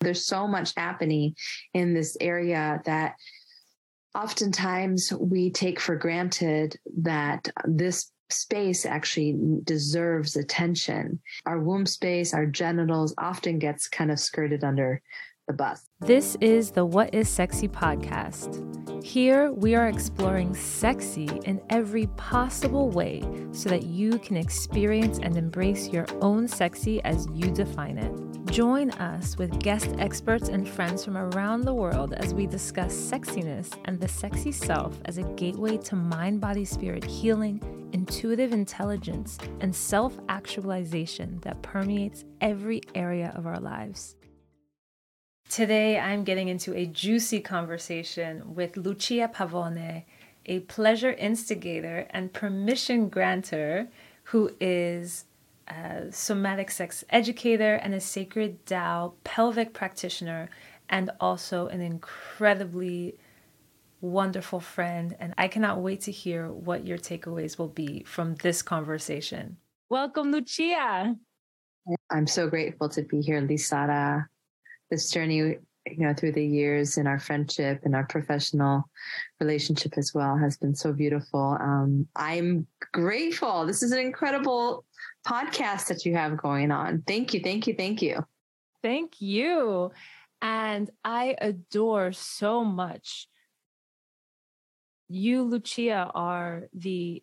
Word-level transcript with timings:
There's 0.00 0.24
so 0.24 0.48
much 0.48 0.72
happening 0.76 1.36
in 1.74 1.92
this 1.92 2.16
area 2.20 2.80
that 2.86 3.16
oftentimes 4.14 5.12
we 5.12 5.50
take 5.50 5.78
for 5.78 5.94
granted 5.94 6.78
that 7.02 7.48
this 7.64 8.10
space 8.30 8.86
actually 8.86 9.36
deserves 9.64 10.36
attention. 10.36 11.20
Our 11.46 11.60
womb 11.60 11.84
space, 11.84 12.32
our 12.32 12.46
genitals 12.46 13.14
often 13.18 13.58
gets 13.58 13.88
kind 13.88 14.10
of 14.10 14.18
skirted 14.18 14.64
under 14.64 15.02
the 15.46 15.52
bus. 15.52 15.89
This 16.06 16.34
is 16.40 16.70
the 16.70 16.86
What 16.86 17.14
is 17.14 17.28
Sexy 17.28 17.68
podcast. 17.68 19.04
Here 19.04 19.52
we 19.52 19.74
are 19.74 19.86
exploring 19.86 20.54
sexy 20.54 21.28
in 21.44 21.60
every 21.68 22.06
possible 22.16 22.88
way 22.88 23.22
so 23.52 23.68
that 23.68 23.82
you 23.82 24.18
can 24.18 24.38
experience 24.38 25.18
and 25.18 25.36
embrace 25.36 25.90
your 25.90 26.06
own 26.22 26.48
sexy 26.48 27.04
as 27.04 27.28
you 27.34 27.50
define 27.50 27.98
it. 27.98 28.46
Join 28.46 28.92
us 28.92 29.36
with 29.36 29.60
guest 29.60 29.94
experts 29.98 30.48
and 30.48 30.66
friends 30.66 31.04
from 31.04 31.18
around 31.18 31.66
the 31.66 31.74
world 31.74 32.14
as 32.14 32.32
we 32.32 32.46
discuss 32.46 32.94
sexiness 32.94 33.78
and 33.84 34.00
the 34.00 34.08
sexy 34.08 34.52
self 34.52 34.98
as 35.04 35.18
a 35.18 35.22
gateway 35.34 35.76
to 35.76 35.96
mind, 35.96 36.40
body, 36.40 36.64
spirit 36.64 37.04
healing, 37.04 37.60
intuitive 37.92 38.54
intelligence, 38.54 39.36
and 39.60 39.76
self 39.76 40.18
actualization 40.30 41.38
that 41.42 41.60
permeates 41.60 42.24
every 42.40 42.80
area 42.94 43.34
of 43.36 43.46
our 43.46 43.60
lives. 43.60 44.16
Today, 45.50 45.98
I'm 45.98 46.22
getting 46.22 46.46
into 46.46 46.76
a 46.76 46.86
juicy 46.86 47.40
conversation 47.40 48.54
with 48.54 48.76
Lucia 48.76 49.28
Pavone, 49.34 50.04
a 50.46 50.60
pleasure 50.60 51.10
instigator 51.10 52.06
and 52.10 52.32
permission 52.32 53.08
granter 53.08 53.88
who 54.26 54.52
is 54.60 55.24
a 55.66 56.12
somatic 56.12 56.70
sex 56.70 57.02
educator 57.10 57.74
and 57.74 57.94
a 57.94 58.00
sacred 58.00 58.64
Tao 58.64 59.14
pelvic 59.24 59.72
practitioner, 59.72 60.50
and 60.88 61.10
also 61.18 61.66
an 61.66 61.80
incredibly 61.80 63.18
wonderful 64.00 64.60
friend. 64.60 65.16
And 65.18 65.34
I 65.36 65.48
cannot 65.48 65.80
wait 65.80 66.02
to 66.02 66.12
hear 66.12 66.48
what 66.48 66.86
your 66.86 66.96
takeaways 66.96 67.58
will 67.58 67.66
be 67.66 68.04
from 68.04 68.36
this 68.36 68.62
conversation. 68.62 69.56
Welcome, 69.88 70.30
Lucia. 70.30 71.16
I'm 72.08 72.28
so 72.28 72.48
grateful 72.48 72.88
to 72.90 73.02
be 73.02 73.20
here, 73.20 73.42
Lisara 73.42 74.26
this 74.90 75.10
journey 75.10 75.56
you 75.86 76.06
know 76.06 76.14
through 76.14 76.32
the 76.32 76.44
years 76.44 76.98
in 76.98 77.06
our 77.06 77.18
friendship 77.18 77.80
and 77.84 77.94
our 77.94 78.06
professional 78.06 78.84
relationship 79.40 79.94
as 79.96 80.12
well 80.14 80.36
has 80.36 80.56
been 80.56 80.74
so 80.74 80.92
beautiful. 80.92 81.56
Um, 81.60 82.06
i'm 82.16 82.66
grateful. 82.92 83.66
This 83.66 83.82
is 83.82 83.92
an 83.92 83.98
incredible 83.98 84.84
podcast 85.26 85.88
that 85.88 86.04
you 86.04 86.14
have 86.14 86.36
going 86.36 86.70
on. 86.70 87.02
Thank 87.06 87.34
you 87.34 87.40
thank 87.40 87.66
you 87.66 87.74
thank 87.74 88.02
you. 88.02 88.24
Thank 88.82 89.20
you. 89.20 89.92
And 90.42 90.90
i 91.04 91.36
adore 91.40 92.12
so 92.12 92.64
much. 92.64 93.28
You 95.08 95.42
lucia 95.42 96.10
are 96.14 96.64
the 96.74 97.22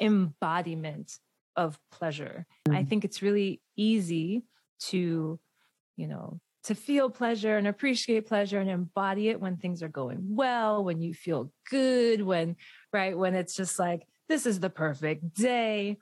embodiment 0.00 1.18
of 1.56 1.78
pleasure. 1.92 2.46
Mm-hmm. 2.66 2.76
i 2.76 2.84
think 2.84 3.04
it's 3.04 3.22
really 3.22 3.60
easy 3.76 4.42
to 4.80 5.38
you 5.96 6.08
know 6.08 6.40
to 6.64 6.74
feel 6.74 7.10
pleasure 7.10 7.56
and 7.56 7.66
appreciate 7.66 8.26
pleasure 8.26 8.58
and 8.58 8.70
embody 8.70 9.28
it 9.28 9.40
when 9.40 9.56
things 9.56 9.82
are 9.82 9.88
going 9.88 10.18
well, 10.22 10.82
when 10.82 11.00
you 11.00 11.12
feel 11.14 11.52
good, 11.70 12.22
when, 12.22 12.56
right, 12.92 13.16
when 13.16 13.34
it's 13.34 13.54
just 13.54 13.78
like, 13.78 14.02
this 14.28 14.46
is 14.46 14.60
the 14.60 14.70
perfect 14.70 15.34
day. 15.34 15.98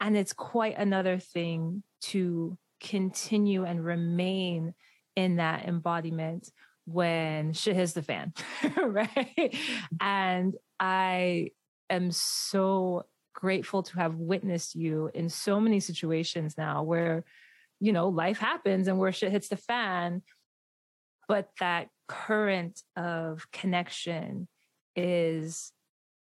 And 0.00 0.16
it's 0.16 0.32
quite 0.32 0.76
another 0.76 1.18
thing 1.18 1.82
to 2.02 2.58
continue 2.80 3.64
and 3.64 3.84
remain 3.84 4.74
in 5.14 5.36
that 5.36 5.66
embodiment 5.66 6.50
when 6.86 7.52
shit 7.52 7.76
hits 7.76 7.92
the 7.92 8.02
fan, 8.02 8.32
right? 8.76 9.54
And 10.00 10.54
I 10.80 11.50
am 11.88 12.10
so 12.10 13.04
grateful 13.34 13.82
to 13.84 13.96
have 13.98 14.16
witnessed 14.16 14.74
you 14.74 15.10
in 15.14 15.28
so 15.28 15.60
many 15.60 15.78
situations 15.78 16.56
now 16.58 16.82
where 16.82 17.24
you 17.80 17.92
know, 17.92 18.08
life 18.08 18.38
happens 18.38 18.88
and 18.88 18.98
where 18.98 19.12
shit 19.12 19.32
hits 19.32 19.48
the 19.48 19.56
fan. 19.56 20.22
But 21.28 21.48
that 21.60 21.88
current 22.08 22.80
of 22.96 23.50
connection 23.52 24.48
is 24.96 25.72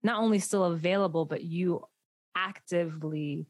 not 0.03 0.21
only 0.21 0.39
still 0.39 0.63
available, 0.63 1.25
but 1.25 1.43
you 1.43 1.83
actively, 2.35 3.47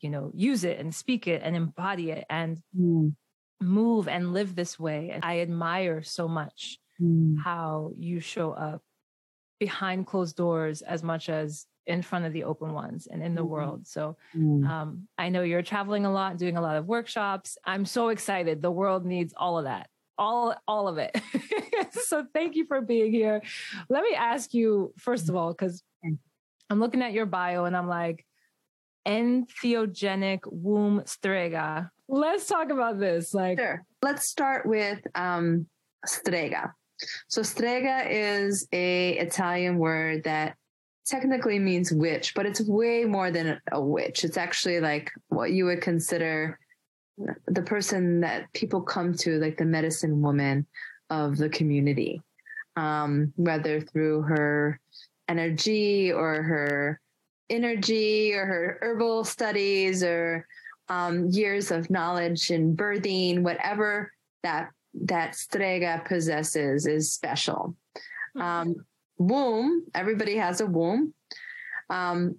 you 0.00 0.10
know, 0.10 0.30
use 0.34 0.64
it 0.64 0.78
and 0.78 0.94
speak 0.94 1.26
it 1.26 1.42
and 1.44 1.56
embody 1.56 2.10
it 2.10 2.24
and 2.28 2.58
mm. 2.78 3.14
move 3.60 4.08
and 4.08 4.32
live 4.32 4.54
this 4.54 4.78
way. 4.78 5.10
And 5.10 5.24
I 5.24 5.40
admire 5.40 6.02
so 6.02 6.28
much 6.28 6.78
mm. 7.00 7.36
how 7.42 7.92
you 7.96 8.20
show 8.20 8.52
up 8.52 8.82
behind 9.58 10.06
closed 10.06 10.36
doors 10.36 10.82
as 10.82 11.02
much 11.02 11.28
as 11.28 11.66
in 11.86 12.02
front 12.02 12.24
of 12.24 12.32
the 12.32 12.44
open 12.44 12.72
ones 12.72 13.08
and 13.10 13.22
in 13.22 13.34
the 13.34 13.40
mm-hmm. 13.40 13.50
world. 13.50 13.86
So 13.86 14.16
mm. 14.36 14.66
um, 14.68 15.08
I 15.18 15.28
know 15.28 15.42
you're 15.42 15.62
traveling 15.62 16.04
a 16.04 16.12
lot, 16.12 16.38
doing 16.38 16.56
a 16.56 16.60
lot 16.60 16.76
of 16.76 16.86
workshops. 16.86 17.56
I'm 17.64 17.84
so 17.84 18.08
excited. 18.08 18.62
The 18.62 18.70
world 18.70 19.04
needs 19.04 19.34
all 19.36 19.58
of 19.58 19.64
that, 19.64 19.88
all 20.18 20.54
all 20.68 20.88
of 20.88 20.98
it. 20.98 21.20
so 21.90 22.24
thank 22.32 22.54
you 22.54 22.66
for 22.66 22.80
being 22.80 23.12
here. 23.12 23.42
Let 23.88 24.02
me 24.02 24.14
ask 24.14 24.54
you 24.54 24.92
first 24.98 25.28
of 25.28 25.36
all, 25.36 25.52
because 25.52 25.82
I'm 26.70 26.80
looking 26.80 27.02
at 27.02 27.12
your 27.12 27.26
bio 27.26 27.64
and 27.64 27.76
I'm 27.76 27.88
like, 27.88 28.24
entheogenic 29.06 30.40
womb 30.46 31.02
strega. 31.06 31.90
Let's 32.08 32.46
talk 32.46 32.70
about 32.70 32.98
this. 32.98 33.34
Like, 33.34 33.58
sure. 33.58 33.84
Let's 34.02 34.28
start 34.28 34.66
with 34.66 35.00
um, 35.14 35.66
strega. 36.06 36.74
So 37.28 37.42
strega 37.42 38.06
is 38.08 38.66
a 38.72 39.18
Italian 39.18 39.78
word 39.78 40.24
that 40.24 40.56
technically 41.06 41.58
means 41.58 41.92
witch, 41.92 42.34
but 42.34 42.46
it's 42.46 42.60
way 42.60 43.04
more 43.04 43.30
than 43.30 43.60
a 43.72 43.80
witch. 43.80 44.24
It's 44.24 44.36
actually 44.36 44.80
like 44.80 45.10
what 45.28 45.52
you 45.52 45.64
would 45.66 45.80
consider 45.80 46.58
the 47.46 47.62
person 47.62 48.20
that 48.20 48.52
people 48.52 48.80
come 48.80 49.14
to, 49.14 49.38
like 49.38 49.56
the 49.56 49.64
medicine 49.64 50.22
woman 50.22 50.66
of 51.10 51.36
the 51.36 51.48
community, 51.48 52.22
um, 52.76 53.32
whether 53.36 53.80
through 53.80 54.22
her 54.22 54.80
energy 55.28 56.12
or 56.12 56.42
her 56.42 57.00
energy 57.50 58.32
or 58.32 58.46
her 58.46 58.78
herbal 58.80 59.24
studies 59.24 60.02
or 60.02 60.46
um, 60.88 61.28
years 61.28 61.70
of 61.70 61.90
knowledge 61.90 62.50
in 62.50 62.76
birthing, 62.76 63.42
whatever 63.42 64.12
that 64.42 64.70
that 64.94 65.34
strega 65.34 66.02
possesses 66.04 66.86
is 66.86 67.12
special. 67.12 67.74
Mm-hmm. 68.36 68.42
Um, 68.42 68.86
womb, 69.22 69.86
everybody 69.94 70.36
has 70.36 70.60
a 70.60 70.66
womb. 70.66 71.14
Um, 71.90 72.36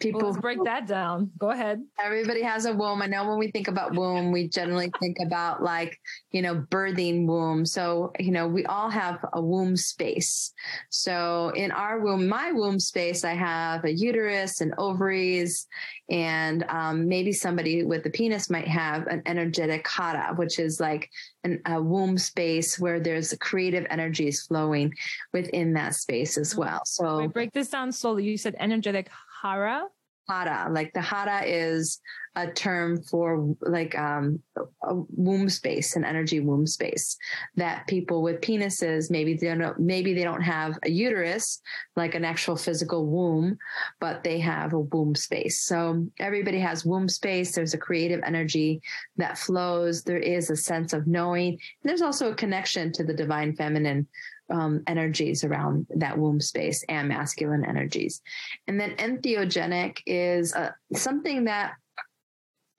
people 0.00 0.20
well, 0.20 0.30
let's 0.30 0.40
break 0.40 0.62
that 0.64 0.86
down. 0.86 1.30
Go 1.38 1.50
ahead. 1.50 1.82
Everybody 2.02 2.42
has 2.42 2.66
a 2.66 2.74
womb. 2.74 3.02
I 3.02 3.06
know 3.06 3.28
when 3.28 3.38
we 3.38 3.50
think 3.50 3.68
about 3.68 3.94
womb 3.94 4.32
we 4.32 4.48
generally 4.48 4.90
think 5.00 5.16
about 5.24 5.62
like 5.62 5.98
you 6.30 6.42
know 6.42 6.66
birthing 6.70 7.26
womb. 7.26 7.64
So 7.64 8.12
you 8.18 8.30
know 8.30 8.46
we 8.46 8.64
all 8.66 8.90
have 8.90 9.24
a 9.32 9.40
womb 9.40 9.76
space. 9.76 10.52
So 10.90 11.52
in 11.54 11.70
our 11.70 12.00
womb 12.00 12.28
my 12.28 12.52
womb 12.52 12.78
space 12.80 13.24
i 13.24 13.34
have 13.34 13.84
a 13.84 13.92
uterus 13.92 14.60
and 14.60 14.74
ovaries 14.78 15.66
and 16.10 16.64
um, 16.68 17.08
maybe 17.08 17.32
somebody 17.32 17.84
with 17.84 18.06
a 18.06 18.10
penis 18.10 18.48
might 18.50 18.68
have 18.68 19.06
an 19.08 19.22
energetic 19.26 19.86
hara 19.88 20.34
which 20.36 20.58
is 20.58 20.80
like 20.80 21.08
an, 21.44 21.60
a 21.66 21.80
womb 21.80 22.18
space 22.18 22.78
where 22.78 23.00
there's 23.00 23.34
creative 23.40 23.86
energies 23.90 24.42
flowing 24.42 24.92
within 25.32 25.72
that 25.74 25.94
space 25.94 26.36
as 26.36 26.56
well. 26.56 26.82
So 26.84 27.18
Wait, 27.18 27.32
break 27.32 27.52
this 27.52 27.68
down 27.68 27.92
slowly. 27.92 28.24
You 28.24 28.36
said 28.36 28.56
energetic 28.58 29.08
hara? 29.42 29.84
Hara, 30.28 30.68
like 30.72 30.92
the 30.92 31.00
hara 31.00 31.44
is 31.44 32.00
a 32.36 32.46
term 32.50 33.02
for 33.02 33.56
like 33.60 33.98
um, 33.98 34.40
a 34.82 34.94
womb 34.94 35.48
space, 35.48 35.96
an 35.96 36.04
energy 36.04 36.38
womb 36.40 36.66
space 36.66 37.16
that 37.56 37.86
people 37.86 38.22
with 38.22 38.42
penises 38.42 39.10
maybe 39.10 39.34
they 39.34 39.54
don't 39.54 39.80
maybe 39.80 40.12
they 40.12 40.22
don't 40.22 40.42
have 40.42 40.78
a 40.82 40.90
uterus 40.90 41.62
like 41.96 42.14
an 42.14 42.24
actual 42.24 42.56
physical 42.56 43.06
womb, 43.06 43.56
but 44.00 44.22
they 44.22 44.38
have 44.38 44.74
a 44.74 44.80
womb 44.80 45.14
space. 45.14 45.62
So 45.62 46.06
everybody 46.18 46.58
has 46.58 46.84
womb 46.84 47.08
space. 47.08 47.54
There's 47.54 47.74
a 47.74 47.78
creative 47.78 48.20
energy 48.24 48.82
that 49.16 49.38
flows. 49.38 50.02
There 50.02 50.18
is 50.18 50.50
a 50.50 50.56
sense 50.56 50.92
of 50.92 51.06
knowing. 51.06 51.58
there's 51.84 52.02
also 52.02 52.32
a 52.32 52.34
connection 52.34 52.92
to 52.92 53.04
the 53.04 53.14
divine 53.14 53.56
feminine 53.56 54.06
um, 54.50 54.82
energies 54.86 55.44
around 55.44 55.86
that 55.96 56.16
womb 56.16 56.40
space 56.40 56.84
and 56.88 57.08
masculine 57.08 57.64
energies. 57.64 58.22
And 58.66 58.80
then 58.80 58.96
entheogenic 58.96 59.98
is 60.06 60.54
uh, 60.54 60.70
something 60.94 61.44
that 61.44 61.74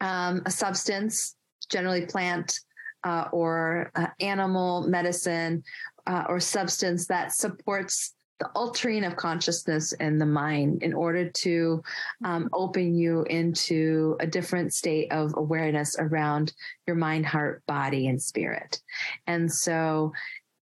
um, 0.01 0.41
a 0.45 0.51
substance, 0.51 1.35
generally 1.69 2.05
plant 2.05 2.59
uh, 3.03 3.25
or 3.31 3.91
uh, 3.95 4.07
animal 4.19 4.87
medicine 4.87 5.63
uh, 6.05 6.23
or 6.29 6.39
substance 6.39 7.07
that 7.07 7.33
supports 7.33 8.13
the 8.39 8.47
altering 8.49 9.03
of 9.03 9.15
consciousness 9.15 9.93
and 9.93 10.21
the 10.21 10.25
mind 10.25 10.83
in 10.83 10.93
order 10.93 11.29
to 11.29 11.81
um, 12.23 12.49
open 12.53 12.93
you 12.93 13.23
into 13.23 14.15
a 14.19 14.27
different 14.27 14.73
state 14.73 15.11
of 15.11 15.33
awareness 15.37 15.95
around 15.99 16.53
your 16.85 16.95
mind, 16.95 17.25
heart, 17.25 17.63
body, 17.67 18.07
and 18.07 18.21
spirit. 18.21 18.79
And 19.25 19.51
so, 19.51 20.13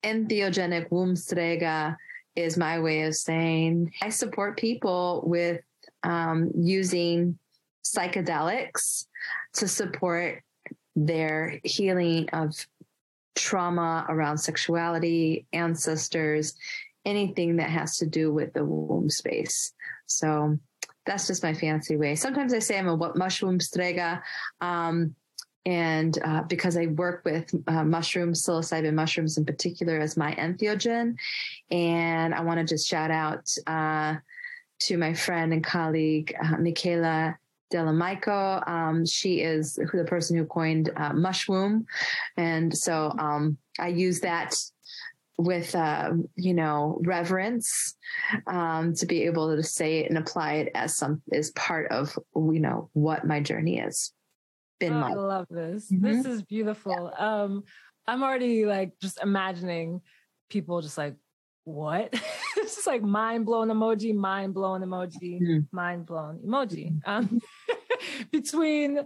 entheogenic 0.05 0.89
womb 0.91 1.15
strega 1.15 1.97
is 2.35 2.57
my 2.57 2.79
way 2.79 3.03
of 3.03 3.15
saying 3.15 3.91
I 4.01 4.09
support 4.09 4.57
people 4.57 5.23
with 5.25 5.61
um, 6.03 6.51
using 6.55 7.37
psychedelics 7.83 9.05
to 9.53 9.67
support 9.67 10.43
their 10.95 11.59
healing 11.63 12.29
of 12.29 12.53
trauma 13.35 14.05
around 14.07 14.37
sexuality, 14.37 15.45
ancestors, 15.53 16.55
anything 17.05 17.57
that 17.57 17.69
has 17.69 17.97
to 17.97 18.05
do 18.05 18.31
with 18.33 18.53
the 18.53 18.63
womb 18.63 19.09
space. 19.09 19.73
So 20.05 20.57
that's 21.05 21.27
just 21.27 21.43
my 21.43 21.53
fancy 21.53 21.97
way. 21.97 22.15
Sometimes 22.15 22.53
I 22.53 22.59
say 22.59 22.79
I'm 22.79 22.87
a 22.87 23.13
mushroom 23.15 23.59
strega. 23.59 24.23
Um, 24.61 25.15
and 25.65 26.17
uh, 26.23 26.43
because 26.43 26.77
I 26.77 26.87
work 26.87 27.23
with 27.25 27.53
uh, 27.67 27.83
mushrooms, 27.83 28.45
psilocybin 28.45 28.93
mushrooms 28.93 29.37
in 29.37 29.45
particular, 29.45 29.99
as 29.99 30.15
my 30.15 30.33
entheogen, 30.35 31.15
and 31.71 32.33
I 32.35 32.41
want 32.41 32.59
to 32.59 32.65
just 32.65 32.87
shout 32.87 33.11
out 33.11 33.49
uh, 33.65 34.15
to 34.81 34.97
my 34.97 35.13
friend 35.13 35.53
and 35.53 35.63
colleague 35.63 36.35
uh, 36.41 36.57
Michaela 36.57 37.37
Delamico. 37.73 38.67
Um, 38.67 39.05
she 39.05 39.41
is 39.41 39.73
the 39.75 40.05
person 40.07 40.37
who 40.37 40.45
coined 40.45 40.91
uh, 40.95 41.13
mushroom, 41.13 41.87
and 42.37 42.75
so 42.75 43.11
um, 43.17 43.57
I 43.79 43.87
use 43.87 44.19
that 44.21 44.55
with 45.37 45.75
uh, 45.75 46.11
you 46.35 46.53
know 46.53 47.01
reverence 47.03 47.95
um, 48.45 48.93
to 48.93 49.07
be 49.07 49.23
able 49.23 49.55
to 49.55 49.63
say 49.63 49.99
it 49.99 50.09
and 50.09 50.17
apply 50.19 50.53
it 50.53 50.71
as 50.75 50.95
some 50.95 51.23
as 51.33 51.49
part 51.51 51.91
of 51.91 52.17
you 52.35 52.59
know 52.59 52.89
what 52.93 53.25
my 53.25 53.39
journey 53.39 53.79
is 53.79 54.13
been 54.79 54.93
oh, 54.93 55.01
I 55.01 55.13
love 55.13 55.47
this. 55.49 55.91
Mm-hmm. 55.91 56.05
This 56.05 56.25
is 56.25 56.41
beautiful. 56.43 57.11
Yeah. 57.17 57.43
Um, 57.43 57.63
I'm 58.07 58.23
already 58.23 58.65
like 58.65 58.93
just 59.01 59.21
imagining 59.21 60.01
people 60.49 60.81
just 60.81 60.97
like 60.97 61.15
what? 61.63 62.09
it's 62.57 62.75
just 62.75 62.87
like 62.87 63.01
mind 63.01 63.45
blown 63.45 63.69
emoji, 63.69 64.15
mind 64.15 64.53
blown 64.53 64.81
emoji, 64.81 65.41
mm-hmm. 65.41 65.59
mind 65.71 66.05
blown 66.05 66.39
emoji. 66.45 66.99
Um, 67.05 67.41
between 68.31 69.01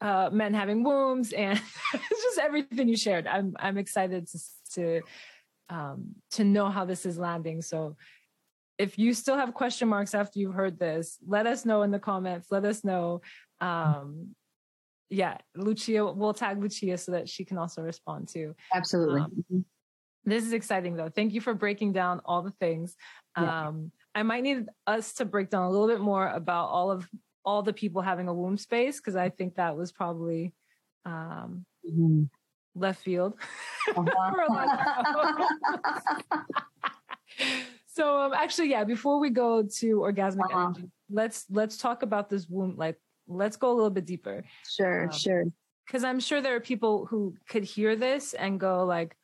uh, 0.00 0.30
men 0.32 0.54
having 0.54 0.82
wombs 0.82 1.32
and 1.32 1.60
just 1.92 2.38
everything 2.38 2.88
you 2.88 2.96
shared. 2.96 3.26
I'm 3.26 3.54
I'm 3.58 3.78
excited 3.78 4.28
to 4.28 4.38
to 4.74 5.00
um, 5.68 6.14
to 6.32 6.44
know 6.44 6.68
how 6.68 6.84
this 6.84 7.06
is 7.06 7.18
landing. 7.18 7.62
So 7.62 7.96
if 8.76 8.98
you 8.98 9.14
still 9.14 9.36
have 9.36 9.54
question 9.54 9.88
marks 9.88 10.14
after 10.14 10.38
you've 10.38 10.54
heard 10.54 10.78
this, 10.78 11.18
let 11.26 11.46
us 11.46 11.64
know 11.64 11.82
in 11.82 11.90
the 11.90 11.98
comments. 11.98 12.48
Let 12.50 12.64
us 12.64 12.82
know. 12.82 13.22
Um, 13.60 14.34
yeah, 15.14 15.38
Lucia, 15.54 16.04
we'll 16.12 16.34
tag 16.34 16.60
Lucia 16.60 16.98
so 16.98 17.12
that 17.12 17.28
she 17.28 17.44
can 17.44 17.58
also 17.58 17.82
respond 17.82 18.28
too. 18.28 18.54
Absolutely. 18.74 19.20
Um, 19.20 19.30
mm-hmm. 19.30 19.60
This 20.24 20.44
is 20.44 20.52
exciting 20.52 20.96
though. 20.96 21.08
Thank 21.08 21.34
you 21.34 21.40
for 21.40 21.54
breaking 21.54 21.92
down 21.92 22.20
all 22.24 22.42
the 22.42 22.52
things. 22.52 22.96
Yeah. 23.38 23.68
Um, 23.68 23.92
I 24.14 24.22
might 24.22 24.42
need 24.42 24.66
us 24.86 25.14
to 25.14 25.24
break 25.24 25.50
down 25.50 25.64
a 25.64 25.70
little 25.70 25.88
bit 25.88 26.00
more 26.00 26.28
about 26.28 26.66
all 26.66 26.90
of 26.90 27.08
all 27.44 27.62
the 27.62 27.72
people 27.72 28.00
having 28.00 28.28
a 28.28 28.34
womb 28.34 28.56
space 28.56 28.98
because 28.98 29.16
I 29.16 29.28
think 29.28 29.56
that 29.56 29.76
was 29.76 29.92
probably 29.92 30.54
um, 31.04 31.66
mm-hmm 31.88 32.24
left 32.74 33.02
field 33.02 33.34
uh-huh. 33.96 35.48
so 37.86 38.20
um, 38.20 38.32
actually 38.34 38.68
yeah 38.68 38.84
before 38.84 39.20
we 39.20 39.30
go 39.30 39.62
to 39.62 39.98
orgasmic 40.00 40.50
uh-huh. 40.52 40.64
energy 40.64 40.90
let's 41.10 41.44
let's 41.50 41.76
talk 41.76 42.02
about 42.02 42.28
this 42.28 42.48
womb 42.48 42.74
like 42.76 42.98
let's 43.26 43.56
go 43.56 43.72
a 43.72 43.74
little 43.74 43.90
bit 43.90 44.06
deeper. 44.06 44.44
Sure 44.68 45.04
um, 45.04 45.12
sure. 45.12 45.44
because 45.86 46.04
i'm 46.04 46.20
sure 46.20 46.40
there 46.40 46.56
are 46.56 46.60
people 46.60 47.06
who 47.06 47.34
could 47.48 47.64
hear 47.64 47.96
this 47.96 48.34
and 48.34 48.60
go 48.60 48.84
like 48.84 49.16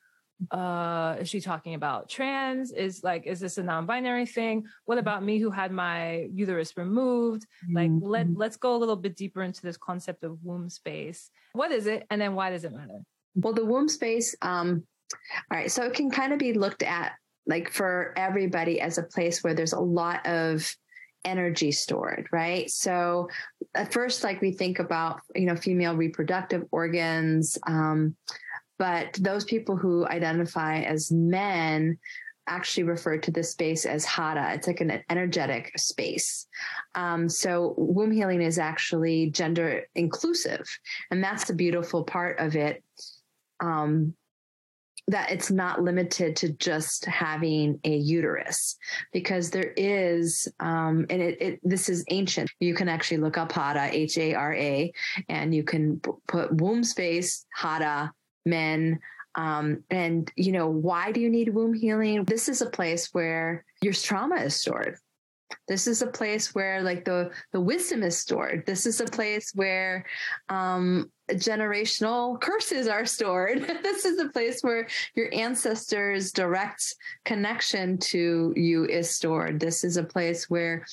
uh 0.49 1.17
is 1.19 1.29
she 1.29 1.39
talking 1.39 1.75
about 1.75 2.09
trans? 2.09 2.71
Is 2.71 3.03
like 3.03 3.27
is 3.27 3.39
this 3.39 3.59
a 3.59 3.63
non-binary 3.63 4.25
thing? 4.25 4.65
What 4.85 4.97
about 4.97 5.23
me 5.23 5.37
who 5.37 5.51
had 5.51 5.71
my 5.71 6.27
uterus 6.33 6.75
removed? 6.77 7.45
Mm-hmm. 7.69 7.75
like 7.75 7.91
let 8.01 8.27
let's 8.33 8.57
go 8.57 8.75
a 8.75 8.79
little 8.79 8.95
bit 8.95 9.15
deeper 9.15 9.43
into 9.43 9.61
this 9.61 9.77
concept 9.77 10.23
of 10.23 10.43
womb 10.43 10.67
space. 10.69 11.29
What 11.53 11.71
is 11.71 11.85
it 11.85 12.07
and 12.09 12.19
then 12.19 12.33
why 12.33 12.49
does 12.49 12.63
it 12.63 12.73
matter? 12.73 13.01
Well, 13.35 13.53
the 13.53 13.65
womb 13.65 13.87
space, 13.87 14.35
um, 14.41 14.83
all 15.51 15.57
right, 15.57 15.71
so 15.71 15.83
it 15.83 15.93
can 15.93 16.09
kind 16.09 16.33
of 16.33 16.39
be 16.39 16.53
looked 16.53 16.83
at 16.83 17.13
like 17.45 17.71
for 17.71 18.13
everybody 18.17 18.81
as 18.81 18.97
a 18.97 19.03
place 19.03 19.43
where 19.43 19.53
there's 19.53 19.73
a 19.73 19.79
lot 19.79 20.25
of 20.25 20.75
energy 21.25 21.71
stored, 21.71 22.27
right? 22.31 22.69
So 22.69 23.29
at 23.75 23.93
first, 23.93 24.23
like 24.23 24.41
we 24.41 24.51
think 24.51 24.79
about, 24.79 25.21
you 25.35 25.45
know, 25.45 25.55
female 25.55 25.95
reproductive 25.95 26.63
organs, 26.71 27.57
um, 27.67 28.15
but 28.77 29.13
those 29.21 29.43
people 29.43 29.77
who 29.77 30.07
identify 30.07 30.81
as 30.81 31.11
men 31.11 31.99
actually 32.47 32.83
refer 32.83 33.17
to 33.17 33.31
this 33.31 33.51
space 33.51 33.85
as 33.85 34.03
hara. 34.03 34.53
It's 34.53 34.67
like 34.67 34.81
an 34.81 35.03
energetic 35.09 35.71
space. 35.77 36.47
Um, 36.95 37.29
so 37.29 37.75
womb 37.77 38.11
healing 38.11 38.41
is 38.41 38.57
actually 38.57 39.29
gender 39.29 39.83
inclusive, 39.95 40.67
and 41.11 41.23
that's 41.23 41.45
the 41.45 41.53
beautiful 41.53 42.03
part 42.03 42.39
of 42.39 42.55
it 42.55 42.83
um, 43.61 44.15
that 45.11 45.31
it's 45.31 45.51
not 45.51 45.81
limited 45.81 46.35
to 46.37 46.53
just 46.53 47.05
having 47.05 47.79
a 47.83 47.95
uterus 47.95 48.77
because 49.11 49.49
there 49.49 49.73
is 49.75 50.47
um, 50.59 51.05
and 51.09 51.21
it, 51.21 51.41
it, 51.41 51.59
this 51.63 51.89
is 51.89 52.05
ancient. 52.09 52.49
You 52.59 52.73
can 52.73 52.87
actually 52.87 53.17
look 53.17 53.37
up 53.37 53.51
hara 53.51 53.89
h-a-r-a 53.91 54.91
and 55.29 55.53
you 55.53 55.63
can 55.63 55.99
p- 55.99 56.11
put 56.27 56.53
womb 56.53 56.83
space 56.83 57.45
hara 57.53 58.11
men 58.45 58.99
um, 59.35 59.83
and 59.89 60.31
you 60.35 60.51
know 60.51 60.67
why 60.67 61.11
do 61.11 61.21
you 61.21 61.29
need 61.29 61.53
womb 61.53 61.73
healing? 61.73 62.23
This 62.25 62.49
is 62.49 62.61
a 62.61 62.69
place 62.69 63.09
where 63.11 63.65
your 63.81 63.93
trauma 63.93 64.37
is 64.37 64.55
stored 64.55 64.97
this 65.67 65.87
is 65.87 66.01
a 66.01 66.07
place 66.07 66.53
where 66.53 66.81
like 66.81 67.05
the 67.05 67.29
the 67.53 67.61
wisdom 67.61 68.03
is 68.03 68.17
stored 68.17 68.63
this 68.65 68.85
is 68.85 69.01
a 69.01 69.05
place 69.05 69.51
where 69.55 70.05
um 70.49 71.09
generational 71.31 72.39
curses 72.41 72.87
are 72.87 73.05
stored 73.05 73.61
this 73.83 74.05
is 74.05 74.19
a 74.19 74.29
place 74.29 74.61
where 74.61 74.87
your 75.15 75.29
ancestors 75.33 76.31
direct 76.31 76.95
connection 77.25 77.97
to 77.97 78.53
you 78.55 78.85
is 78.85 79.09
stored 79.09 79.59
this 79.59 79.83
is 79.83 79.97
a 79.97 80.03
place 80.03 80.49
where 80.49 80.85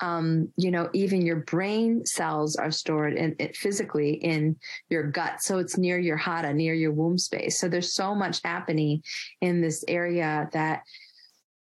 um, 0.00 0.48
you 0.56 0.70
know, 0.70 0.90
even 0.92 1.24
your 1.24 1.36
brain 1.36 2.04
cells 2.04 2.56
are 2.56 2.70
stored 2.70 3.14
in 3.14 3.34
it 3.38 3.56
physically 3.56 4.12
in 4.14 4.56
your 4.90 5.04
gut. 5.04 5.42
So 5.42 5.58
it's 5.58 5.78
near 5.78 5.98
your 5.98 6.16
hara, 6.16 6.52
near 6.52 6.74
your 6.74 6.92
womb 6.92 7.18
space. 7.18 7.58
So 7.58 7.68
there's 7.68 7.94
so 7.94 8.14
much 8.14 8.42
happening 8.44 9.02
in 9.40 9.60
this 9.60 9.84
area 9.88 10.48
that 10.52 10.82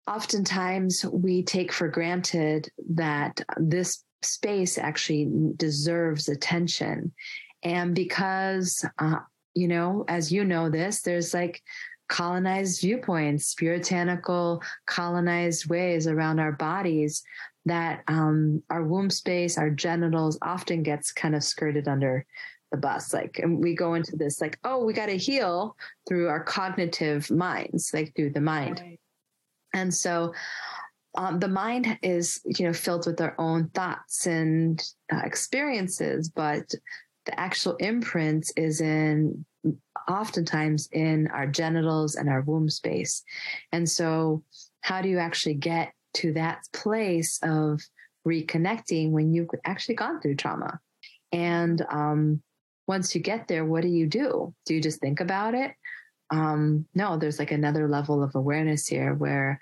oftentimes 0.08 1.06
we 1.06 1.44
take 1.44 1.72
for 1.72 1.88
granted 1.88 2.70
that 2.90 3.42
this 3.58 4.04
space 4.24 4.78
actually 4.78 5.30
deserves 5.56 6.30
attention. 6.30 7.12
And 7.64 7.94
because, 7.96 8.86
uh, 9.00 9.20
you 9.54 9.68
know, 9.68 10.06
as 10.08 10.32
you 10.32 10.44
know 10.44 10.70
this, 10.70 11.02
there's 11.02 11.34
like 11.34 11.62
colonized 12.10 12.82
viewpoints, 12.82 13.54
puritanical 13.56 14.62
colonized 14.86 15.70
ways 15.70 16.08
around 16.08 16.40
our 16.40 16.52
bodies 16.52 17.24
that 17.66 18.04
um, 18.08 18.62
our 18.70 18.84
womb 18.84 19.10
space, 19.10 19.58
our 19.58 19.70
genitals 19.70 20.38
often 20.42 20.84
gets 20.84 21.12
kind 21.12 21.36
of 21.36 21.44
skirted 21.44 21.88
under 21.88 22.26
the 22.72 22.78
bus. 22.78 23.14
Like, 23.14 23.40
and 23.40 23.64
we 23.64 23.76
go 23.76 23.94
into 23.94 24.16
this 24.16 24.42
like, 24.42 24.58
oh, 24.64 24.84
we 24.84 24.94
got 24.94 25.08
to 25.08 25.18
heal 25.18 25.76
through 26.08 26.28
our 26.28 26.44
cognitive 26.44 27.30
minds, 27.30 27.92
like 27.94 28.14
through 28.16 28.32
the 28.32 28.42
mind. 28.42 28.82
Right. 28.84 29.00
And 29.74 29.94
so 29.94 30.34
um, 31.16 31.40
the 31.40 31.48
mind 31.48 31.98
is, 32.02 32.42
you 32.46 32.66
know, 32.66 32.74
filled 32.74 33.06
with 33.06 33.20
our 33.20 33.36
own 33.38 33.70
thoughts 33.70 34.28
and 34.28 34.82
uh, 35.12 35.22
experiences, 35.24 36.30
but 36.30 36.74
the 37.26 37.40
actual 37.40 37.76
imprint 37.78 38.52
is 38.56 38.82
in 38.82 39.46
oftentimes 40.08 40.90
in 40.92 41.28
our 41.28 41.48
genitals 41.48 42.16
and 42.16 42.30
our 42.30 42.42
womb 42.42 42.70
space. 42.70 43.24
And 43.72 43.88
so, 43.90 44.44
how 44.82 45.02
do 45.02 45.10
you 45.10 45.20
actually 45.20 45.56
get 45.56 45.94
to 46.16 46.34
that 46.34 46.64
place 46.74 47.40
of 47.44 47.82
reconnecting 48.28 49.12
when 49.12 49.34
you've 49.34 49.50
actually 49.66 49.96
gone 49.96 50.20
through 50.20 50.36
trauma? 50.36 50.80
And 51.32 51.86
um, 51.90 52.42
once 52.88 53.14
you 53.14 53.22
get 53.22 53.48
there, 53.48 53.64
what 53.64 53.84
do 53.84 53.90
you 53.90 54.08
do? 54.08 54.54
Do 54.66 54.74
you 54.74 54.82
just 54.82 55.00
think 55.00 55.20
about 55.20 55.54
it? 55.54 55.72
Um, 56.32 56.86
no, 56.96 57.18
there's 57.18 57.40
like 57.40 57.52
another 57.52 57.88
level 57.88 58.24
of 58.24 58.36
awareness 58.36 58.88
here 58.88 59.14
where 59.14 59.60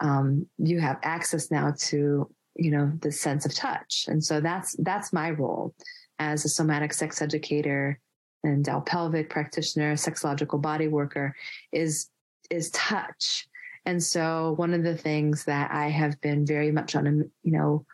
um, 0.00 0.46
you 0.58 0.78
have 0.80 0.98
access 1.02 1.50
now 1.50 1.72
to 1.78 2.30
you 2.54 2.70
know 2.70 2.92
the 3.00 3.12
sense 3.12 3.44
of 3.46 3.54
touch, 3.54 4.06
and 4.08 4.22
so 4.22 4.40
that's 4.40 4.76
that's 4.78 5.12
my 5.12 5.30
role 5.30 5.74
as 6.18 6.44
a 6.44 6.48
somatic 6.48 6.92
sex 6.92 7.20
educator 7.20 8.00
and 8.44 8.68
pelvic 8.86 9.28
practitioner, 9.28 9.94
sexological 9.94 10.60
body 10.60 10.88
worker 10.88 11.34
is 11.72 12.08
is 12.50 12.70
touch. 12.70 13.46
And 13.84 14.02
so 14.02 14.54
one 14.56 14.74
of 14.74 14.82
the 14.82 14.96
things 14.96 15.44
that 15.44 15.70
I 15.72 15.88
have 15.88 16.20
been 16.20 16.44
very 16.44 16.72
much 16.72 16.96
on 16.96 17.06
a, 17.06 17.12
you 17.42 17.52
know, 17.52 17.86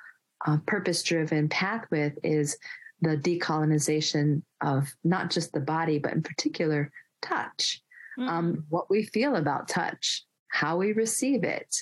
purpose 0.67 1.03
driven 1.03 1.49
path 1.49 1.85
with 1.91 2.15
is 2.23 2.57
the 3.01 3.17
decolonization 3.17 4.43
of 4.63 4.95
not 5.05 5.31
just 5.31 5.53
the 5.53 5.61
body, 5.61 5.99
but 5.99 6.13
in 6.13 6.23
particular 6.23 6.91
touch, 7.21 7.83
mm-hmm. 8.19 8.29
um, 8.29 8.65
what 8.69 8.91
we 8.91 9.05
feel 9.05 9.37
about 9.37 9.69
touch, 9.69 10.25
how 10.49 10.77
we 10.77 10.93
receive 10.93 11.45
it, 11.45 11.75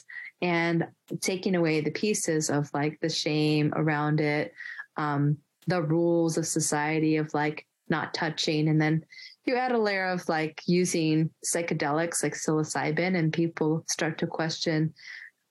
and 0.42 0.86
taking 1.20 1.54
away 1.54 1.80
the 1.80 1.90
pieces 1.90 2.50
of 2.50 2.70
like 2.72 2.98
the 3.00 3.08
shame 3.08 3.72
around 3.76 4.20
it, 4.20 4.52
um, 4.96 5.36
the 5.66 5.82
rules 5.82 6.38
of 6.38 6.46
society 6.46 7.16
of 7.16 7.32
like 7.34 7.66
not 7.88 8.14
touching. 8.14 8.68
And 8.68 8.80
then 8.80 9.04
you 9.44 9.56
add 9.56 9.72
a 9.72 9.78
layer 9.78 10.06
of 10.06 10.28
like 10.28 10.62
using 10.66 11.30
psychedelics 11.44 12.22
like 12.22 12.34
psilocybin, 12.34 13.16
and 13.18 13.32
people 13.32 13.84
start 13.88 14.18
to 14.18 14.26
question 14.26 14.94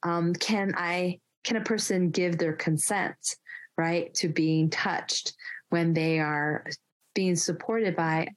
um, 0.03 0.33
can 0.33 0.73
I, 0.77 1.19
can 1.43 1.57
a 1.57 1.63
person 1.63 2.09
give 2.11 2.37
their 2.37 2.53
consent, 2.53 3.17
right, 3.77 4.13
to 4.15 4.29
being 4.29 4.69
touched 4.69 5.33
when 5.69 5.93
they 5.93 6.19
are 6.19 6.65
being 7.13 7.35
supported 7.35 7.95
by 7.95 8.29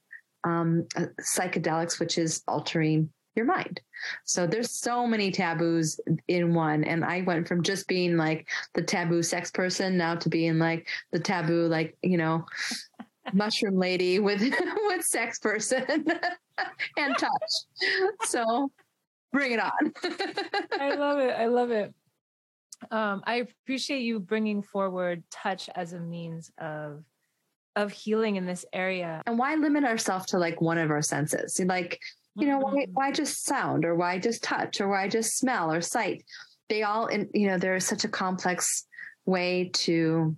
um, 0.44 0.86
uh, 0.96 1.06
psychedelics, 1.20 1.98
which 2.00 2.18
is 2.18 2.42
altering 2.48 3.10
your 3.34 3.46
mind. 3.46 3.80
So 4.24 4.46
there's 4.46 4.70
so 4.70 5.06
many 5.06 5.30
taboos 5.30 5.98
in 6.28 6.54
one. 6.54 6.84
And 6.84 7.04
I 7.04 7.22
went 7.22 7.48
from 7.48 7.62
just 7.62 7.86
being 7.86 8.16
like 8.16 8.48
the 8.74 8.82
taboo 8.82 9.22
sex 9.22 9.50
person 9.50 9.96
now 9.96 10.16
to 10.16 10.28
being 10.28 10.58
like 10.58 10.88
the 11.12 11.18
taboo, 11.20 11.66
like, 11.66 11.96
you 12.02 12.18
know, 12.18 12.44
mushroom 13.32 13.78
lady 13.78 14.18
with 14.18 14.40
with 14.86 15.04
sex 15.04 15.38
person 15.38 15.84
and 16.96 17.16
touch. 17.16 18.10
So 18.24 18.70
bring 19.32 19.52
it 19.52 19.60
on. 19.60 19.92
I 20.78 20.94
love 20.94 21.18
it. 21.18 21.30
I 21.30 21.46
love 21.46 21.70
it. 21.70 21.94
Um, 22.90 23.22
I 23.24 23.46
appreciate 23.64 24.02
you 24.02 24.18
bringing 24.18 24.60
forward 24.60 25.22
touch 25.30 25.70
as 25.76 25.92
a 25.92 26.00
means 26.00 26.50
of 26.58 27.04
of 27.76 27.92
healing 27.92 28.36
in 28.36 28.46
this 28.46 28.64
area. 28.72 29.22
And 29.26 29.38
why 29.38 29.54
limit 29.54 29.84
ourselves 29.84 30.26
to 30.26 30.38
like 30.38 30.60
one 30.60 30.78
of 30.78 30.90
our 30.90 31.02
senses? 31.02 31.60
Like 31.64 32.00
you 32.34 32.46
know, 32.46 32.58
why, 32.58 32.72
mm-hmm. 32.72 32.92
why 32.94 33.12
just 33.12 33.44
sound 33.44 33.84
or 33.84 33.94
why 33.94 34.18
just 34.18 34.42
touch 34.42 34.80
or 34.80 34.88
why 34.88 35.08
just 35.08 35.36
smell 35.36 35.72
or 35.72 35.80
sight? 35.80 36.24
They 36.68 36.82
all, 36.82 37.06
in, 37.06 37.28
you 37.34 37.48
know, 37.48 37.58
there 37.58 37.76
is 37.76 37.84
such 37.84 38.04
a 38.04 38.08
complex 38.08 38.86
way 39.26 39.70
to 39.74 40.34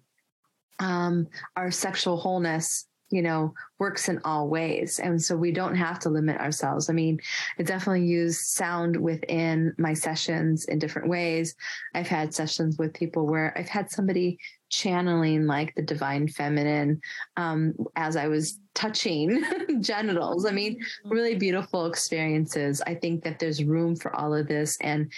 um, 0.81 1.29
our 1.57 1.71
sexual 1.71 2.17
wholeness 2.17 2.87
you 3.11 3.23
know, 3.23 3.55
works 3.79 4.09
in 4.09 4.21
all 4.25 4.49
ways. 4.49 4.99
And 4.99 5.23
so 5.23 5.37
we 5.37 5.53
don't 5.53 5.77
have 5.77 6.01
to 6.01 6.09
limit 6.09 6.41
ourselves. 6.41 6.91
I 6.91 6.95
mean, 6.95 7.21
I 7.59 7.63
definitely 7.63 8.07
use 8.09 8.41
sound 8.41 8.97
within 8.97 9.73
my 9.79 9.95
sessions 9.95 10.65
in 10.65 10.81
different 10.81 11.09
ways. 11.09 11.55
I've 11.95 12.09
had 12.09 12.35
sessions 12.35 12.77
with 12.77 12.93
people 12.93 13.25
where 13.25 13.57
I've 13.57 13.69
had 13.69 13.89
somebody 13.89 14.41
channeling 14.75 15.47
like 15.47 15.75
the 15.75 15.83
divine 15.83 16.29
feminine 16.29 17.01
um, 17.37 17.75
as 17.97 18.17
I 18.17 18.27
was 18.27 18.59
touching 18.75 19.43
genitals. 19.81 20.47
I 20.47 20.51
mean, 20.51 20.77
mm-hmm. 20.77 21.11
really 21.11 21.37
beautiful 21.37 21.87
experiences. 21.87 22.83
I 22.87 22.95
think 22.95 23.23
that 23.25 23.39
there's 23.39 23.63
room 23.63 23.95
for 23.97 24.15
all 24.17 24.35
of 24.35 24.49
this. 24.49 24.77
And 24.81 25.13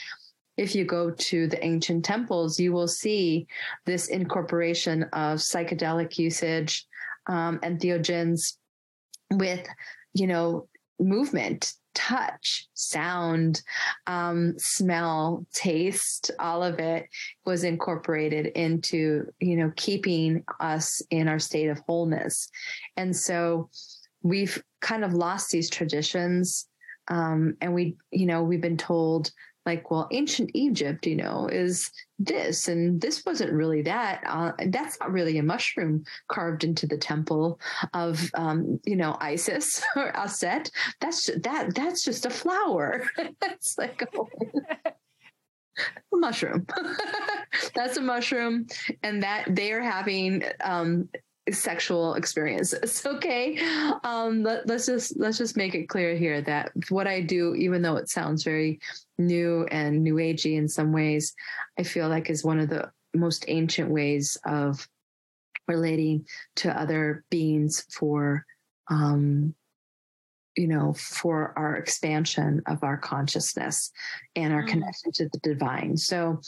if 0.56 0.74
you 0.74 0.84
go 0.84 1.10
to 1.10 1.46
the 1.48 1.62
ancient 1.64 2.04
temples, 2.04 2.60
you 2.60 2.72
will 2.72 2.88
see 2.88 3.46
this 3.84 4.08
incorporation 4.08 5.04
of 5.12 5.38
psychedelic 5.38 6.18
usage 6.18 6.86
um, 7.26 7.58
theogens 7.58 8.56
with, 9.32 9.66
you 10.14 10.26
know, 10.26 10.68
movement, 10.98 11.72
touch, 11.96 12.68
sound, 12.74 13.62
um, 14.06 14.54
smell, 14.58 15.46
taste, 15.52 16.30
all 16.38 16.62
of 16.62 16.78
it 16.78 17.06
was 17.44 17.64
incorporated 17.64 18.46
into, 18.48 19.24
you 19.40 19.56
know, 19.56 19.72
keeping 19.76 20.44
us 20.60 21.02
in 21.10 21.26
our 21.26 21.38
state 21.38 21.68
of 21.68 21.80
wholeness. 21.80 22.48
And 22.96 23.16
so 23.16 23.70
we've 24.22 24.62
kind 24.80 25.04
of 25.04 25.14
lost 25.14 25.50
these 25.50 25.70
traditions. 25.70 26.68
Um, 27.08 27.56
and 27.60 27.72
we, 27.74 27.96
you 28.10 28.26
know, 28.26 28.42
we've 28.42 28.60
been 28.60 28.76
told 28.76 29.30
like, 29.66 29.90
well, 29.90 30.08
ancient 30.12 30.50
Egypt, 30.54 31.06
you 31.06 31.16
know, 31.16 31.48
is 31.48 31.90
this, 32.18 32.68
and 32.68 33.00
this 33.00 33.24
wasn't 33.26 33.52
really 33.52 33.82
that. 33.82 34.22
Uh, 34.26 34.52
that's 34.68 34.98
not 35.00 35.12
really 35.12 35.38
a 35.38 35.42
mushroom 35.42 36.04
carved 36.28 36.64
into 36.64 36.86
the 36.86 36.96
temple 36.96 37.60
of, 37.92 38.30
um, 38.34 38.80
you 38.84 38.96
know, 38.96 39.16
Isis 39.20 39.82
or 39.96 40.16
Aset. 40.16 40.70
That's 41.00 41.26
that. 41.42 41.74
That's 41.74 42.04
just 42.04 42.24
a 42.24 42.30
flower. 42.30 43.04
it's 43.42 43.76
like 43.76 44.02
a, 44.02 44.18
a 44.86 44.92
mushroom. 46.12 46.66
that's 47.74 47.96
a 47.96 48.02
mushroom, 48.02 48.66
and 49.02 49.22
that 49.22 49.54
they 49.54 49.72
are 49.72 49.82
having 49.82 50.44
um, 50.62 51.08
sexual 51.52 52.14
experiences 52.14 53.02
okay 53.06 53.58
um 54.04 54.42
let, 54.42 54.68
us 54.70 54.86
just 54.86 55.16
let's 55.18 55.38
just 55.38 55.56
make 55.56 55.74
it 55.74 55.88
clear 55.88 56.16
here 56.16 56.40
that 56.40 56.72
what 56.88 57.06
i 57.06 57.20
do 57.20 57.54
even 57.54 57.82
though 57.82 57.96
it 57.96 58.08
sounds 58.08 58.42
very 58.42 58.80
new 59.18 59.64
and 59.70 60.02
new 60.02 60.14
agey 60.16 60.56
in 60.56 60.68
some 60.68 60.92
ways 60.92 61.34
i 61.78 61.82
feel 61.82 62.08
like 62.08 62.30
is 62.30 62.44
one 62.44 62.58
of 62.58 62.68
the 62.68 62.90
most 63.14 63.44
ancient 63.48 63.90
ways 63.90 64.36
of 64.44 64.88
relating 65.68 66.26
to 66.56 66.80
other 66.80 67.24
beings 67.30 67.84
for 67.90 68.44
um 68.88 69.54
you 70.56 70.66
know 70.66 70.92
for 70.94 71.52
our 71.56 71.76
expansion 71.76 72.62
of 72.66 72.82
our 72.82 72.96
consciousness 72.96 73.92
and 74.34 74.52
our 74.52 74.62
mm. 74.64 74.68
connection 74.68 75.12
to 75.12 75.28
the 75.28 75.38
divine 75.42 75.96
so 75.96 76.40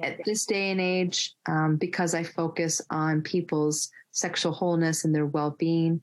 at 0.00 0.24
this 0.24 0.46
day 0.46 0.70
and 0.70 0.80
age 0.80 1.34
um, 1.46 1.76
because 1.76 2.14
i 2.14 2.22
focus 2.22 2.80
on 2.90 3.22
people's 3.22 3.90
sexual 4.10 4.52
wholeness 4.52 5.04
and 5.04 5.14
their 5.14 5.26
well-being 5.26 6.02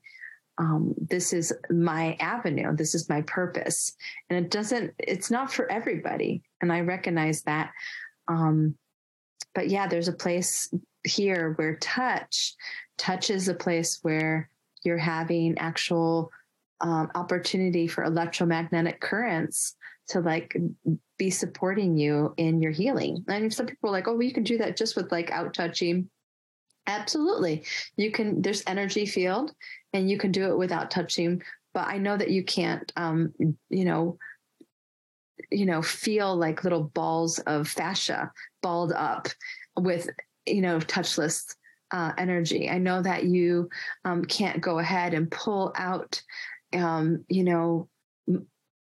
um, 0.59 0.93
this 0.97 1.31
is 1.31 1.53
my 1.69 2.17
avenue. 2.19 2.75
This 2.75 2.93
is 2.93 3.07
my 3.07 3.21
purpose. 3.21 3.93
And 4.29 4.45
it 4.45 4.51
doesn't 4.51 4.93
it's 4.99 5.31
not 5.31 5.51
for 5.51 5.71
everybody. 5.71 6.43
And 6.61 6.71
i 6.71 6.81
recognize 6.81 7.43
that. 7.43 7.71
Um, 8.27 8.75
but 9.55 9.69
yeah 9.69 9.87
there's 9.87 10.09
a 10.09 10.13
place 10.13 10.71
here 11.03 11.53
where 11.55 11.77
touch 11.77 12.53
touch 12.97 13.29
is 13.29 13.47
a 13.47 13.53
place 13.53 13.99
where 14.03 14.49
you're 14.83 14.97
having 14.97 15.57
actual 15.57 16.29
um, 16.81 17.11
opportunity 17.15 17.87
for 17.87 18.03
electromagnetic 18.03 18.99
currents 19.01 19.75
to 20.09 20.21
like 20.21 20.55
be 21.17 21.29
supporting 21.29 21.97
you 21.97 22.33
in 22.37 22.61
your 22.61 22.71
healing. 22.71 23.23
And 23.27 23.45
if 23.45 23.53
some 23.53 23.67
people 23.67 23.89
are 23.89 23.93
like, 23.93 24.07
oh, 24.07 24.13
well, 24.13 24.23
you 24.23 24.33
can 24.33 24.43
do 24.43 24.57
that 24.57 24.77
just 24.77 24.95
with 24.95 25.11
like 25.11 25.31
out 25.31 25.53
touching 25.53 26.09
Absolutely. 26.89 27.63
You 27.97 28.11
can, 28.11 28.41
there's 28.41 28.63
energy 28.65 29.05
field 29.05 29.53
and 29.93 30.09
you 30.09 30.17
can 30.17 30.31
do 30.31 30.49
it 30.49 30.57
without 30.57 30.89
touching, 30.89 31.43
but 31.73 31.87
I 31.87 31.99
know 31.99 32.17
that 32.17 32.31
you 32.31 32.43
can't, 32.43 32.91
um, 32.95 33.31
you 33.69 33.85
know, 33.85 34.17
you 35.51 35.67
know, 35.67 35.83
feel 35.83 36.35
like 36.35 36.63
little 36.63 36.83
balls 36.83 37.37
of 37.39 37.67
fascia 37.67 38.31
balled 38.63 38.91
up 38.91 39.27
with, 39.77 40.09
you 40.47 40.61
know, 40.61 40.79
touchless 40.79 41.53
uh, 41.91 42.11
energy. 42.17 42.69
I 42.69 42.79
know 42.79 43.03
that 43.03 43.25
you 43.25 43.69
um, 44.03 44.25
can't 44.25 44.59
go 44.59 44.79
ahead 44.79 45.13
and 45.13 45.29
pull 45.29 45.71
out, 45.75 46.21
um, 46.73 47.25
you 47.27 47.43
know, 47.43 47.89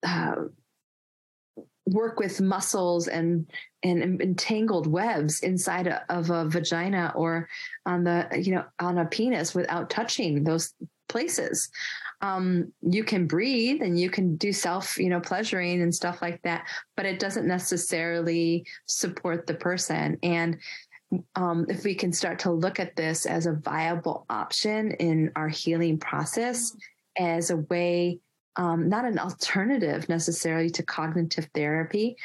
uh, 0.06 0.34
work 1.86 2.18
with 2.18 2.40
muscles 2.40 3.08
and 3.08 3.50
and 3.82 4.20
entangled 4.20 4.86
webs 4.86 5.40
inside 5.40 5.88
of 6.08 6.30
a 6.30 6.48
vagina 6.48 7.12
or 7.14 7.48
on 7.86 8.04
the 8.04 8.28
you 8.40 8.54
know 8.54 8.64
on 8.80 8.98
a 8.98 9.06
penis 9.06 9.54
without 9.54 9.90
touching 9.90 10.44
those 10.44 10.74
places. 11.08 11.70
Um, 12.20 12.72
you 12.82 13.04
can 13.04 13.26
breathe 13.26 13.80
and 13.80 13.98
you 13.98 14.10
can 14.10 14.36
do 14.36 14.52
self 14.52 14.98
you 14.98 15.08
know 15.08 15.20
pleasuring 15.20 15.82
and 15.82 15.94
stuff 15.94 16.20
like 16.20 16.42
that 16.42 16.66
but 16.96 17.06
it 17.06 17.18
doesn't 17.18 17.46
necessarily 17.46 18.66
support 18.86 19.46
the 19.46 19.54
person. 19.54 20.18
And 20.22 20.58
um, 21.36 21.64
if 21.70 21.84
we 21.84 21.94
can 21.94 22.12
start 22.12 22.40
to 22.40 22.50
look 22.50 22.78
at 22.78 22.94
this 22.96 23.24
as 23.24 23.46
a 23.46 23.54
viable 23.54 24.26
option 24.28 24.90
in 24.92 25.32
our 25.36 25.48
healing 25.48 25.98
process 25.98 26.76
as 27.18 27.50
a 27.50 27.56
way 27.56 28.20
um, 28.56 28.88
not 28.88 29.04
an 29.04 29.18
alternative 29.18 30.08
necessarily 30.08 30.68
to 30.70 30.82
cognitive 30.82 31.48
therapy, 31.54 32.16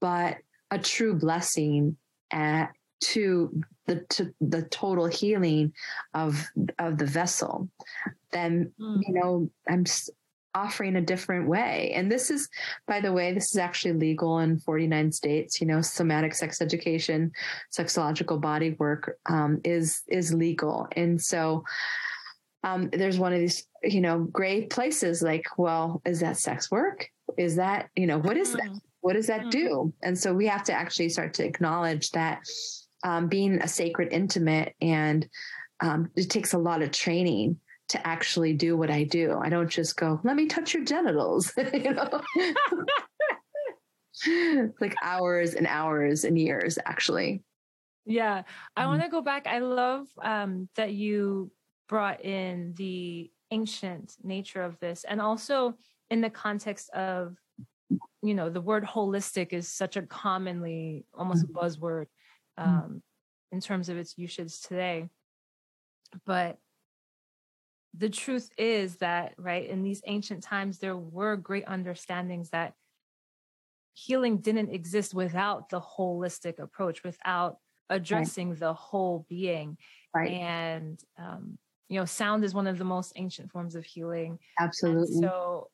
but 0.00 0.36
a 0.70 0.78
true 0.78 1.14
blessing 1.14 1.96
at, 2.30 2.72
to 3.00 3.62
the 3.86 4.04
to 4.10 4.34
the 4.40 4.62
total 4.62 5.06
healing 5.06 5.72
of 6.14 6.44
of 6.78 6.98
the 6.98 7.06
vessel. 7.06 7.68
Then 8.32 8.72
mm. 8.78 9.00
you 9.06 9.14
know 9.14 9.50
I'm 9.68 9.84
offering 10.54 10.96
a 10.96 11.00
different 11.00 11.48
way. 11.48 11.92
And 11.94 12.10
this 12.10 12.30
is, 12.30 12.48
by 12.86 13.00
the 13.00 13.12
way, 13.12 13.32
this 13.32 13.50
is 13.50 13.58
actually 13.58 13.92
legal 13.92 14.40
in 14.40 14.58
49 14.58 15.12
states. 15.12 15.60
You 15.60 15.68
know, 15.68 15.80
somatic 15.80 16.34
sex 16.34 16.60
education, 16.60 17.30
sexological 17.76 18.40
body 18.40 18.74
work 18.78 19.18
um, 19.26 19.60
is 19.64 20.02
is 20.08 20.34
legal, 20.34 20.88
and 20.92 21.20
so 21.20 21.64
um, 22.64 22.90
there's 22.92 23.18
one 23.18 23.32
of 23.32 23.38
these, 23.38 23.66
you 23.82 24.00
know, 24.00 24.20
gray 24.20 24.66
places 24.66 25.22
like, 25.22 25.46
well, 25.56 26.02
is 26.04 26.20
that 26.20 26.38
sex 26.38 26.70
work? 26.70 27.08
Is 27.36 27.56
that, 27.56 27.88
you 27.96 28.06
know, 28.06 28.18
what 28.18 28.36
is 28.36 28.52
that? 28.52 28.62
Mm-hmm. 28.62 28.76
what 29.00 29.14
does 29.14 29.26
that 29.28 29.50
do? 29.50 29.92
And 30.02 30.18
so 30.18 30.32
we 30.34 30.46
have 30.46 30.64
to 30.64 30.72
actually 30.72 31.08
start 31.08 31.34
to 31.34 31.44
acknowledge 31.44 32.10
that 32.10 32.40
um, 33.04 33.28
being 33.28 33.60
a 33.60 33.68
sacred 33.68 34.12
intimate 34.12 34.74
and 34.80 35.28
um, 35.80 36.10
it 36.16 36.30
takes 36.30 36.54
a 36.54 36.58
lot 36.58 36.82
of 36.82 36.90
training 36.90 37.58
to 37.90 38.06
actually 38.06 38.52
do 38.52 38.76
what 38.76 38.90
I 38.90 39.04
do. 39.04 39.38
I 39.40 39.48
don't 39.48 39.70
just 39.70 39.96
go, 39.96 40.20
let 40.24 40.36
me 40.36 40.46
touch 40.46 40.74
your 40.74 40.84
genitals, 40.84 41.52
you 41.72 41.94
know, 41.94 42.20
like 44.80 44.94
hours 45.02 45.54
and 45.54 45.66
hours 45.66 46.24
and 46.24 46.38
years 46.38 46.78
actually. 46.84 47.42
Yeah. 48.04 48.42
I 48.76 48.80
mm-hmm. 48.80 48.90
want 48.90 49.02
to 49.02 49.08
go 49.08 49.22
back. 49.22 49.46
I 49.46 49.60
love 49.60 50.06
um, 50.22 50.68
that 50.76 50.92
you 50.92 51.50
brought 51.88 52.24
in 52.24 52.74
the 52.76 53.30
ancient 53.50 54.14
nature 54.22 54.62
of 54.62 54.78
this 54.80 55.04
and 55.08 55.20
also 55.20 55.74
in 56.10 56.20
the 56.20 56.30
context 56.30 56.90
of 56.90 57.36
you 58.22 58.34
know 58.34 58.50
the 58.50 58.60
word 58.60 58.84
holistic 58.84 59.52
is 59.52 59.68
such 59.68 59.96
a 59.96 60.02
commonly 60.02 61.04
almost 61.14 61.44
a 61.44 61.46
mm-hmm. 61.46 61.58
buzzword 61.58 62.06
mm-hmm. 62.58 62.70
um, 62.70 63.02
in 63.52 63.60
terms 63.60 63.88
of 63.88 63.96
its 63.96 64.18
usage 64.18 64.60
today 64.60 65.08
but 66.26 66.58
the 67.96 68.10
truth 68.10 68.50
is 68.58 68.96
that 68.96 69.34
right 69.38 69.68
in 69.68 69.82
these 69.82 70.02
ancient 70.06 70.42
times 70.42 70.78
there 70.78 70.96
were 70.96 71.36
great 71.36 71.64
understandings 71.66 72.50
that 72.50 72.74
healing 73.94 74.38
didn't 74.38 74.70
exist 74.70 75.14
without 75.14 75.70
the 75.70 75.80
holistic 75.80 76.58
approach 76.58 77.02
without 77.02 77.56
addressing 77.90 78.50
right. 78.50 78.60
the 78.60 78.74
whole 78.74 79.26
being 79.28 79.76
right. 80.14 80.30
and 80.30 81.00
um, 81.18 81.58
you 81.88 81.98
know 81.98 82.04
sound 82.04 82.44
is 82.44 82.54
one 82.54 82.66
of 82.66 82.78
the 82.78 82.84
most 82.84 83.12
ancient 83.16 83.50
forms 83.50 83.74
of 83.74 83.84
healing. 83.84 84.38
Absolutely. 84.60 85.14
and 85.14 85.24
so 85.24 85.70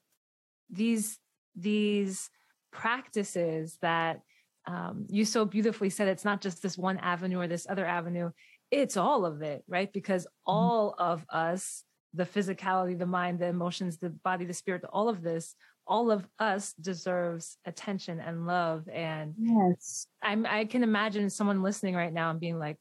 these 0.70 1.18
these 1.56 2.30
practices 2.72 3.78
that 3.82 4.20
um, 4.66 5.06
you 5.08 5.24
so 5.24 5.44
beautifully 5.44 5.90
said 5.90 6.08
it's 6.08 6.24
not 6.24 6.40
just 6.40 6.62
this 6.62 6.78
one 6.78 6.98
avenue 6.98 7.38
or 7.38 7.46
this 7.46 7.66
other 7.68 7.84
avenue 7.84 8.30
it's 8.70 8.96
all 8.96 9.24
of 9.24 9.42
it 9.42 9.62
right? 9.68 9.92
Because 9.92 10.24
mm-hmm. 10.24 10.52
all 10.52 10.94
of 10.98 11.24
us 11.30 11.84
the 12.12 12.24
physicality 12.24 12.98
the 12.98 13.06
mind 13.06 13.38
the 13.38 13.46
emotions 13.46 13.98
the 13.98 14.10
body 14.10 14.44
the 14.44 14.54
spirit 14.54 14.84
all 14.92 15.08
of 15.08 15.22
this 15.22 15.54
all 15.86 16.10
of 16.10 16.26
us 16.38 16.72
deserves 16.80 17.58
attention 17.66 18.18
and 18.18 18.46
love. 18.46 18.88
And 18.88 19.34
yes. 19.38 20.06
I'm 20.22 20.46
i 20.46 20.64
can 20.64 20.82
imagine 20.82 21.28
someone 21.30 21.62
listening 21.62 21.94
right 21.94 22.12
now 22.12 22.30
and 22.30 22.40
being 22.40 22.58
like 22.58 22.78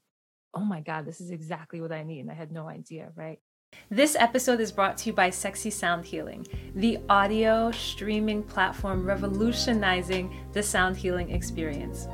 oh 0.53 0.63
my 0.63 0.81
god 0.81 1.05
this 1.05 1.21
is 1.21 1.31
exactly 1.31 1.81
what 1.81 1.91
i 1.91 2.03
need 2.03 2.19
and 2.19 2.31
i 2.31 2.33
had 2.33 2.51
no 2.51 2.67
idea 2.67 3.11
right 3.15 3.39
this 3.89 4.15
episode 4.19 4.59
is 4.59 4.71
brought 4.71 4.97
to 4.99 5.09
you 5.09 5.13
by 5.13 5.29
Sexy 5.31 5.69
Sound 5.69 6.05
Healing, 6.05 6.45
the 6.75 6.99
audio 7.09 7.71
streaming 7.71 8.43
platform 8.43 9.05
revolutionizing 9.05 10.35
the 10.53 10.61
sound 10.61 10.95
healing 10.95 11.31
experience. 11.31 12.07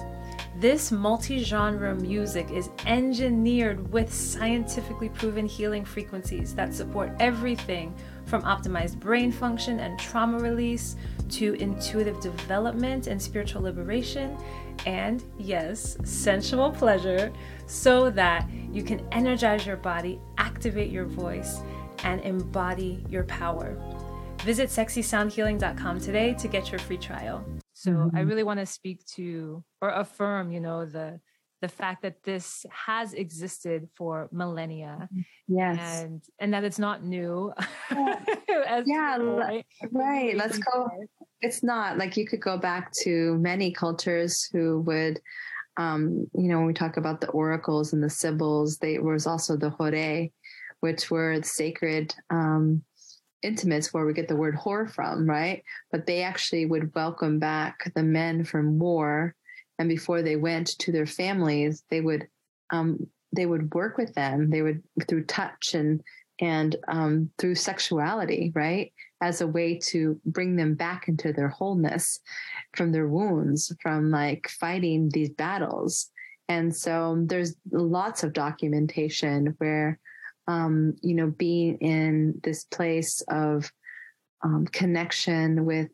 This 0.58 0.92
multi 0.92 1.42
genre 1.44 1.96
music 1.96 2.50
is 2.52 2.70
engineered 2.86 3.92
with 3.94 4.14
scientifically 4.14 5.10
proven 5.10 5.46
healing 5.46 5.86
frequencies 5.86 6.54
that 6.56 6.74
support 6.74 7.14
everything 7.20 7.96
from 8.26 8.42
optimized 8.44 9.00
brain 9.00 9.32
function 9.32 9.80
and 9.80 9.98
trauma 9.98 10.38
release 10.40 10.98
to 11.30 11.54
intuitive 11.54 12.20
development 12.20 13.08
and 13.08 13.22
spiritual 13.22 13.62
liberation, 13.62 14.38
and 14.86 15.24
yes, 15.38 15.98
sensual 16.04 16.72
pleasure, 16.72 17.32
so 17.66 18.10
that 18.12 18.50
you 18.72 18.84
can 18.84 19.06
energize 19.12 19.66
your 19.66 19.78
body, 19.78 20.20
activate 20.38 20.92
your 20.92 21.06
voice, 21.06 21.62
and 22.04 22.22
embody 22.22 23.04
your 23.10 23.24
power. 23.26 23.78
Visit 24.44 24.70
sexysoundhealing.com 24.70 26.00
today 26.00 26.34
to 26.36 26.48
get 26.48 26.72
your 26.72 26.80
free 26.80 26.98
trial. 26.98 27.46
So 27.74 27.92
mm-hmm. 27.92 28.16
I 28.16 28.22
really 28.22 28.44
want 28.44 28.60
to 28.60 28.66
speak 28.66 29.06
to 29.16 29.64
or 29.82 29.90
affirm, 29.90 30.52
you 30.52 30.60
know, 30.60 30.86
the 30.86 31.20
the 31.62 31.68
fact 31.68 32.04
that 32.04 32.24
this 32.24 32.66
has 32.72 33.14
existed 33.14 33.90
for 33.96 34.30
millennia 34.32 35.10
mm-hmm. 35.12 35.22
yes 35.48 36.04
and 36.04 36.24
and 36.40 36.54
that 36.54 36.64
it's 36.64 36.80
not 36.80 37.04
new 37.04 37.52
yeah, 37.92 38.16
yeah 38.86 39.18
people, 39.18 39.36
right? 39.36 39.66
right 39.92 40.38
let's 40.38 40.58
go 40.58 40.90
it's 41.42 41.64
not 41.64 41.98
like 41.98 42.18
you 42.18 42.28
could 42.28 42.42
go 42.42 42.58
back 42.58 42.92
to 43.04 43.38
many 43.38 43.72
cultures 43.72 44.50
who 44.52 44.82
would 44.82 45.20
um, 45.80 46.28
you 46.36 46.50
know, 46.50 46.58
when 46.58 46.68
we 46.68 46.74
talk 46.74 46.98
about 46.98 47.22
the 47.22 47.30
oracles 47.30 47.94
and 47.94 48.04
the 48.04 48.10
sibyls, 48.10 48.78
they 48.80 49.00
was 49.00 49.26
also 49.26 49.56
the 49.56 49.70
hore, 49.70 50.28
which 50.82 51.10
were 51.10 51.40
the 51.40 51.46
sacred 51.46 52.14
um, 52.30 52.84
intimates 53.44 53.94
where 53.94 54.06
we 54.06 54.14
get 54.14 54.28
the 54.28 54.36
word 54.36 54.58
whore 54.58 54.92
from, 54.92 55.26
right? 55.26 55.64
But 55.90 56.06
they 56.06 56.22
actually 56.22 56.66
would 56.66 56.94
welcome 56.94 57.40
back 57.40 57.94
the 57.96 58.04
men 58.04 58.44
from 58.44 58.78
war, 58.78 59.36
and 59.78 59.88
before 59.88 60.22
they 60.22 60.36
went 60.36 60.68
to 60.80 60.92
their 60.92 61.06
families, 61.06 61.84
they 61.90 62.02
would 62.02 62.28
um, 62.72 63.08
they 63.34 63.46
would 63.46 63.74
work 63.74 63.98
with 63.98 64.14
them. 64.16 64.50
They 64.50 64.62
would 64.62 64.84
through 65.08 65.26
touch 65.26 65.76
and 65.76 66.02
and 66.40 66.76
um, 66.88 67.30
through 67.38 67.56
sexuality, 67.56 68.52
right? 68.56 68.94
As 69.22 69.42
a 69.42 69.48
way 69.48 69.78
to 69.88 70.20
bring 70.26 70.56
them 70.56 70.76
back 70.76 71.08
into 71.08 71.34
their 71.34 71.50
wholeness 71.50 72.20
from 72.76 72.92
their 72.92 73.08
wounds, 73.08 73.74
from 73.82 74.10
like 74.10 74.48
fighting 74.48 75.10
these 75.10 75.30
battles. 75.30 76.10
And 76.48 76.76
so 76.76 77.22
there's 77.26 77.56
lots 77.72 78.24
of 78.24 78.34
documentation 78.34 79.56
where, 79.58 80.00
um, 80.48 80.96
you 81.02 81.14
know, 81.14 81.28
being 81.28 81.78
in 81.78 82.40
this 82.44 82.64
place 82.64 83.22
of 83.28 83.72
um, 84.42 84.66
connection 84.68 85.66
with, 85.66 85.90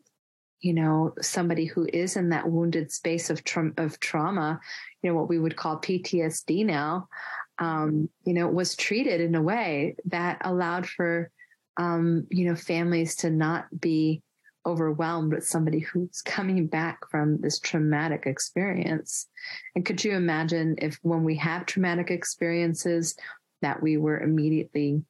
you 0.61 0.73
know, 0.73 1.13
somebody 1.21 1.65
who 1.65 1.87
is 1.91 2.15
in 2.15 2.29
that 2.29 2.49
wounded 2.49 2.91
space 2.91 3.29
of, 3.29 3.43
tra- 3.43 3.73
of 3.77 3.99
trauma, 3.99 4.59
you 5.01 5.09
know, 5.09 5.15
what 5.15 5.27
we 5.27 5.39
would 5.39 5.55
call 5.55 5.77
PTSD 5.77 6.65
now, 6.65 7.09
um, 7.59 8.09
you 8.25 8.33
know, 8.33 8.47
was 8.47 8.75
treated 8.75 9.21
in 9.21 9.35
a 9.35 9.41
way 9.41 9.95
that 10.05 10.41
allowed 10.43 10.87
for, 10.87 11.31
um, 11.77 12.27
you 12.29 12.45
know, 12.45 12.55
families 12.55 13.15
to 13.17 13.29
not 13.29 13.65
be 13.79 14.21
overwhelmed 14.65 15.33
with 15.33 15.45
somebody 15.45 15.79
who's 15.79 16.21
coming 16.23 16.65
back 16.67 16.99
from 17.09 17.39
this 17.39 17.59
traumatic 17.59 18.23
experience. 18.25 19.27
And 19.75 19.85
could 19.85 20.03
you 20.03 20.13
imagine 20.13 20.75
if 20.79 20.97
when 21.03 21.23
we 21.23 21.35
have 21.37 21.65
traumatic 21.65 22.09
experiences 22.09 23.15
that 23.61 23.81
we 23.81 23.97
were 23.97 24.19
immediately 24.19 25.03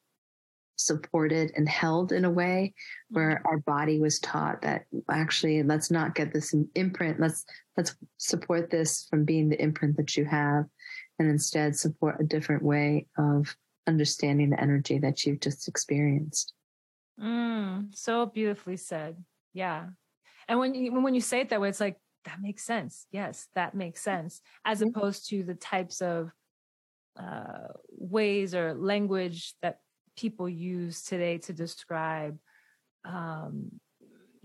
supported 0.76 1.52
and 1.56 1.68
held 1.68 2.12
in 2.12 2.24
a 2.24 2.30
way 2.30 2.74
where 3.08 3.40
our 3.46 3.58
body 3.58 3.98
was 3.98 4.18
taught 4.20 4.60
that 4.60 4.84
actually 5.10 5.62
let's 5.62 5.90
not 5.90 6.14
get 6.14 6.34
this 6.34 6.54
imprint 6.74 7.18
let's 7.18 7.46
let's 7.78 7.96
support 8.18 8.68
this 8.68 9.06
from 9.08 9.24
being 9.24 9.48
the 9.48 9.60
imprint 9.60 9.96
that 9.96 10.18
you 10.18 10.26
have 10.26 10.66
and 11.18 11.28
instead 11.28 11.76
support 11.76 12.20
a 12.20 12.24
different 12.24 12.62
way 12.62 13.06
of 13.18 13.56
understanding 13.86 14.50
the 14.50 14.60
energy 14.60 14.98
that 14.98 15.24
you've 15.24 15.40
just 15.40 15.68
experienced. 15.68 16.52
Mm, 17.20 17.94
so 17.94 18.26
beautifully 18.26 18.76
said. 18.76 19.16
Yeah. 19.52 19.86
And 20.48 20.58
when 20.58 20.74
you 20.74 20.92
when 21.00 21.14
you 21.14 21.20
say 21.20 21.40
it 21.40 21.48
that 21.50 21.60
way, 21.60 21.68
it's 21.68 21.80
like 21.80 21.96
that 22.24 22.40
makes 22.42 22.64
sense. 22.64 23.06
Yes, 23.10 23.48
that 23.54 23.74
makes 23.74 24.02
sense. 24.02 24.40
As 24.64 24.80
mm-hmm. 24.80 24.90
opposed 24.90 25.28
to 25.30 25.42
the 25.42 25.54
types 25.54 26.02
of 26.02 26.30
uh, 27.18 27.68
ways 27.90 28.54
or 28.54 28.74
language 28.74 29.54
that 29.62 29.78
people 30.16 30.48
use 30.48 31.02
today 31.02 31.38
to 31.38 31.52
describe 31.52 32.38
um, 33.04 33.70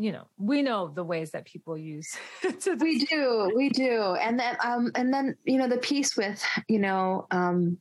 you 0.01 0.11
know 0.11 0.27
we 0.37 0.63
know 0.63 0.87
the 0.87 1.03
ways 1.03 1.31
that 1.31 1.45
people 1.45 1.77
use 1.77 2.17
we 2.79 3.05
do 3.05 3.51
we 3.55 3.69
do. 3.69 4.15
And 4.19 4.39
then 4.39 4.57
um 4.63 4.91
and 4.95 5.13
then 5.13 5.35
you 5.43 5.57
know 5.57 5.67
the 5.67 5.77
piece 5.77 6.17
with 6.17 6.43
you 6.67 6.79
know 6.79 7.27
um 7.29 7.77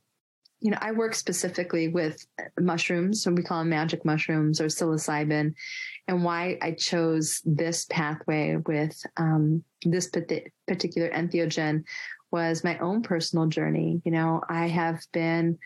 you 0.59 0.69
know 0.69 0.77
i 0.79 0.91
work 0.91 1.15
specifically 1.15 1.87
with 1.87 2.23
mushrooms 2.59 3.23
so 3.23 3.31
we 3.31 3.41
call 3.41 3.59
them 3.59 3.69
magic 3.69 4.05
mushrooms 4.05 4.61
or 4.61 4.65
psilocybin. 4.65 5.53
And 6.07 6.23
why 6.23 6.59
i 6.61 6.71
chose 6.73 7.41
this 7.43 7.85
pathway 7.89 8.57
with 8.67 9.01
um 9.17 9.63
this 9.83 10.09
particular 10.67 11.09
entheogen 11.09 11.83
was 12.31 12.63
my 12.63 12.77
own 12.77 13.01
personal 13.01 13.47
journey. 13.47 14.01
You 14.05 14.11
know 14.11 14.41
i 14.47 14.67
have 14.67 15.01
been 15.11 15.57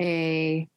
a 0.00 0.68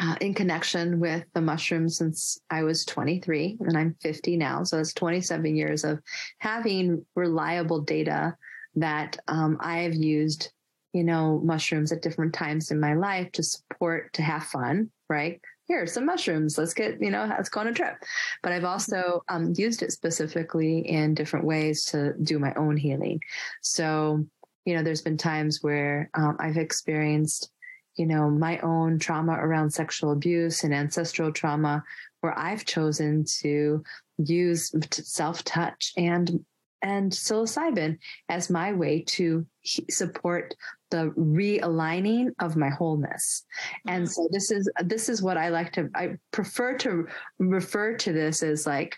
uh, 0.00 0.14
in 0.20 0.32
connection 0.32 0.98
with 0.98 1.24
the 1.34 1.40
mushrooms 1.40 1.98
since 1.98 2.40
I 2.48 2.62
was 2.62 2.84
23 2.86 3.58
and 3.60 3.76
I'm 3.76 3.94
50 4.00 4.36
now. 4.36 4.64
So 4.64 4.78
it's 4.78 4.94
27 4.94 5.54
years 5.54 5.84
of 5.84 6.00
having 6.38 7.04
reliable 7.14 7.82
data 7.82 8.34
that 8.76 9.18
um, 9.28 9.58
I 9.60 9.80
have 9.80 9.94
used, 9.94 10.52
you 10.94 11.04
know, 11.04 11.40
mushrooms 11.44 11.92
at 11.92 12.02
different 12.02 12.32
times 12.32 12.70
in 12.70 12.80
my 12.80 12.94
life 12.94 13.30
to 13.32 13.42
support, 13.42 14.12
to 14.14 14.22
have 14.22 14.44
fun, 14.44 14.90
right? 15.10 15.40
Here, 15.66 15.86
some 15.86 16.06
mushrooms. 16.06 16.56
Let's 16.56 16.74
get, 16.74 17.00
you 17.00 17.10
know, 17.10 17.26
let's 17.28 17.48
go 17.50 17.60
on 17.60 17.68
a 17.68 17.74
trip. 17.74 17.96
But 18.42 18.52
I've 18.52 18.64
also 18.64 19.22
um, 19.28 19.52
used 19.56 19.82
it 19.82 19.92
specifically 19.92 20.78
in 20.78 21.14
different 21.14 21.44
ways 21.44 21.84
to 21.86 22.14
do 22.22 22.38
my 22.38 22.54
own 22.54 22.76
healing. 22.76 23.20
So, 23.60 24.24
you 24.64 24.74
know, 24.74 24.82
there's 24.82 25.02
been 25.02 25.18
times 25.18 25.62
where 25.62 26.10
um, 26.14 26.36
I've 26.40 26.56
experienced 26.56 27.50
you 27.96 28.06
know, 28.06 28.30
my 28.30 28.58
own 28.60 28.98
trauma 28.98 29.32
around 29.32 29.70
sexual 29.70 30.12
abuse 30.12 30.64
and 30.64 30.74
ancestral 30.74 31.32
trauma, 31.32 31.82
where 32.20 32.38
I've 32.38 32.64
chosen 32.64 33.24
to 33.40 33.82
use 34.18 34.72
self 34.92 35.44
touch 35.44 35.92
and 35.96 36.44
and 36.82 37.12
psilocybin 37.12 37.98
as 38.28 38.48
my 38.48 38.72
way 38.72 39.02
to 39.02 39.44
support 39.90 40.54
the 40.90 41.10
realigning 41.10 42.30
of 42.40 42.56
my 42.56 42.68
wholeness. 42.68 43.44
And 43.86 44.04
mm-hmm. 44.04 44.10
so 44.10 44.28
this 44.32 44.50
is 44.50 44.68
this 44.84 45.08
is 45.08 45.22
what 45.22 45.36
I 45.36 45.50
like 45.50 45.72
to 45.74 45.88
I 45.94 46.16
prefer 46.32 46.76
to 46.78 47.06
refer 47.38 47.96
to 47.98 48.12
this 48.12 48.42
as 48.42 48.66
like 48.66 48.96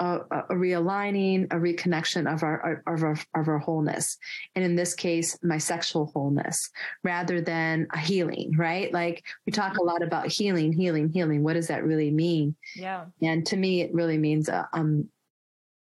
a, 0.00 0.20
a, 0.30 0.54
realigning, 0.54 1.44
a 1.52 1.56
reconnection 1.56 2.32
of 2.32 2.42
our, 2.42 2.82
of 2.86 3.02
our 3.02 3.16
of 3.34 3.48
our 3.48 3.58
wholeness, 3.58 4.18
and 4.54 4.64
in 4.64 4.74
this 4.74 4.94
case, 4.94 5.38
my 5.42 5.58
sexual 5.58 6.06
wholeness, 6.06 6.70
rather 7.02 7.40
than 7.40 7.86
a 7.92 7.98
healing. 7.98 8.54
Right? 8.56 8.92
Like 8.92 9.24
we 9.46 9.52
talk 9.52 9.78
a 9.78 9.84
lot 9.84 10.02
about 10.02 10.26
healing, 10.26 10.72
healing, 10.72 11.10
healing. 11.10 11.42
What 11.42 11.54
does 11.54 11.68
that 11.68 11.84
really 11.84 12.10
mean? 12.10 12.56
Yeah. 12.74 13.06
And 13.22 13.46
to 13.46 13.56
me, 13.56 13.82
it 13.82 13.94
really 13.94 14.18
means 14.18 14.48
a, 14.48 14.68
um, 14.72 15.08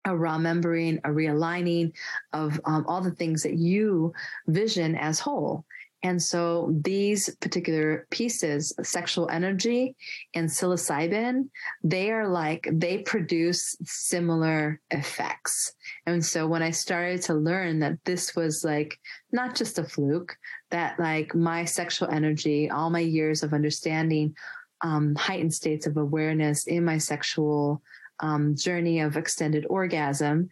a 0.05 0.17
remembering, 0.17 0.99
a 1.05 1.09
realigning 1.09 1.93
of 2.33 2.61
um, 2.65 2.85
all 2.89 3.01
the 3.01 3.13
things 3.13 3.43
that 3.45 3.55
you 3.55 4.13
vision 4.47 4.97
as 4.97 5.21
whole. 5.21 5.65
And 6.03 6.21
so 6.21 6.75
these 6.83 7.35
particular 7.37 8.07
pieces, 8.11 8.73
sexual 8.83 9.29
energy 9.29 9.95
and 10.35 10.49
psilocybin, 10.49 11.49
they 11.85 12.11
are 12.11 12.27
like, 12.27 12.69
they 12.73 12.99
produce 12.99 13.77
similar 13.85 14.81
effects. 14.91 15.75
And 16.07 16.25
so 16.25 16.47
when 16.47 16.63
I 16.63 16.71
started 16.71 17.23
to 17.23 17.35
learn 17.35 17.79
that 17.81 17.99
this 18.05 18.35
was 18.35 18.65
like 18.65 18.99
not 19.31 19.55
just 19.55 19.79
a 19.79 19.85
fluke, 19.85 20.37
that 20.71 20.99
like 20.99 21.35
my 21.35 21.65
sexual 21.65 22.09
energy, 22.09 22.69
all 22.69 22.91
my 22.91 23.01
years 23.01 23.45
of 23.45 23.55
understanding, 23.55 24.35
um, 24.81 25.15
heightened 25.15 25.55
states 25.55 25.87
of 25.87 25.97
awareness 25.97 26.67
in 26.67 26.85
my 26.85 26.99
sexual 26.99 27.81
um, 28.19 28.57
journey 28.57 29.01
of 29.01 29.17
extended 29.17 29.67
orgasm 29.71 30.49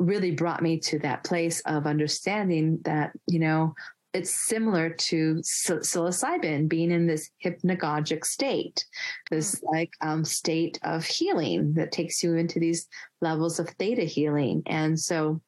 really 0.00 0.32
brought 0.32 0.62
me 0.62 0.78
to 0.78 0.98
that 0.98 1.24
place 1.24 1.60
of 1.60 1.86
understanding 1.86 2.78
that, 2.82 3.12
you 3.26 3.38
know, 3.38 3.74
it's 4.14 4.30
similar 4.30 4.90
to 4.90 5.34
psilocybin 5.42 6.68
being 6.68 6.92
in 6.92 7.06
this 7.06 7.30
hypnagogic 7.44 8.24
state, 8.24 8.86
this 9.30 9.56
mm. 9.56 9.72
like 9.72 9.90
um, 10.00 10.24
state 10.24 10.78
of 10.84 11.04
healing 11.04 11.74
that 11.74 11.90
takes 11.90 12.22
you 12.22 12.36
into 12.36 12.60
these 12.60 12.86
levels 13.20 13.58
of 13.58 13.68
theta 13.70 14.04
healing. 14.04 14.62
And 14.66 14.98
so, 14.98 15.40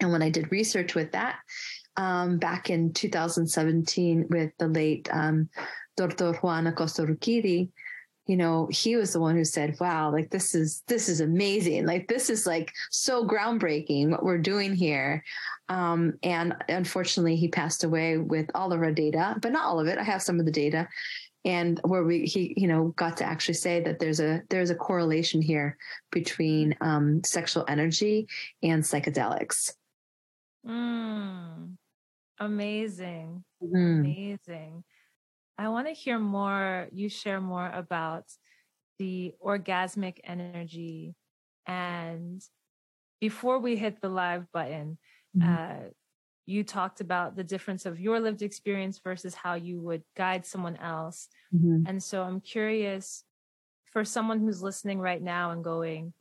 and 0.00 0.12
when 0.12 0.22
I 0.22 0.30
did 0.30 0.52
research 0.52 0.94
with 0.94 1.10
that 1.12 1.40
um, 1.96 2.38
back 2.38 2.70
in 2.70 2.92
2017 2.92 4.26
with 4.30 4.52
the 4.58 4.68
late 4.68 5.08
um, 5.12 5.48
Dr. 5.96 6.34
Juan 6.34 6.68
Acosta 6.68 7.02
Urquidi, 7.02 7.70
you 8.30 8.36
know 8.36 8.68
he 8.70 8.94
was 8.94 9.12
the 9.12 9.18
one 9.18 9.34
who 9.34 9.44
said 9.44 9.76
wow 9.80 10.08
like 10.08 10.30
this 10.30 10.54
is 10.54 10.84
this 10.86 11.08
is 11.08 11.20
amazing. 11.20 11.84
Like 11.84 12.06
this 12.06 12.30
is 12.30 12.46
like 12.46 12.72
so 12.88 13.26
groundbreaking 13.26 14.10
what 14.10 14.22
we're 14.22 14.38
doing 14.38 14.72
here. 14.72 15.24
Um, 15.68 16.14
and 16.22 16.54
unfortunately 16.68 17.34
he 17.34 17.48
passed 17.48 17.82
away 17.82 18.18
with 18.18 18.48
all 18.54 18.72
of 18.72 18.80
our 18.82 18.92
data 18.92 19.34
but 19.42 19.50
not 19.50 19.64
all 19.64 19.80
of 19.80 19.88
it. 19.88 19.98
I 19.98 20.04
have 20.04 20.22
some 20.22 20.38
of 20.38 20.46
the 20.46 20.52
data 20.52 20.86
and 21.44 21.80
where 21.82 22.04
we 22.04 22.24
he 22.24 22.54
you 22.56 22.68
know 22.68 22.94
got 22.94 23.16
to 23.16 23.24
actually 23.24 23.54
say 23.54 23.80
that 23.80 23.98
there's 23.98 24.20
a 24.20 24.42
there's 24.48 24.70
a 24.70 24.76
correlation 24.76 25.42
here 25.42 25.76
between 26.12 26.76
um, 26.80 27.24
sexual 27.24 27.64
energy 27.66 28.28
and 28.62 28.84
psychedelics. 28.84 29.72
Mm, 30.64 31.74
amazing. 32.38 33.42
Mm. 33.60 34.00
amazing 34.00 34.84
I 35.60 35.68
want 35.68 35.88
to 35.88 35.92
hear 35.92 36.18
more, 36.18 36.88
you 36.90 37.10
share 37.10 37.38
more 37.38 37.70
about 37.70 38.24
the 38.98 39.34
orgasmic 39.44 40.16
energy. 40.24 41.14
And 41.66 42.42
before 43.20 43.58
we 43.58 43.76
hit 43.76 44.00
the 44.00 44.08
live 44.08 44.50
button, 44.52 44.96
mm-hmm. 45.36 45.48
uh, 45.52 45.88
you 46.46 46.64
talked 46.64 47.02
about 47.02 47.36
the 47.36 47.44
difference 47.44 47.84
of 47.84 48.00
your 48.00 48.20
lived 48.20 48.40
experience 48.40 49.00
versus 49.04 49.34
how 49.34 49.52
you 49.54 49.78
would 49.82 50.02
guide 50.16 50.46
someone 50.46 50.76
else. 50.78 51.28
Mm-hmm. 51.54 51.82
And 51.86 52.02
so 52.02 52.22
I'm 52.22 52.40
curious 52.40 53.22
for 53.92 54.02
someone 54.02 54.40
who's 54.40 54.62
listening 54.62 54.98
right 54.98 55.20
now 55.22 55.50
and 55.50 55.62
going, 55.62 56.14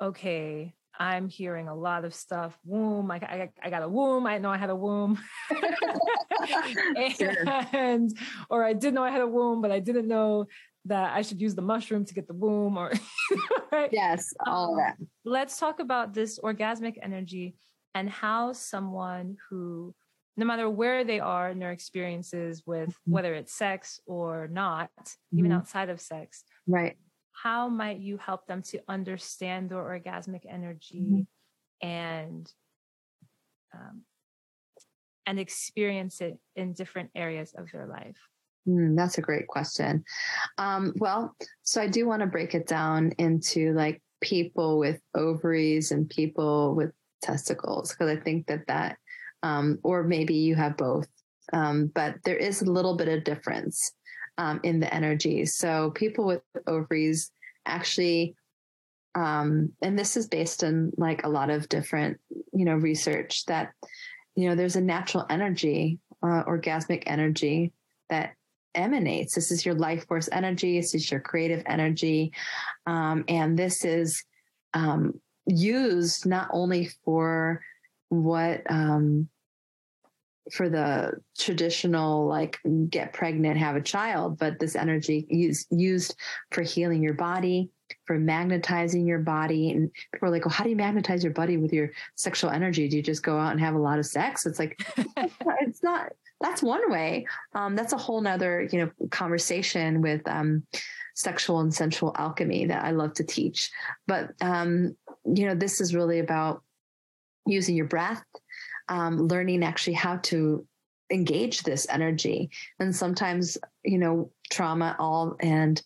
okay, 0.00 0.72
I'm 1.00 1.30
hearing 1.30 1.66
a 1.66 1.74
lot 1.74 2.04
of 2.04 2.14
stuff. 2.14 2.56
Womb, 2.62 3.10
I, 3.10 3.16
I, 3.16 3.48
I 3.62 3.70
got 3.70 3.82
a 3.82 3.88
womb. 3.88 4.26
I 4.26 4.36
know 4.36 4.50
I 4.50 4.58
had 4.58 4.68
a 4.68 4.76
womb. 4.76 5.18
and, 7.72 8.14
or 8.50 8.62
I 8.62 8.74
did 8.74 8.92
know 8.92 9.02
I 9.02 9.10
had 9.10 9.22
a 9.22 9.26
womb, 9.26 9.62
but 9.62 9.72
I 9.72 9.80
didn't 9.80 10.06
know 10.06 10.44
that 10.84 11.16
I 11.16 11.22
should 11.22 11.40
use 11.40 11.54
the 11.54 11.62
mushroom 11.62 12.04
to 12.04 12.12
get 12.12 12.28
the 12.28 12.34
womb 12.34 12.76
or 12.76 12.92
right? 13.72 13.88
Yes, 13.90 14.34
all 14.46 14.72
um, 14.72 14.76
that. 14.76 14.98
Let's 15.24 15.58
talk 15.58 15.80
about 15.80 16.12
this 16.12 16.38
orgasmic 16.38 16.98
energy 17.02 17.56
and 17.94 18.10
how 18.10 18.52
someone 18.52 19.38
who 19.48 19.94
no 20.36 20.46
matter 20.46 20.70
where 20.70 21.04
they 21.04 21.20
are 21.20 21.50
in 21.50 21.58
their 21.58 21.72
experiences 21.72 22.62
with 22.66 22.90
mm-hmm. 22.90 23.12
whether 23.12 23.34
it's 23.34 23.52
sex 23.52 24.00
or 24.06 24.48
not, 24.48 24.90
mm-hmm. 24.98 25.38
even 25.38 25.52
outside 25.52 25.88
of 25.88 26.00
sex. 26.00 26.44
Right 26.66 26.96
how 27.42 27.68
might 27.68 28.00
you 28.00 28.18
help 28.18 28.46
them 28.46 28.62
to 28.62 28.80
understand 28.88 29.70
their 29.70 29.78
orgasmic 29.78 30.42
energy 30.48 31.00
mm-hmm. 31.00 31.86
and 31.86 32.52
um, 33.74 34.02
and 35.26 35.38
experience 35.38 36.20
it 36.20 36.38
in 36.56 36.72
different 36.72 37.10
areas 37.14 37.54
of 37.56 37.70
their 37.72 37.86
life? 37.86 38.16
Mm, 38.68 38.96
that's 38.96 39.18
a 39.18 39.22
great 39.22 39.46
question. 39.46 40.04
Um, 40.58 40.92
well 40.96 41.34
so 41.62 41.80
i 41.80 41.86
do 41.86 42.06
want 42.06 42.20
to 42.20 42.26
break 42.26 42.54
it 42.54 42.66
down 42.66 43.12
into 43.18 43.72
like 43.74 44.02
people 44.20 44.78
with 44.78 45.00
ovaries 45.14 45.92
and 45.92 46.10
people 46.10 46.74
with 46.74 46.90
testicles 47.22 47.90
because 47.90 48.10
i 48.10 48.20
think 48.20 48.46
that 48.46 48.66
that 48.66 48.96
um, 49.42 49.78
or 49.82 50.02
maybe 50.02 50.34
you 50.34 50.54
have 50.54 50.76
both 50.76 51.06
um, 51.52 51.90
but 51.94 52.16
there 52.24 52.36
is 52.36 52.60
a 52.60 52.70
little 52.70 52.96
bit 52.96 53.08
of 53.08 53.24
difference 53.24 53.92
um, 54.40 54.58
in 54.62 54.80
the 54.80 54.92
energy. 54.92 55.44
So 55.44 55.90
people 55.90 56.24
with 56.24 56.40
ovaries 56.66 57.30
actually, 57.66 58.34
um, 59.14 59.72
and 59.82 59.98
this 59.98 60.16
is 60.16 60.28
based 60.28 60.64
on 60.64 60.92
like 60.96 61.24
a 61.24 61.28
lot 61.28 61.50
of 61.50 61.68
different, 61.68 62.18
you 62.54 62.64
know, 62.64 62.76
research 62.76 63.44
that, 63.46 63.74
you 64.34 64.48
know, 64.48 64.54
there's 64.54 64.76
a 64.76 64.80
natural 64.80 65.26
energy, 65.28 65.98
uh, 66.22 66.42
orgasmic 66.44 67.02
energy 67.04 67.72
that 68.08 68.32
emanates. 68.74 69.34
This 69.34 69.50
is 69.50 69.66
your 69.66 69.74
life 69.74 70.06
force 70.06 70.30
energy. 70.32 70.80
This 70.80 70.94
is 70.94 71.10
your 71.10 71.20
creative 71.20 71.62
energy. 71.66 72.32
Um, 72.86 73.24
and 73.28 73.58
this 73.58 73.84
is 73.84 74.24
um, 74.72 75.20
used 75.44 76.24
not 76.24 76.48
only 76.50 76.88
for 77.04 77.60
what 78.08 78.62
um, 78.70 79.28
for 80.52 80.68
the 80.68 81.12
traditional 81.38 82.26
like 82.26 82.58
get 82.88 83.12
pregnant 83.12 83.56
have 83.56 83.76
a 83.76 83.80
child 83.80 84.38
but 84.38 84.58
this 84.58 84.76
energy 84.76 85.26
is 85.28 85.66
used 85.70 86.14
for 86.50 86.62
healing 86.62 87.02
your 87.02 87.14
body 87.14 87.70
for 88.06 88.18
magnetizing 88.18 89.06
your 89.06 89.18
body 89.18 89.70
and 89.70 89.90
people 90.12 90.28
are 90.28 90.30
like 90.30 90.44
well 90.44 90.52
how 90.52 90.64
do 90.64 90.70
you 90.70 90.76
magnetize 90.76 91.22
your 91.22 91.32
body 91.32 91.56
with 91.56 91.72
your 91.72 91.90
sexual 92.14 92.50
energy? 92.50 92.88
Do 92.88 92.96
you 92.96 93.02
just 93.02 93.22
go 93.22 93.38
out 93.38 93.52
and 93.52 93.60
have 93.60 93.74
a 93.74 93.78
lot 93.78 93.98
of 93.98 94.06
sex? 94.06 94.46
It's 94.46 94.58
like 94.58 94.80
it's 95.16 95.82
not 95.82 96.12
that's 96.40 96.62
one 96.62 96.90
way. 96.90 97.26
Um, 97.54 97.76
that's 97.76 97.92
a 97.92 97.98
whole 97.98 98.20
nother 98.20 98.68
you 98.72 98.80
know 98.80 99.08
conversation 99.10 100.02
with 100.02 100.26
um, 100.26 100.64
sexual 101.14 101.60
and 101.60 101.74
sensual 101.74 102.14
alchemy 102.16 102.66
that 102.66 102.84
i 102.84 102.90
love 102.92 103.12
to 103.14 103.24
teach. 103.24 103.70
But 104.06 104.30
um, 104.40 104.96
you 105.24 105.46
know 105.46 105.54
this 105.54 105.80
is 105.80 105.94
really 105.94 106.18
about 106.18 106.62
using 107.46 107.74
your 107.74 107.86
breath 107.86 108.24
um, 108.90 109.28
learning 109.28 109.64
actually 109.64 109.94
how 109.94 110.16
to 110.16 110.66
engage 111.10 111.62
this 111.62 111.86
energy. 111.88 112.50
And 112.78 112.94
sometimes, 112.94 113.56
you 113.84 113.98
know, 113.98 114.30
trauma 114.50 114.96
all 114.98 115.36
and 115.40 115.80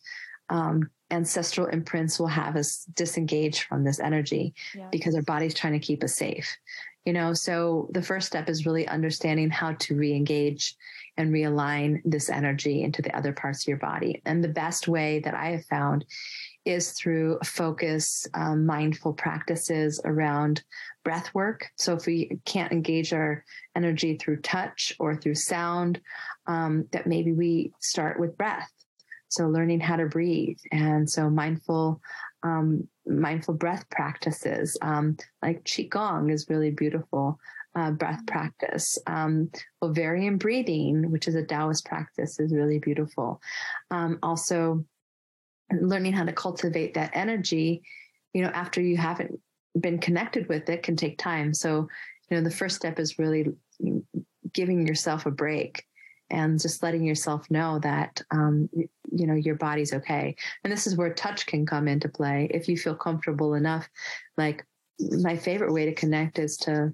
um, 0.50 0.90
ancestral 1.10 1.68
imprints 1.68 2.18
will 2.18 2.26
have 2.26 2.56
us 2.56 2.84
disengage 2.94 3.62
from 3.62 3.84
this 3.84 4.00
energy 4.00 4.54
because 4.90 5.14
our 5.14 5.22
body's 5.22 5.54
trying 5.54 5.74
to 5.74 5.78
keep 5.78 6.02
us 6.02 6.14
safe. 6.14 6.56
You 7.04 7.12
know, 7.12 7.34
so 7.34 7.88
the 7.92 8.02
first 8.02 8.26
step 8.26 8.48
is 8.48 8.64
really 8.64 8.88
understanding 8.88 9.50
how 9.50 9.74
to 9.74 9.94
re-engage 9.94 10.74
and 11.16 11.32
realign 11.32 12.00
this 12.04 12.30
energy 12.30 12.82
into 12.82 13.02
the 13.02 13.14
other 13.16 13.32
parts 13.32 13.62
of 13.62 13.68
your 13.68 13.76
body. 13.76 14.22
And 14.24 14.42
the 14.42 14.48
best 14.48 14.88
way 14.88 15.20
that 15.20 15.34
I 15.34 15.50
have 15.50 15.66
found 15.66 16.06
is 16.64 16.92
through 16.92 17.38
focus, 17.44 18.26
um, 18.34 18.64
mindful 18.64 19.12
practices 19.12 20.00
around 20.04 20.62
breath 21.04 21.32
work. 21.34 21.70
So 21.76 21.94
if 21.94 22.06
we 22.06 22.38
can't 22.44 22.72
engage 22.72 23.12
our 23.12 23.44
energy 23.76 24.16
through 24.16 24.40
touch 24.40 24.94
or 24.98 25.16
through 25.16 25.34
sound, 25.34 26.00
um, 26.46 26.86
that 26.92 27.06
maybe 27.06 27.32
we 27.32 27.72
start 27.80 28.18
with 28.18 28.36
breath. 28.38 28.70
So 29.28 29.48
learning 29.48 29.80
how 29.80 29.96
to 29.96 30.06
breathe, 30.06 30.58
and 30.70 31.10
so 31.10 31.28
mindful, 31.28 32.00
um, 32.42 32.88
mindful 33.06 33.54
breath 33.54 33.84
practices 33.90 34.78
um, 34.80 35.16
like 35.42 35.64
qigong 35.64 36.32
is 36.32 36.46
really 36.48 36.70
beautiful. 36.70 37.38
Uh, 37.76 37.90
breath 37.90 38.24
practice. 38.28 38.96
Um, 39.08 39.50
Ovarian 39.82 40.38
breathing, 40.38 41.10
which 41.10 41.26
is 41.26 41.34
a 41.34 41.42
Taoist 41.42 41.84
practice, 41.84 42.38
is 42.38 42.54
really 42.54 42.78
beautiful. 42.78 43.40
Um, 43.90 44.20
also, 44.22 44.84
learning 45.72 46.12
how 46.12 46.24
to 46.24 46.32
cultivate 46.32 46.94
that 46.94 47.10
energy, 47.14 47.82
you 48.32 48.42
know, 48.42 48.50
after 48.50 48.80
you 48.80 48.96
haven't 48.96 49.40
been 49.78 49.98
connected 49.98 50.48
with 50.48 50.68
it 50.68 50.82
can 50.82 50.96
take 50.96 51.18
time. 51.18 51.52
So, 51.52 51.88
you 52.30 52.36
know, 52.36 52.42
the 52.42 52.54
first 52.54 52.76
step 52.76 52.98
is 52.98 53.18
really 53.18 53.52
giving 54.52 54.86
yourself 54.86 55.26
a 55.26 55.30
break 55.30 55.84
and 56.30 56.60
just 56.60 56.82
letting 56.82 57.04
yourself 57.04 57.50
know 57.50 57.78
that 57.80 58.22
um, 58.30 58.68
you 59.12 59.26
know 59.26 59.34
your 59.34 59.54
body's 59.54 59.92
okay 59.92 60.34
and 60.62 60.72
this 60.72 60.86
is 60.86 60.96
where 60.96 61.12
touch 61.12 61.46
can 61.46 61.66
come 61.66 61.86
into 61.86 62.08
play 62.08 62.48
if 62.52 62.68
you 62.68 62.76
feel 62.76 62.94
comfortable 62.94 63.54
enough 63.54 63.88
like 64.36 64.64
my 64.98 65.36
favorite 65.36 65.72
way 65.72 65.84
to 65.84 65.94
connect 65.94 66.38
is 66.38 66.56
to 66.56 66.92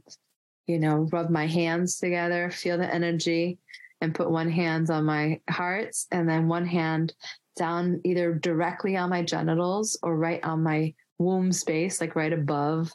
you 0.67 0.79
know 0.79 1.09
rub 1.13 1.31
my 1.31 1.47
hands 1.47 1.99
together 1.99 2.51
feel 2.51 2.77
the 2.77 2.95
energy 2.95 3.59
and 4.01 4.15
put 4.15 4.31
one 4.31 4.51
hand 4.51 4.91
on 4.91 5.05
my 5.05 5.41
heart 5.49 5.95
and 6.11 6.29
then 6.29 6.49
one 6.49 6.67
hand 6.67 7.13
down 7.57 8.01
either 8.05 8.35
directly 8.35 8.97
on 8.97 9.11
my 9.11 9.23
genitals 9.23 9.99
or 10.03 10.17
right 10.17 10.43
on 10.45 10.63
my 10.63 10.95
womb 11.19 11.53
space 11.53 12.01
like 12.01 12.17
right 12.17 12.33
above 12.33 12.91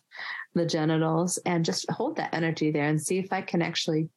the 0.55 0.65
genitals 0.65 1.37
and 1.45 1.65
just 1.65 1.89
hold 1.91 2.15
that 2.15 2.33
energy 2.33 2.71
there 2.71 2.85
and 2.85 3.01
see 3.01 3.19
if 3.19 3.31
i 3.31 3.41
can 3.41 3.61
actually 3.61 4.09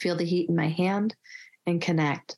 feel 0.00 0.16
the 0.16 0.24
heat 0.24 0.48
in 0.48 0.56
my 0.56 0.68
hand 0.68 1.14
and 1.66 1.80
connect. 1.80 2.36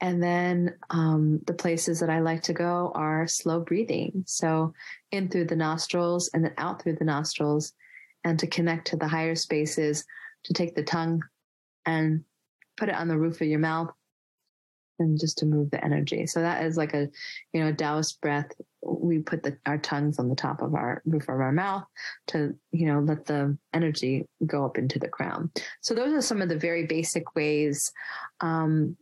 And 0.00 0.20
then 0.20 0.74
um, 0.90 1.40
the 1.46 1.54
places 1.54 2.00
that 2.00 2.10
I 2.10 2.20
like 2.20 2.42
to 2.44 2.52
go 2.52 2.90
are 2.94 3.28
slow 3.28 3.60
breathing. 3.60 4.24
So 4.26 4.74
in 5.12 5.28
through 5.28 5.44
the 5.46 5.56
nostrils 5.56 6.30
and 6.34 6.44
then 6.44 6.54
out 6.58 6.82
through 6.82 6.96
the 6.96 7.04
nostrils. 7.04 7.72
And 8.24 8.38
to 8.38 8.46
connect 8.46 8.88
to 8.88 8.96
the 8.96 9.08
higher 9.08 9.34
spaces, 9.34 10.04
to 10.44 10.54
take 10.54 10.74
the 10.74 10.82
tongue 10.82 11.22
and 11.86 12.24
put 12.76 12.88
it 12.88 12.94
on 12.94 13.08
the 13.08 13.18
roof 13.18 13.40
of 13.40 13.46
your 13.48 13.58
mouth 13.58 13.90
and 15.02 15.20
just 15.20 15.36
to 15.38 15.46
move 15.46 15.70
the 15.70 15.84
energy. 15.84 16.26
So 16.26 16.40
that 16.40 16.64
is 16.64 16.78
like 16.78 16.94
a, 16.94 17.08
you 17.52 17.62
know, 17.62 17.72
Taoist 17.72 18.20
breath. 18.22 18.50
We 18.80 19.18
put 19.18 19.42
the, 19.42 19.58
our 19.66 19.78
tongues 19.78 20.18
on 20.18 20.28
the 20.28 20.34
top 20.34 20.62
of 20.62 20.74
our 20.74 21.02
roof 21.04 21.24
of 21.24 21.40
our 21.40 21.52
mouth 21.52 21.84
to, 22.28 22.54
you 22.70 22.86
know, 22.86 23.00
let 23.00 23.26
the 23.26 23.58
energy 23.74 24.24
go 24.46 24.64
up 24.64 24.78
into 24.78 24.98
the 24.98 25.08
crown. 25.08 25.50
So 25.82 25.94
those 25.94 26.12
are 26.14 26.22
some 26.22 26.40
of 26.40 26.48
the 26.48 26.58
very 26.58 26.86
basic 26.86 27.34
ways, 27.34 27.92
um, 28.40 28.96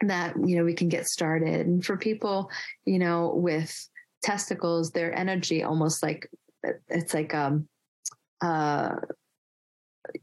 that, 0.00 0.34
you 0.36 0.56
know, 0.56 0.64
we 0.64 0.74
can 0.74 0.88
get 0.88 1.06
started. 1.06 1.66
And 1.66 1.84
for 1.84 1.96
people, 1.96 2.50
you 2.84 2.98
know, 2.98 3.32
with 3.34 3.88
testicles, 4.22 4.90
their 4.90 5.18
energy 5.18 5.62
almost 5.62 6.02
like, 6.02 6.30
it's 6.88 7.14
like, 7.14 7.34
um, 7.34 7.68
uh, 8.42 8.96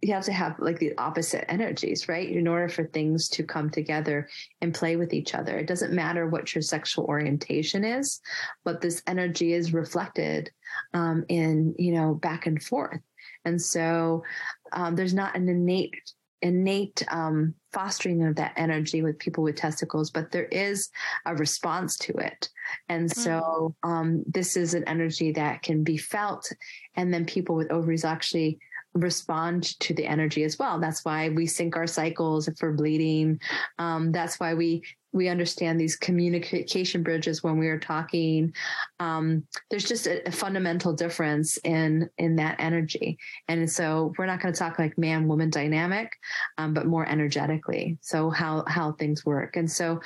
you 0.02 0.14
have 0.14 0.26
to 0.26 0.34
have 0.34 0.60
like 0.60 0.80
the 0.80 0.98
opposite 0.98 1.50
energies, 1.52 2.08
right? 2.08 2.30
In 2.30 2.48
order 2.48 2.70
for 2.70 2.86
things 2.86 3.30
to 3.30 3.44
come 3.44 3.70
together 3.70 4.28
and 4.62 4.74
play 4.74 4.96
with 4.96 5.14
each 5.14 5.36
other. 5.36 5.58
It 5.58 5.68
doesn't 5.68 5.94
matter 5.94 6.28
what 6.28 6.54
your 6.54 6.62
sexual 6.62 7.06
orientation 7.06 7.84
is, 7.84 8.22
but 8.64 8.82
this 8.82 9.02
energy 9.08 9.54
is 9.54 9.74
reflected 9.74 10.52
um, 10.94 11.26
in, 11.30 11.76
you 11.78 11.94
know, 11.94 12.16
back 12.16 12.46
and 12.46 12.62
forth. 12.62 13.02
And 13.46 13.62
so 13.62 14.24
um, 14.72 14.96
there's 14.96 15.14
not 15.14 15.36
an 15.36 15.50
innate 15.50 15.96
innate 16.44 17.06
um, 17.10 17.54
fostering 17.72 18.22
of 18.22 18.36
that 18.36 18.52
energy 18.58 19.02
with 19.02 19.18
people 19.18 19.46
with 19.46 19.56
testicles, 19.56 20.12
but 20.12 20.30
there 20.32 20.46
is 20.46 20.90
a 21.26 21.34
response 21.34 21.98
to 21.98 22.12
it. 22.18 22.50
And 22.90 23.10
mm-hmm. 23.10 23.22
so 23.22 23.76
um, 23.84 24.24
this 24.28 24.58
is 24.58 24.74
an 24.74 24.84
energy 24.86 25.32
that 25.32 25.64
can 25.64 25.86
be 25.86 25.98
felt. 25.98 26.52
And 26.96 27.14
then 27.14 27.26
people 27.26 27.56
with 27.56 27.72
ovaries 27.72 28.04
actually 28.04 28.60
respond 28.94 29.80
to 29.80 29.94
the 29.94 30.06
energy 30.06 30.44
as 30.44 30.60
well. 30.60 30.80
That's 30.80 31.04
why 31.04 31.30
we 31.30 31.46
sync 31.46 31.76
our 31.76 31.88
cycles 31.88 32.48
if 32.48 32.56
we're 32.62 32.74
bleeding. 32.74 33.40
Um, 33.80 34.12
that's 34.12 34.40
why 34.40 34.54
we 34.54 34.84
we 35.14 35.30
understand 35.30 35.80
these 35.80 35.96
communication 35.96 37.04
bridges 37.04 37.44
when 37.44 37.58
we 37.60 37.68
are 37.68 37.80
talking. 37.80 38.52
Um, 39.00 39.46
there's 39.70 39.86
just 39.86 40.08
a, 40.08 40.28
a, 40.28 40.32
fundamental 40.32 40.92
difference 40.92 41.58
in 41.58 42.10
in 42.18 42.36
that 42.38 42.56
energy, 42.60 43.18
and 43.48 43.70
so 43.70 44.14
we're 44.18 44.26
not 44.26 44.42
going 44.42 44.54
to 44.54 44.60
talk 44.60 44.80
like 44.80 44.98
man 44.98 45.28
woman 45.28 45.50
dynamic, 45.50 46.12
um, 46.58 46.74
but 46.74 46.88
more 46.88 47.08
energetically. 47.08 47.98
So 48.02 48.30
how 48.30 48.64
how 48.68 48.94
things 48.94 49.26
work, 49.26 49.56
and 49.56 49.72
so. 49.72 50.02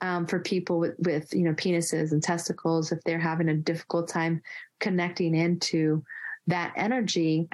Um, 0.00 0.28
for 0.28 0.38
people 0.38 0.78
with, 0.78 0.94
with 1.00 1.34
you 1.34 1.42
know 1.42 1.54
penises 1.54 2.12
and 2.12 2.22
testicles, 2.22 2.92
if 2.92 3.00
they're 3.02 3.18
having 3.18 3.48
a 3.48 3.56
difficult 3.56 4.08
time 4.08 4.40
connecting 4.78 5.34
into 5.34 6.04
that 6.46 6.72
energy, 6.76 7.48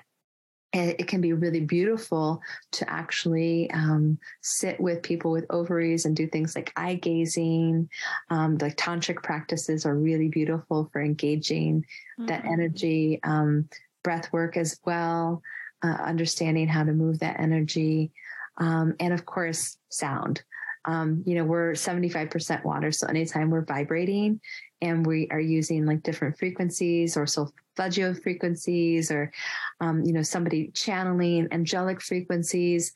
it 0.75 1.07
can 1.07 1.21
be 1.21 1.33
really 1.33 1.61
beautiful 1.61 2.43
to 2.73 2.91
actually 2.91 3.71
um, 3.71 4.19
sit 4.43 4.81
with 4.81 5.03
people 5.03 5.31
with 5.31 5.47
ovaries 5.51 6.05
and 6.05 6.17
do 6.17 6.27
things 6.27 6.57
like 6.57 6.73
eye 6.77 6.95
gazing. 6.95 7.89
Um, 8.31 8.59
like 8.59 8.77
tantric 8.77 9.23
practices 9.23 9.87
are 9.87 9.95
really 9.95 10.29
beautiful 10.29 10.91
for 10.93 11.01
engaging 11.01 11.83
mm-hmm. 12.19 12.27
that 12.27 12.45
energy. 12.45 13.21
Um, 13.23 13.69
breath 14.05 14.33
work 14.33 14.57
as 14.57 14.79
well, 14.85 15.43
uh, 15.83 15.97
understanding 16.05 16.69
how 16.69 16.85
to 16.85 16.93
move 16.93 17.19
that 17.19 17.41
energy, 17.41 18.13
um, 18.59 18.95
and 19.01 19.13
of 19.13 19.27
course, 19.27 19.77
sound. 19.89 20.43
Um, 20.85 21.25
you 21.27 21.35
know, 21.35 21.45
we're 21.45 21.73
75% 21.73 22.63
water. 22.63 22.93
So 22.93 23.09
anytime 23.09 23.51
we're 23.51 23.65
vibrating 23.65 24.41
and 24.83 25.05
we 25.05 25.29
are 25.31 25.41
using 25.41 25.87
like 25.87 26.03
different 26.03 26.39
frequencies 26.39 27.17
or 27.17 27.27
solfeggio 27.77 28.15
frequencies 28.15 29.11
or, 29.11 29.33
um, 29.81 30.03
you 30.05 30.13
know, 30.13 30.23
somebody 30.23 30.71
channeling 30.75 31.49
angelic 31.53 32.01
frequencies, 32.01 32.93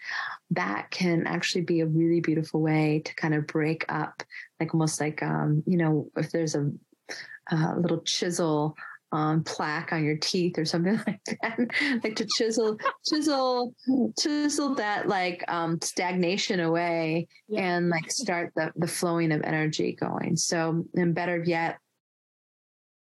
that 0.51 0.91
can 0.91 1.27
actually 1.27 1.63
be 1.63 1.81
a 1.81 1.87
really 1.87 2.21
beautiful 2.21 2.61
way 2.61 3.03
to 3.05 3.15
kind 3.15 3.35
of 3.35 3.47
break 3.47 3.85
up, 3.89 4.23
like 4.61 4.75
almost 4.75 5.01
like, 5.01 5.23
um, 5.23 5.63
you 5.67 5.77
know, 5.77 6.09
if 6.17 6.31
there's 6.31 6.55
a, 6.55 6.71
a 7.51 7.79
little 7.79 8.01
chisel 8.03 8.75
um, 9.11 9.43
plaque 9.43 9.93
on 9.93 10.05
your 10.05 10.19
teeth 10.19 10.59
or 10.59 10.67
something 10.67 11.01
like 11.07 11.21
that, 11.25 11.59
like 12.05 12.17
to 12.17 12.27
chisel, 12.37 12.77
chisel, 13.07 13.75
chisel 14.19 14.75
that 14.75 15.09
like 15.09 15.43
um, 15.49 15.79
stagnation 15.83 16.61
away 16.61 17.27
yeah. 17.49 17.77
and 17.77 17.89
like 17.89 18.11
start 18.11 18.53
the, 18.55 18.71
the 18.77 18.87
flowing 18.87 19.33
of 19.33 19.43
energy 19.43 19.97
going. 19.99 20.37
So, 20.37 20.85
and 20.95 21.15
better 21.15 21.43
yet, 21.43 21.79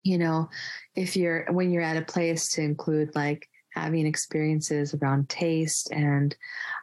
you 0.03 0.19
know, 0.19 0.49
if 0.95 1.17
you're, 1.17 1.47
when 1.51 1.71
you're 1.71 1.83
at 1.83 1.97
a 1.97 2.03
place 2.03 2.51
to 2.53 2.63
include 2.63 3.15
like 3.15 3.49
having 3.71 4.07
experiences 4.07 4.95
around 4.95 5.29
taste 5.29 5.91
and, 5.93 6.37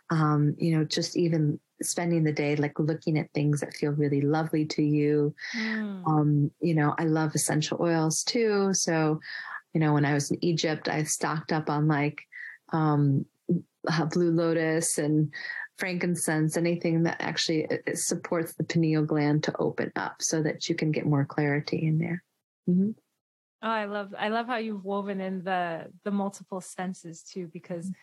um, 0.09 0.55
you 0.57 0.77
know, 0.77 0.83
just 0.83 1.17
even 1.17 1.59
spending 1.81 2.23
the 2.23 2.31
day 2.31 2.55
like 2.55 2.79
looking 2.79 3.17
at 3.17 3.31
things 3.33 3.59
that 3.59 3.73
feel 3.73 3.91
really 3.91 4.21
lovely 4.21 4.65
to 4.65 4.81
you. 4.81 5.35
Mm. 5.57 6.07
Um, 6.07 6.51
you 6.61 6.73
know, 6.73 6.95
I 6.97 7.03
love 7.03 7.35
essential 7.35 7.77
oils 7.81 8.23
too. 8.23 8.73
So, 8.73 9.19
you 9.73 9.81
know, 9.81 9.93
when 9.93 10.05
I 10.05 10.13
was 10.13 10.31
in 10.31 10.43
Egypt, 10.43 10.87
I 10.87 11.03
stocked 11.03 11.51
up 11.51 11.69
on 11.69 11.87
like 11.87 12.21
um, 12.71 13.25
blue 14.11 14.31
lotus 14.31 14.97
and 14.97 15.33
frankincense, 15.77 16.55
anything 16.55 17.03
that 17.03 17.17
actually 17.19 17.67
supports 17.93 18.53
the 18.53 18.63
pineal 18.63 19.03
gland 19.03 19.43
to 19.43 19.57
open 19.57 19.91
up 19.97 20.21
so 20.21 20.41
that 20.41 20.69
you 20.69 20.75
can 20.75 20.91
get 20.91 21.05
more 21.05 21.25
clarity 21.25 21.85
in 21.85 21.99
there. 21.99 22.23
Mm-hmm. 22.69 22.91
Oh, 23.63 23.69
I 23.69 23.85
love 23.85 24.13
I 24.17 24.29
love 24.29 24.47
how 24.47 24.57
you've 24.57 24.85
woven 24.85 25.21
in 25.21 25.43
the 25.43 25.87
the 26.03 26.11
multiple 26.11 26.61
senses 26.61 27.23
too, 27.23 27.49
because 27.51 27.85
mm-hmm 27.85 27.99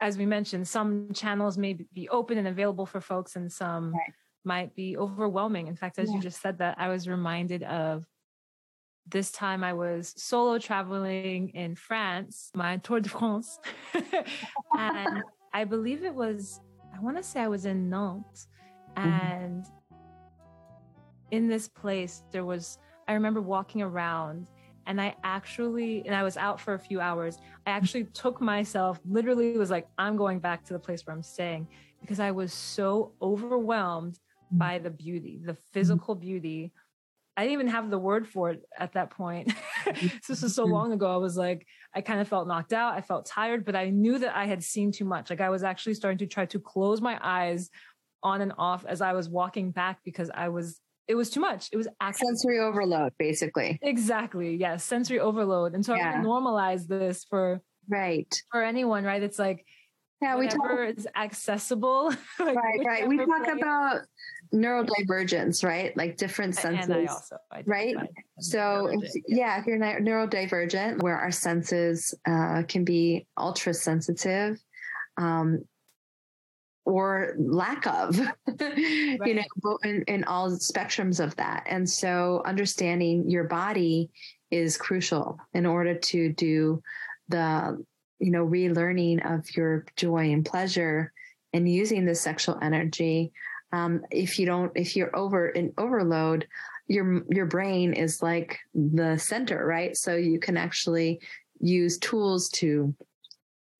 as 0.00 0.16
we 0.16 0.26
mentioned, 0.26 0.66
some 0.66 1.12
channels 1.12 1.58
may 1.58 1.74
be 1.74 2.08
open 2.08 2.38
and 2.38 2.48
available 2.48 2.86
for 2.86 3.00
folks, 3.00 3.36
and 3.36 3.52
some 3.52 3.92
right. 3.92 4.12
might 4.44 4.74
be 4.74 4.96
overwhelming. 4.96 5.66
In 5.66 5.76
fact, 5.76 5.98
as 5.98 6.08
yeah. 6.08 6.16
you 6.16 6.22
just 6.22 6.40
said 6.40 6.58
that, 6.58 6.76
I 6.78 6.88
was 6.88 7.06
reminded 7.06 7.62
of 7.62 8.06
this 9.06 9.30
time 9.30 9.62
I 9.62 9.74
was 9.74 10.14
solo 10.16 10.58
traveling 10.58 11.50
in 11.50 11.74
France, 11.74 12.50
my 12.54 12.78
Tour 12.78 13.00
de 13.00 13.08
France. 13.08 13.58
and 14.78 15.22
I 15.52 15.64
believe 15.64 16.04
it 16.04 16.14
was, 16.14 16.60
I 16.96 17.00
want 17.00 17.16
to 17.16 17.22
say 17.22 17.40
I 17.40 17.48
was 17.48 17.66
in 17.66 17.90
Nantes. 17.90 18.48
Mm-hmm. 18.96 19.08
And 19.08 19.64
mm-hmm. 19.64 20.06
in 21.32 21.48
this 21.48 21.68
place, 21.68 22.22
there 22.30 22.44
was, 22.44 22.78
I 23.10 23.14
remember 23.14 23.40
walking 23.40 23.82
around 23.82 24.46
and 24.86 25.00
I 25.00 25.16
actually, 25.24 26.04
and 26.06 26.14
I 26.14 26.22
was 26.22 26.36
out 26.36 26.60
for 26.60 26.74
a 26.74 26.78
few 26.78 27.00
hours. 27.00 27.38
I 27.66 27.70
actually 27.72 28.04
took 28.04 28.40
myself, 28.40 29.00
literally 29.04 29.58
was 29.58 29.68
like, 29.68 29.88
I'm 29.98 30.16
going 30.16 30.38
back 30.38 30.64
to 30.66 30.72
the 30.72 30.78
place 30.78 31.04
where 31.04 31.16
I'm 31.16 31.24
staying 31.24 31.66
because 32.00 32.20
I 32.20 32.30
was 32.30 32.52
so 32.52 33.10
overwhelmed 33.20 34.20
by 34.52 34.78
the 34.78 34.90
beauty, 34.90 35.40
the 35.44 35.54
mm-hmm. 35.54 35.60
physical 35.72 36.14
beauty. 36.14 36.72
I 37.36 37.42
didn't 37.42 37.54
even 37.54 37.66
have 37.66 37.90
the 37.90 37.98
word 37.98 38.28
for 38.28 38.50
it 38.50 38.62
at 38.78 38.92
that 38.92 39.10
point. 39.10 39.52
this 40.28 40.42
was 40.42 40.54
so 40.54 40.64
long 40.64 40.92
ago. 40.92 41.12
I 41.12 41.16
was 41.16 41.36
like, 41.36 41.66
I 41.92 42.02
kind 42.02 42.20
of 42.20 42.28
felt 42.28 42.46
knocked 42.46 42.72
out. 42.72 42.94
I 42.94 43.00
felt 43.00 43.26
tired, 43.26 43.64
but 43.64 43.74
I 43.74 43.90
knew 43.90 44.20
that 44.20 44.36
I 44.36 44.46
had 44.46 44.62
seen 44.62 44.92
too 44.92 45.04
much. 45.04 45.30
Like 45.30 45.40
I 45.40 45.50
was 45.50 45.64
actually 45.64 45.94
starting 45.94 46.18
to 46.18 46.28
try 46.28 46.46
to 46.46 46.60
close 46.60 47.00
my 47.00 47.18
eyes 47.20 47.70
on 48.22 48.40
and 48.40 48.52
off 48.56 48.84
as 48.86 49.00
I 49.00 49.14
was 49.14 49.28
walking 49.28 49.72
back 49.72 49.98
because 50.04 50.30
I 50.32 50.48
was 50.50 50.80
it 51.10 51.16
was 51.16 51.28
too 51.28 51.40
much. 51.40 51.68
It 51.72 51.76
was 51.76 51.88
actually 52.00 52.28
sensory 52.28 52.60
overload, 52.60 53.12
basically. 53.18 53.78
Exactly. 53.82 54.54
Yes. 54.56 54.84
Sensory 54.84 55.18
overload. 55.18 55.74
And 55.74 55.84
so 55.84 55.94
yeah. 55.94 56.12
I 56.12 56.24
normalize 56.24 56.86
this 56.86 57.24
for 57.24 57.60
right 57.88 58.32
for 58.52 58.62
anyone, 58.62 59.04
right? 59.04 59.22
It's 59.22 59.38
like 59.38 59.66
yeah, 60.22 60.36
we 60.36 60.48
talk 60.48 60.70
is 60.96 61.08
accessible. 61.16 62.10
like 62.38 62.54
right, 62.56 62.80
right. 62.84 63.08
We 63.08 63.16
talk 63.16 63.48
about 63.48 64.02
neurodivergence, 64.54 65.64
right? 65.64 65.96
Like 65.96 66.18
different 66.18 66.54
senses. 66.54 66.90
And 66.90 67.08
I 67.08 67.12
also, 67.12 67.36
I 67.50 67.62
right? 67.64 67.96
So, 68.38 68.88
if, 68.92 69.12
yeah. 69.26 69.58
if 69.58 69.66
you're 69.66 69.78
neurodivergent, 69.78 71.02
where 71.02 71.16
our 71.16 71.30
senses 71.30 72.14
uh, 72.28 72.64
can 72.68 72.84
be 72.84 73.26
ultra 73.38 73.72
sensitive, 73.72 74.62
um, 75.16 75.64
or 76.84 77.34
lack 77.38 77.86
of, 77.86 78.18
right. 78.60 78.78
you 78.78 79.34
know, 79.34 79.78
in, 79.84 80.02
in 80.08 80.24
all 80.24 80.50
spectrums 80.50 81.22
of 81.22 81.36
that. 81.36 81.64
And 81.66 81.88
so, 81.88 82.42
understanding 82.44 83.30
your 83.30 83.44
body 83.44 84.10
is 84.50 84.76
crucial 84.76 85.38
in 85.54 85.66
order 85.66 85.94
to 85.94 86.32
do 86.32 86.82
the, 87.28 87.84
you 88.18 88.30
know, 88.30 88.44
relearning 88.46 89.34
of 89.34 89.54
your 89.56 89.84
joy 89.96 90.32
and 90.32 90.44
pleasure 90.44 91.12
and 91.52 91.68
using 91.68 92.04
the 92.04 92.14
sexual 92.14 92.58
energy 92.62 93.32
um, 93.72 94.02
if 94.10 94.38
you 94.38 94.46
don't 94.46 94.72
if 94.74 94.96
you're 94.96 95.14
over 95.16 95.48
in 95.48 95.72
overload 95.78 96.46
your 96.88 97.22
your 97.30 97.46
brain 97.46 97.92
is 97.92 98.22
like 98.22 98.58
the 98.74 99.16
center 99.16 99.64
right 99.64 99.96
so 99.96 100.16
you 100.16 100.38
can 100.40 100.56
actually 100.56 101.20
use 101.60 101.98
tools 101.98 102.48
to 102.48 102.94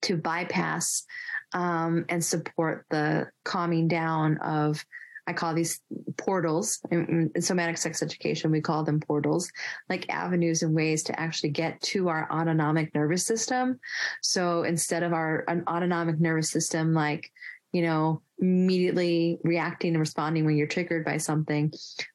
to 0.02 0.16
bypass 0.16 1.04
um, 1.52 2.04
and 2.08 2.24
support 2.24 2.86
the 2.90 3.28
calming 3.44 3.88
down 3.88 4.38
of 4.38 4.84
I 5.26 5.32
call 5.32 5.54
these 5.54 5.80
portals 6.16 6.80
in, 6.90 7.30
in, 7.34 7.42
somatic 7.42 7.78
sex 7.78 8.02
education. 8.02 8.50
We 8.50 8.60
call 8.60 8.82
them 8.82 8.98
portals, 8.98 9.52
like 9.88 10.12
avenues 10.12 10.62
and 10.62 10.74
ways 10.74 11.04
to 11.04 11.20
actually 11.20 11.50
get 11.50 11.80
to 11.82 12.08
our 12.08 12.26
autonomic 12.32 12.92
nervous 12.96 13.24
system. 13.26 13.78
So 14.22 14.64
instead 14.64 15.04
of 15.04 15.12
our 15.12 15.44
an 15.46 15.62
autonomic 15.68 16.18
nervous 16.18 16.50
system, 16.50 16.94
like 16.94 17.30
you 17.72 17.82
know, 17.82 18.20
immediately 18.40 19.38
reacting 19.44 19.90
and 19.90 20.00
responding 20.00 20.44
when 20.44 20.56
you're 20.56 20.66
triggered 20.66 21.04
by 21.04 21.18
something, 21.18 21.72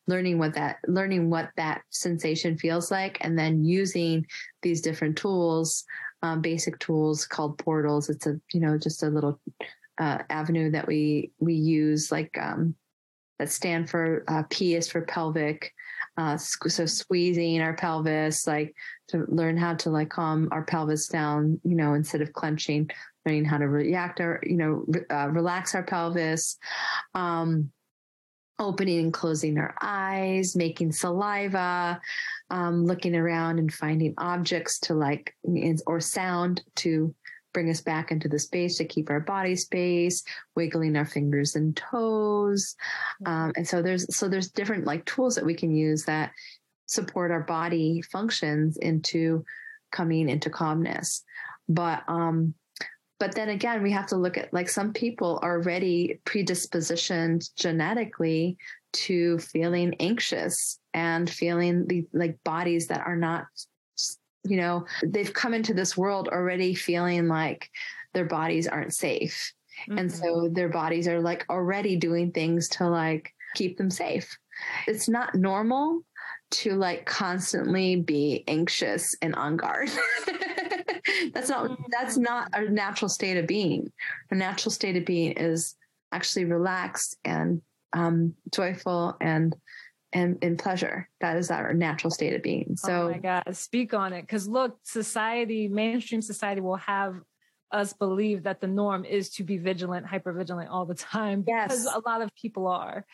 learning 0.08 0.38
what 0.38 0.54
that, 0.56 0.78
learning 0.88 1.30
what 1.30 1.50
that 1.56 1.82
sensation 1.92 2.58
feels 2.58 2.92
like, 2.92 3.18
and 3.22 3.40
then 3.40 3.64
using 3.64 4.26
these 4.62 4.82
different 4.82 5.18
tools, 5.18 5.86
um, 6.22 6.42
basic 6.42 6.80
tools 6.80 7.26
called 7.26 7.58
portals. 7.58 8.10
It's 8.10 8.28
a, 8.28 8.40
you 8.54 8.60
know, 8.60 8.78
just 8.78 9.04
a 9.04 9.10
little 9.10 9.40
uh, 9.98 10.20
avenue 10.30 10.72
that 10.72 10.88
we, 10.88 11.32
we 11.40 11.54
use 11.54 12.12
like, 12.12 12.38
um, 12.40 12.76
that 13.40 13.52
stand 13.52 13.90
for 13.90 14.24
uh, 14.28 14.44
P 14.50 14.76
is 14.76 14.88
for 14.88 15.02
pelvic. 15.02 15.74
Uh, 16.18 16.38
so 16.38 16.86
squeezing 16.86 17.60
our 17.60 17.74
pelvis, 17.74 18.48
like 18.48 18.74
to 19.10 19.26
learn 19.28 19.58
how 19.58 19.74
to 19.74 19.90
like 19.90 20.10
calm 20.10 20.48
our 20.52 20.64
pelvis 20.64 21.08
down, 21.10 21.60
you 21.66 21.76
know, 21.76 21.94
instead 21.94 22.22
of 22.22 22.32
clenching, 22.32 22.90
learning 23.26 23.44
how 23.44 23.58
to 23.58 23.68
react 23.68 24.22
or, 24.22 24.42
you 24.44 24.56
know, 24.56 24.86
uh, 25.12 25.28
relax 25.28 25.76
our 25.76 25.84
pelvis, 25.84 26.58
um, 27.14 27.70
opening 28.58 29.00
and 29.00 29.14
closing 29.14 29.58
our 29.58 29.76
eyes, 29.82 30.56
making 30.56 30.92
saliva, 30.92 32.00
um, 32.50 32.86
looking 32.86 33.16
around 33.16 33.60
and 33.60 33.74
finding 33.74 34.14
objects 34.18 34.80
to 34.80 34.94
like, 34.94 35.36
or 35.86 36.00
sound 36.00 36.64
to 36.76 37.14
bring 37.54 37.70
us 37.70 37.82
back 37.82 38.12
into 38.12 38.28
the 38.28 38.40
space 38.40 38.78
to 38.78 38.86
keep 38.86 39.10
our 39.10 39.20
body 39.20 39.56
space, 39.56 40.24
wiggling 40.56 40.96
our 40.96 41.06
fingers 41.06 41.56
and 41.56 41.76
toes. 41.76 42.76
Um, 43.26 43.54
and 43.56 43.68
so 43.68 43.82
there's, 43.82 44.14
so 44.16 44.28
there's 44.28 44.52
different 44.52 44.86
like 44.86 45.06
tools 45.06 45.36
that 45.36 45.46
we 45.46 45.54
can 45.56 45.76
use 45.76 46.04
that 46.06 46.32
support 46.86 47.32
our 47.32 47.44
body 47.44 48.02
functions 48.12 48.78
into 48.78 49.44
coming 49.92 50.30
into 50.30 50.50
calmness. 50.50 51.24
But, 51.68 52.04
um, 52.08 52.54
but 53.20 53.34
then 53.34 53.50
again, 53.50 53.82
we 53.82 53.92
have 53.92 54.08
to 54.08 54.18
look 54.18 54.38
at 54.38 54.54
like 54.54 54.68
some 54.68 54.92
people 54.92 55.40
are 55.42 55.58
already 55.58 56.20
predispositioned 56.26 57.50
genetically 57.56 58.58
to 58.94 59.40
feeling 59.40 59.96
anxious 60.00 60.80
and 60.94 61.30
feeling 61.30 61.86
the 61.88 62.06
like 62.14 62.38
bodies 62.44 62.88
that 62.88 63.06
are 63.06 63.16
not, 63.16 63.46
you 64.44 64.58
know, 64.58 64.86
they've 65.04 65.34
come 65.34 65.54
into 65.54 65.74
this 65.74 65.96
world 65.96 66.28
already 66.28 66.76
feeling 66.76 67.28
like 67.28 67.70
their 68.14 68.26
bodies 68.26 68.68
aren't 68.68 68.94
safe. 68.94 69.54
Mm-hmm. 69.90 69.98
And 69.98 70.12
so 70.12 70.50
their 70.52 70.70
bodies 70.70 71.08
are 71.08 71.20
like 71.20 71.46
already 71.50 71.96
doing 71.96 72.32
things 72.32 72.68
to 72.70 72.90
like 72.90 73.34
keep 73.56 73.78
them 73.78 73.90
safe. 73.90 74.38
It's 74.88 75.10
not 75.10 75.36
normal 75.36 76.02
to 76.56 76.76
like 76.76 77.06
constantly 77.06 77.98
be 77.98 78.44
anxious 78.48 79.16
and 79.22 79.36
on 79.36 79.58
guard. 79.58 79.90
that's 81.34 81.50
not 81.50 81.78
that's 81.90 82.16
mm-hmm. 82.16 82.24
not 82.24 82.50
a 82.54 82.70
natural 82.70 83.10
state 83.10 83.38
of 83.38 83.48
being. 83.48 83.92
A 84.32 84.36
natural 84.36 84.72
state 84.72 84.96
of 84.96 85.06
being 85.06 85.34
is 85.34 85.76
actually 86.12 86.46
relaxed 86.46 87.18
and 87.26 87.62
um, 87.94 88.34
joyful 88.54 89.18
and 89.20 89.56
and 90.14 90.38
in 90.42 90.56
pleasure. 90.56 91.10
That 91.20 91.38
is 91.38 91.52
our 91.52 91.74
natural 91.74 92.12
state 92.12 92.34
of 92.34 92.42
being. 92.42 92.78
So, 92.78 93.08
oh 93.08 93.12
my 93.12 93.18
God, 93.18 93.44
speak 93.56 93.94
on 93.94 94.14
it. 94.14 94.22
Because 94.22 94.48
look, 94.48 94.78
society, 94.84 95.68
mainstream 95.68 96.22
society, 96.22 96.62
will 96.62 96.78
have 96.78 97.16
us 97.72 97.92
believe 97.92 98.44
that 98.44 98.62
the 98.62 98.68
norm 98.68 99.04
is 99.04 99.30
to 99.32 99.44
be 99.44 99.58
vigilant, 99.58 100.06
hyper 100.06 100.32
vigilant 100.32 100.70
all 100.70 100.86
the 100.86 100.96
time. 100.96 101.44
Yes, 101.46 101.68
because 101.68 101.86
a 101.86 102.02
lot 102.08 102.22
of 102.22 102.30
people 102.36 102.68
are 102.68 103.06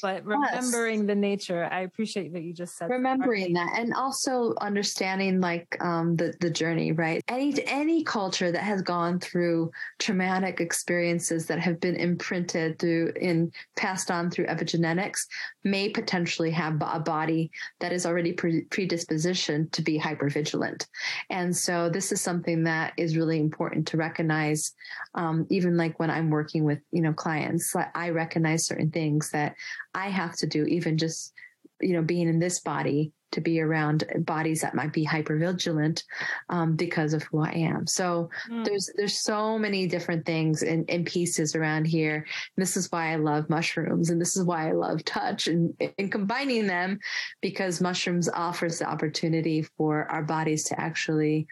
but 0.00 0.24
remembering 0.24 1.00
yes. 1.00 1.06
the 1.06 1.14
nature 1.14 1.68
i 1.72 1.80
appreciate 1.80 2.32
that 2.32 2.42
you 2.42 2.52
just 2.52 2.76
said 2.76 2.88
remembering 2.88 3.52
that, 3.52 3.70
that 3.74 3.80
and 3.80 3.94
also 3.94 4.54
understanding 4.60 5.40
like 5.40 5.76
um, 5.84 6.16
the 6.16 6.32
the 6.40 6.50
journey 6.50 6.92
right? 6.92 7.22
Any 7.28 7.54
any 7.66 8.04
culture 8.04 8.52
that 8.52 8.62
has 8.62 8.82
gone 8.82 9.18
through 9.18 9.70
traumatic 9.98 10.60
experiences 10.60 11.46
that 11.46 11.58
have 11.58 11.80
been 11.80 11.96
imprinted 11.96 12.78
through 12.78 13.12
in 13.20 13.52
passed 13.76 14.10
on 14.10 14.30
through 14.30 14.46
epigenetics 14.46 15.26
may 15.64 15.88
potentially 15.88 16.50
have 16.50 16.74
a 16.80 17.00
body 17.00 17.50
that 17.80 17.92
is 17.92 18.06
already 18.06 18.32
pre- 18.32 18.64
predispositioned 18.66 19.70
to 19.72 19.82
be 19.82 19.98
hypervigilant. 19.98 20.86
And 21.30 21.56
so 21.56 21.88
this 21.88 22.12
is 22.12 22.20
something 22.20 22.64
that 22.64 22.92
is 22.96 23.16
really 23.16 23.38
important 23.38 23.86
to 23.88 23.96
recognize 23.96 24.72
um, 25.14 25.46
even 25.50 25.76
like 25.76 25.98
when 25.98 26.10
i'm 26.10 26.30
working 26.30 26.64
with 26.64 26.80
you 26.90 27.02
know 27.02 27.12
clients 27.12 27.74
i 27.94 28.08
recognize 28.10 28.66
certain 28.66 28.90
things 28.90 29.30
that 29.30 29.54
I 29.94 30.08
have 30.08 30.36
to 30.36 30.46
do, 30.46 30.64
even 30.64 30.98
just, 30.98 31.32
you 31.80 31.94
know, 31.94 32.02
being 32.02 32.28
in 32.28 32.38
this 32.38 32.60
body 32.60 33.12
to 33.32 33.40
be 33.40 33.60
around 33.60 34.04
bodies 34.20 34.60
that 34.60 34.74
might 34.74 34.92
be 34.92 35.06
hypervigilant 35.06 36.04
um, 36.50 36.76
because 36.76 37.14
of 37.14 37.22
who 37.24 37.40
I 37.40 37.50
am. 37.50 37.86
So 37.86 38.30
mm. 38.50 38.64
there's 38.64 38.90
there's 38.94 39.18
so 39.18 39.58
many 39.58 39.86
different 39.86 40.24
things 40.24 40.62
and, 40.62 40.88
and 40.88 41.04
pieces 41.04 41.56
around 41.56 41.86
here. 41.86 42.16
And 42.16 42.62
this 42.62 42.76
is 42.76 42.92
why 42.92 43.12
I 43.12 43.16
love 43.16 43.50
mushrooms, 43.50 44.10
and 44.10 44.20
this 44.20 44.36
is 44.36 44.44
why 44.44 44.68
I 44.68 44.72
love 44.72 45.04
touch 45.04 45.48
and, 45.48 45.74
and 45.98 46.12
combining 46.12 46.66
them 46.66 46.98
because 47.40 47.80
mushrooms 47.80 48.28
offers 48.28 48.78
the 48.78 48.88
opportunity 48.88 49.62
for 49.76 50.04
our 50.10 50.22
bodies 50.22 50.64
to 50.64 50.80
actually 50.80 51.46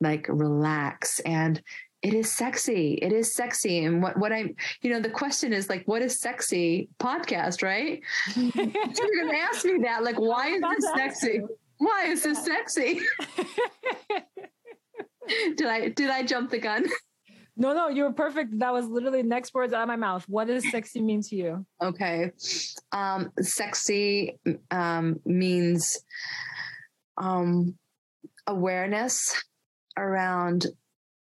like 0.00 0.26
relax 0.28 1.20
and 1.20 1.62
it 2.04 2.12
is 2.12 2.30
sexy. 2.30 2.98
It 3.00 3.12
is 3.12 3.34
sexy. 3.34 3.82
And 3.84 4.02
what, 4.02 4.18
what 4.18 4.30
I'm, 4.30 4.54
you 4.82 4.90
know, 4.90 5.00
the 5.00 5.08
question 5.08 5.54
is 5.54 5.70
like, 5.70 5.88
what 5.88 6.02
is 6.02 6.20
sexy 6.20 6.90
podcast, 7.00 7.62
right? 7.62 8.02
You're 8.36 8.52
going 8.52 9.30
to 9.30 9.38
ask 9.40 9.64
me 9.64 9.78
that. 9.84 10.04
Like, 10.04 10.20
why 10.20 10.48
is 10.48 10.60
this 10.60 10.90
sexy? 10.94 11.40
Why 11.78 12.04
is 12.08 12.22
this 12.22 12.44
sexy? 12.44 13.00
did 15.56 15.66
I, 15.66 15.88
did 15.88 16.10
I 16.10 16.22
jump 16.24 16.50
the 16.50 16.58
gun? 16.58 16.84
No, 17.56 17.72
no, 17.72 17.88
you 17.88 18.02
were 18.02 18.12
perfect. 18.12 18.58
That 18.58 18.74
was 18.74 18.86
literally 18.86 19.22
next 19.22 19.54
words 19.54 19.72
out 19.72 19.82
of 19.82 19.88
my 19.88 19.96
mouth. 19.96 20.24
What 20.28 20.48
does 20.48 20.70
sexy 20.70 21.00
mean 21.00 21.22
to 21.22 21.36
you? 21.36 21.66
Okay. 21.82 22.32
Um, 22.92 23.32
sexy 23.40 24.38
um, 24.70 25.20
means 25.24 26.00
um, 27.16 27.78
awareness 28.46 29.42
around 29.96 30.66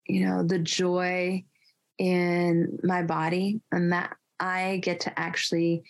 you 0.09 0.25
know, 0.25 0.43
the 0.43 0.59
joy 0.59 1.43
in 1.97 2.79
my 2.83 3.03
body 3.03 3.61
and 3.71 3.91
that 3.91 4.15
I 4.39 4.77
get 4.81 5.01
to 5.01 5.19
actually 5.19 5.83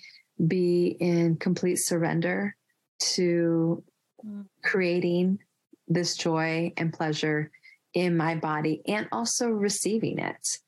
be 0.45 0.97
in 0.99 1.37
complete 1.37 1.77
surrender 1.77 2.55
to 2.99 3.83
mm. 4.25 4.45
creating 4.63 5.39
this 5.87 6.15
joy 6.17 6.73
and 6.77 6.93
pleasure 6.93 7.49
in 7.93 8.17
my 8.17 8.35
body 8.35 8.81
and 8.87 9.07
also 9.11 9.49
receiving 9.49 10.19
it 10.19 10.59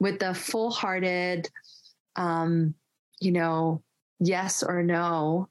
with 0.00 0.18
the 0.18 0.34
full 0.34 0.70
hearted, 0.70 1.48
um, 2.16 2.74
you 3.20 3.32
know, 3.32 3.82
yes 4.20 4.62
or 4.62 4.82
no, 4.82 5.48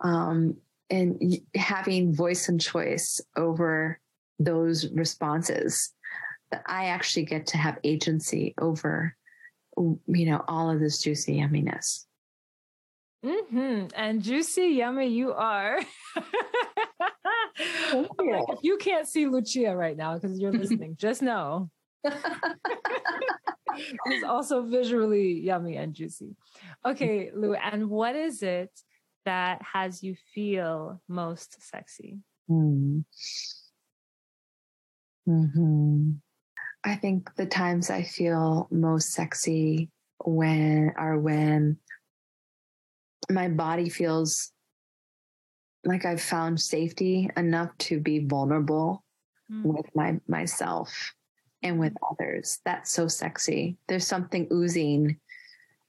um, 0.00 0.56
and 0.90 1.38
having 1.54 2.14
voice 2.14 2.48
and 2.48 2.60
choice 2.60 3.20
over 3.36 4.00
those 4.38 4.90
responses 4.92 5.92
that 6.50 6.62
I 6.66 6.86
actually 6.86 7.26
get 7.26 7.48
to 7.48 7.58
have 7.58 7.78
agency 7.84 8.54
over, 8.60 9.14
you 9.76 9.98
know, 10.06 10.42
all 10.48 10.70
of 10.70 10.80
this 10.80 11.02
juicy 11.02 11.38
yumminess. 11.38 12.06
Mm-hmm. 13.24 13.86
And 13.94 14.22
juicy 14.22 14.68
yummy 14.68 15.08
you 15.08 15.32
are. 15.32 15.80
you. 17.92 18.08
Like, 18.18 18.44
if 18.48 18.58
you 18.62 18.78
can't 18.78 19.08
see 19.08 19.26
Lucia 19.26 19.76
right 19.76 19.96
now 19.96 20.14
because 20.14 20.38
you're 20.38 20.52
listening, 20.52 20.96
just 20.98 21.22
know. 21.22 21.70
it's 22.04 22.14
also 24.24 24.62
visually 24.62 25.40
yummy 25.40 25.76
and 25.76 25.94
juicy. 25.94 26.36
Okay, 26.86 27.30
Lou, 27.34 27.54
and 27.54 27.90
what 27.90 28.14
is 28.14 28.42
it 28.42 28.70
that 29.24 29.60
has 29.62 30.02
you 30.02 30.14
feel 30.34 31.02
most 31.08 31.60
sexy? 31.60 32.18
Mm. 32.48 33.04
hmm 35.26 36.12
I 36.84 36.94
think 36.96 37.34
the 37.36 37.46
times 37.46 37.90
I 37.90 38.02
feel 38.02 38.68
most 38.70 39.12
sexy 39.12 39.90
when 40.24 40.92
are 40.96 41.18
when 41.18 41.78
my 43.30 43.48
body 43.48 43.88
feels 43.88 44.52
like 45.84 46.04
I've 46.04 46.20
found 46.20 46.60
safety 46.60 47.30
enough 47.36 47.76
to 47.78 48.00
be 48.00 48.20
vulnerable 48.20 49.04
mm. 49.50 49.64
with 49.64 49.86
my 49.94 50.20
myself 50.26 51.14
and 51.62 51.78
with 51.78 51.94
others. 52.10 52.60
That's 52.64 52.92
so 52.92 53.08
sexy. 53.08 53.76
There's 53.88 54.06
something 54.06 54.48
oozing 54.52 55.18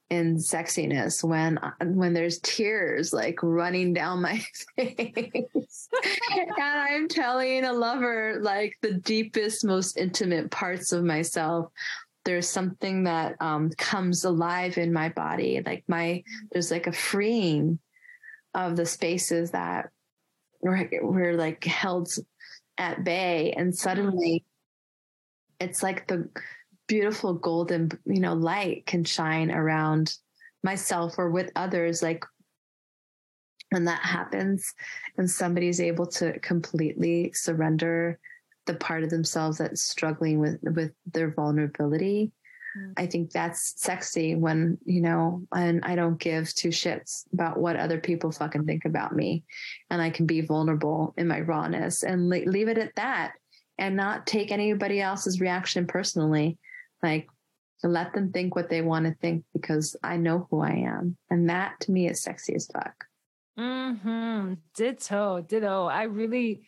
in 0.09 0.37
sexiness 0.37 1.23
when 1.23 1.59
when 1.81 2.13
there's 2.13 2.39
tears 2.39 3.13
like 3.13 3.37
running 3.43 3.93
down 3.93 4.21
my 4.21 4.43
face. 4.75 5.89
And 6.31 6.51
i'm 6.59 7.07
telling 7.07 7.63
a 7.63 7.73
lover 7.73 8.39
like 8.41 8.75
the 8.81 8.93
deepest 8.93 9.63
most 9.63 9.97
intimate 9.97 10.49
parts 10.49 10.91
of 10.91 11.03
myself 11.03 11.71
there's 12.25 12.49
something 12.49 13.03
that 13.05 13.35
um, 13.39 13.69
comes 13.77 14.25
alive 14.25 14.77
in 14.77 14.91
my 14.91 15.09
body 15.09 15.61
like 15.65 15.83
my 15.87 16.23
there's 16.51 16.71
like 16.71 16.87
a 16.87 16.91
freeing 16.91 17.79
of 18.53 18.75
the 18.75 18.85
spaces 18.85 19.51
that 19.51 19.89
were, 20.61 20.89
were 21.01 21.33
like 21.33 21.63
held 21.63 22.09
at 22.77 23.03
bay. 23.03 23.53
And 23.55 23.75
suddenly 23.75 24.45
it's 25.59 25.83
like 25.83 26.07
the 26.07 26.29
beautiful 26.89 27.35
golden 27.35 27.89
you 28.05 28.19
know 28.19 28.33
light 28.33 28.85
can 28.85 29.05
shine 29.05 29.51
around 29.51 30.17
myself 30.63 31.17
or 31.17 31.29
with 31.29 31.51
others 31.55 32.03
like 32.03 32.25
when 33.69 33.85
that 33.85 34.01
happens 34.01 34.73
and 35.17 35.29
somebody's 35.29 35.79
able 35.79 36.07
to 36.07 36.37
completely 36.39 37.31
surrender 37.33 38.19
the 38.65 38.73
part 38.73 39.03
of 39.03 39.11
themselves 39.11 39.59
that's 39.59 39.83
struggling 39.83 40.39
with 40.39 40.57
with 40.63 40.91
their 41.13 41.31
vulnerability 41.31 42.31
mm. 42.75 42.93
i 42.97 43.05
think 43.05 43.29
that's 43.31 43.79
sexy 43.79 44.33
when 44.33 44.75
you 44.83 44.99
know 44.99 45.43
and 45.53 45.85
i 45.85 45.95
don't 45.95 46.19
give 46.19 46.53
two 46.55 46.69
shits 46.69 47.25
about 47.33 47.59
what 47.59 47.75
other 47.75 47.99
people 47.99 48.31
fucking 48.31 48.65
think 48.65 48.85
about 48.85 49.15
me 49.15 49.43
and 49.91 50.01
i 50.01 50.09
can 50.09 50.25
be 50.25 50.41
vulnerable 50.41 51.13
in 51.17 51.27
my 51.27 51.39
rawness 51.41 52.01
and 52.01 52.29
leave 52.29 52.67
it 52.67 52.79
at 52.79 52.95
that 52.95 53.33
and 53.77 53.95
not 53.95 54.25
take 54.25 54.51
anybody 54.51 54.99
else's 54.99 55.39
reaction 55.39 55.85
personally 55.85 56.57
like 57.01 57.27
let 57.83 58.13
them 58.13 58.31
think 58.31 58.55
what 58.55 58.69
they 58.69 58.81
want 58.81 59.05
to 59.05 59.13
think 59.21 59.45
because 59.53 59.95
I 60.03 60.17
know 60.17 60.47
who 60.49 60.61
I 60.61 60.71
am. 60.71 61.17
And 61.29 61.49
that 61.49 61.79
to 61.81 61.91
me 61.91 62.09
is 62.09 62.21
sexy 62.21 62.55
as 62.55 62.67
fuck. 62.67 63.05
Mm-hmm. 63.57 64.55
Ditto, 64.75 65.41
ditto. 65.41 65.85
I 65.85 66.03
really, 66.03 66.63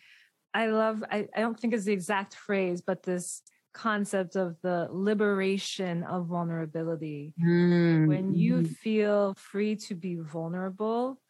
I 0.54 0.66
love, 0.66 1.04
I, 1.10 1.28
I 1.34 1.40
don't 1.40 1.58
think 1.58 1.74
it's 1.74 1.84
the 1.84 1.92
exact 1.92 2.34
phrase, 2.34 2.80
but 2.80 3.02
this 3.02 3.42
concept 3.74 4.36
of 4.36 4.56
the 4.62 4.88
liberation 4.90 6.02
of 6.04 6.26
vulnerability. 6.26 7.34
Mm-hmm. 7.42 8.06
When 8.06 8.34
you 8.34 8.64
feel 8.64 9.34
free 9.34 9.76
to 9.76 9.94
be 9.94 10.16
vulnerable, 10.16 11.20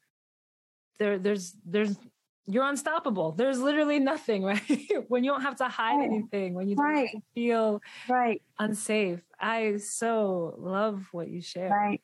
there, 0.98 1.18
there's, 1.18 1.56
there's 1.64 1.96
you're 2.46 2.64
unstoppable. 2.64 3.32
There's 3.32 3.60
literally 3.60 3.98
nothing, 3.98 4.42
right? 4.44 4.60
when 5.08 5.24
you 5.24 5.30
don't 5.30 5.42
have 5.42 5.56
to 5.56 5.68
hide 5.68 5.96
right. 5.96 6.04
anything, 6.06 6.54
when 6.54 6.68
you 6.68 6.76
don't 6.76 6.84
right. 6.84 7.10
feel 7.34 7.80
right 8.08 8.42
unsafe. 8.58 9.20
I 9.40 9.76
so 9.78 10.54
love 10.58 11.06
what 11.12 11.28
you 11.28 11.40
share. 11.40 11.70
Right. 11.70 12.00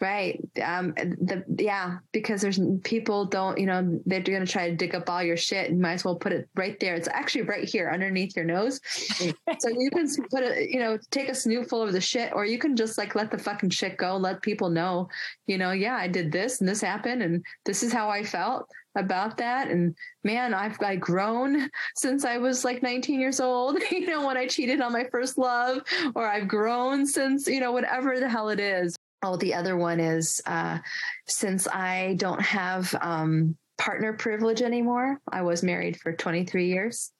Right. 0.00 0.40
Um, 0.64 0.94
the, 0.94 1.44
yeah, 1.58 1.98
because 2.12 2.40
there's 2.40 2.58
people 2.84 3.26
don't, 3.26 3.58
you 3.58 3.66
know, 3.66 4.00
they're 4.06 4.22
going 4.22 4.44
to 4.44 4.50
try 4.50 4.70
to 4.70 4.74
dig 4.74 4.94
up 4.94 5.10
all 5.10 5.22
your 5.22 5.36
shit 5.36 5.70
and 5.70 5.78
might 5.78 5.92
as 5.92 6.06
well 6.06 6.16
put 6.16 6.32
it 6.32 6.48
right 6.56 6.80
there. 6.80 6.94
It's 6.94 7.08
actually 7.08 7.42
right 7.42 7.68
here 7.68 7.90
underneath 7.92 8.34
your 8.34 8.46
nose. 8.46 8.80
so 8.88 9.68
you 9.68 9.90
can 9.90 10.08
put 10.30 10.42
it, 10.42 10.70
you 10.70 10.80
know, 10.80 10.98
take 11.10 11.28
a 11.28 11.32
snootful 11.32 11.86
of 11.86 11.92
the 11.92 12.00
shit, 12.00 12.32
or 12.32 12.46
you 12.46 12.58
can 12.58 12.76
just 12.76 12.96
like 12.96 13.14
let 13.14 13.30
the 13.30 13.36
fucking 13.36 13.68
shit 13.68 13.98
go, 13.98 14.16
let 14.16 14.40
people 14.40 14.70
know, 14.70 15.06
you 15.46 15.58
know, 15.58 15.72
yeah, 15.72 15.96
I 15.96 16.08
did 16.08 16.32
this 16.32 16.60
and 16.60 16.68
this 16.68 16.80
happened 16.80 17.22
and 17.22 17.44
this 17.66 17.82
is 17.82 17.92
how 17.92 18.08
I 18.08 18.24
felt 18.24 18.70
about 18.94 19.36
that. 19.36 19.68
And 19.68 19.94
man, 20.24 20.54
I've 20.54 20.80
like 20.80 21.00
grown 21.00 21.68
since 21.94 22.24
I 22.24 22.38
was 22.38 22.64
like 22.64 22.82
19 22.82 23.20
years 23.20 23.38
old, 23.38 23.78
you 23.90 24.06
know, 24.06 24.26
when 24.26 24.38
I 24.38 24.46
cheated 24.46 24.80
on 24.80 24.94
my 24.94 25.04
first 25.12 25.36
love, 25.36 25.82
or 26.14 26.26
I've 26.26 26.48
grown 26.48 27.06
since, 27.06 27.46
you 27.46 27.60
know, 27.60 27.72
whatever 27.72 28.18
the 28.18 28.30
hell 28.30 28.48
it 28.48 28.60
is. 28.60 28.96
Oh, 29.22 29.36
the 29.36 29.54
other 29.54 29.76
one 29.76 30.00
is 30.00 30.40
uh, 30.46 30.78
since 31.26 31.68
I 31.68 32.14
don't 32.18 32.40
have 32.40 32.94
um, 33.00 33.56
partner 33.80 34.12
privilege 34.12 34.62
anymore, 34.62 35.20
I 35.32 35.42
was 35.42 35.62
married 35.62 35.98
for 35.98 36.12
23 36.12 36.66
years. 36.66 37.12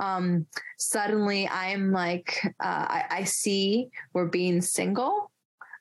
Um, 0.00 0.46
suddenly, 0.78 1.48
I'm 1.48 1.92
like, 1.92 2.40
uh, 2.44 2.86
I, 2.88 3.04
I 3.10 3.24
see 3.24 3.88
we're 4.12 4.26
being 4.26 4.60
single 4.60 5.30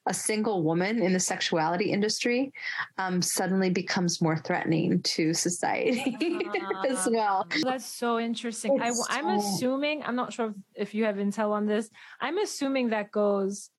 a 0.07 0.14
single 0.14 0.64
woman 0.64 1.01
in 1.01 1.14
the 1.14 1.20
sexuality 1.20 1.91
industry 1.91 2.51
um, 2.97 3.22
suddenly 3.22 3.70
becomes 3.70 4.20
more 4.20 4.36
threatening 4.36 4.99
to 5.03 5.34
society 5.34 6.18
uh, 6.20 6.88
as 6.89 7.07
well. 7.12 7.45
That's 7.64 7.86
so 7.86 8.20
interesting. 8.20 8.82
I, 8.82 8.88
am 8.88 8.93
so... 8.93 9.36
assuming, 9.36 10.01
I'm 10.03 10.16
not 10.16 10.34
sure 10.34 10.47
if, 10.47 10.88
if 10.88 10.93
you 10.95 11.05
have 11.05 11.18
intel 11.18 11.51
on 11.51 11.68
this, 11.68 11.89
I'm 12.20 12.39
assuming 12.39 12.89
that 12.89 13.12
goes 13.12 13.70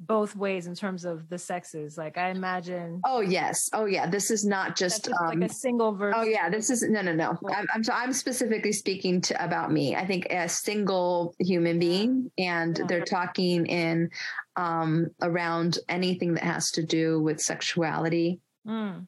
both 0.00 0.34
ways 0.34 0.66
in 0.66 0.74
terms 0.74 1.04
of 1.04 1.28
the 1.28 1.38
sexes. 1.38 1.98
Like 1.98 2.16
I 2.16 2.30
imagine. 2.30 3.00
Oh 3.04 3.20
yes. 3.20 3.68
Oh 3.72 3.84
yeah. 3.84 4.08
This 4.08 4.30
is 4.30 4.44
not 4.44 4.76
just, 4.76 5.04
just 5.04 5.20
um, 5.20 5.40
like 5.40 5.50
a 5.50 5.52
single 5.52 5.92
verse. 5.92 6.14
Oh 6.16 6.22
yeah. 6.22 6.48
This 6.48 6.70
is 6.70 6.82
no 6.82 7.02
no 7.02 7.14
no. 7.14 7.38
I'm 7.50 7.66
I'm, 7.74 7.84
so 7.84 7.92
I'm 7.92 8.12
specifically 8.12 8.72
speaking 8.72 9.20
to 9.22 9.44
about 9.44 9.70
me. 9.70 9.94
I 9.94 10.06
think 10.06 10.26
a 10.30 10.48
single 10.48 11.34
human 11.38 11.78
being, 11.78 12.30
and 12.38 12.78
yeah. 12.78 12.84
they're 12.88 13.04
talking 13.04 13.66
in 13.66 14.10
um, 14.56 15.08
around 15.20 15.78
anything 15.88 16.34
that 16.34 16.44
has 16.44 16.70
to 16.72 16.82
do 16.82 17.20
with 17.20 17.40
sexuality. 17.40 18.40
Mm. 18.66 19.06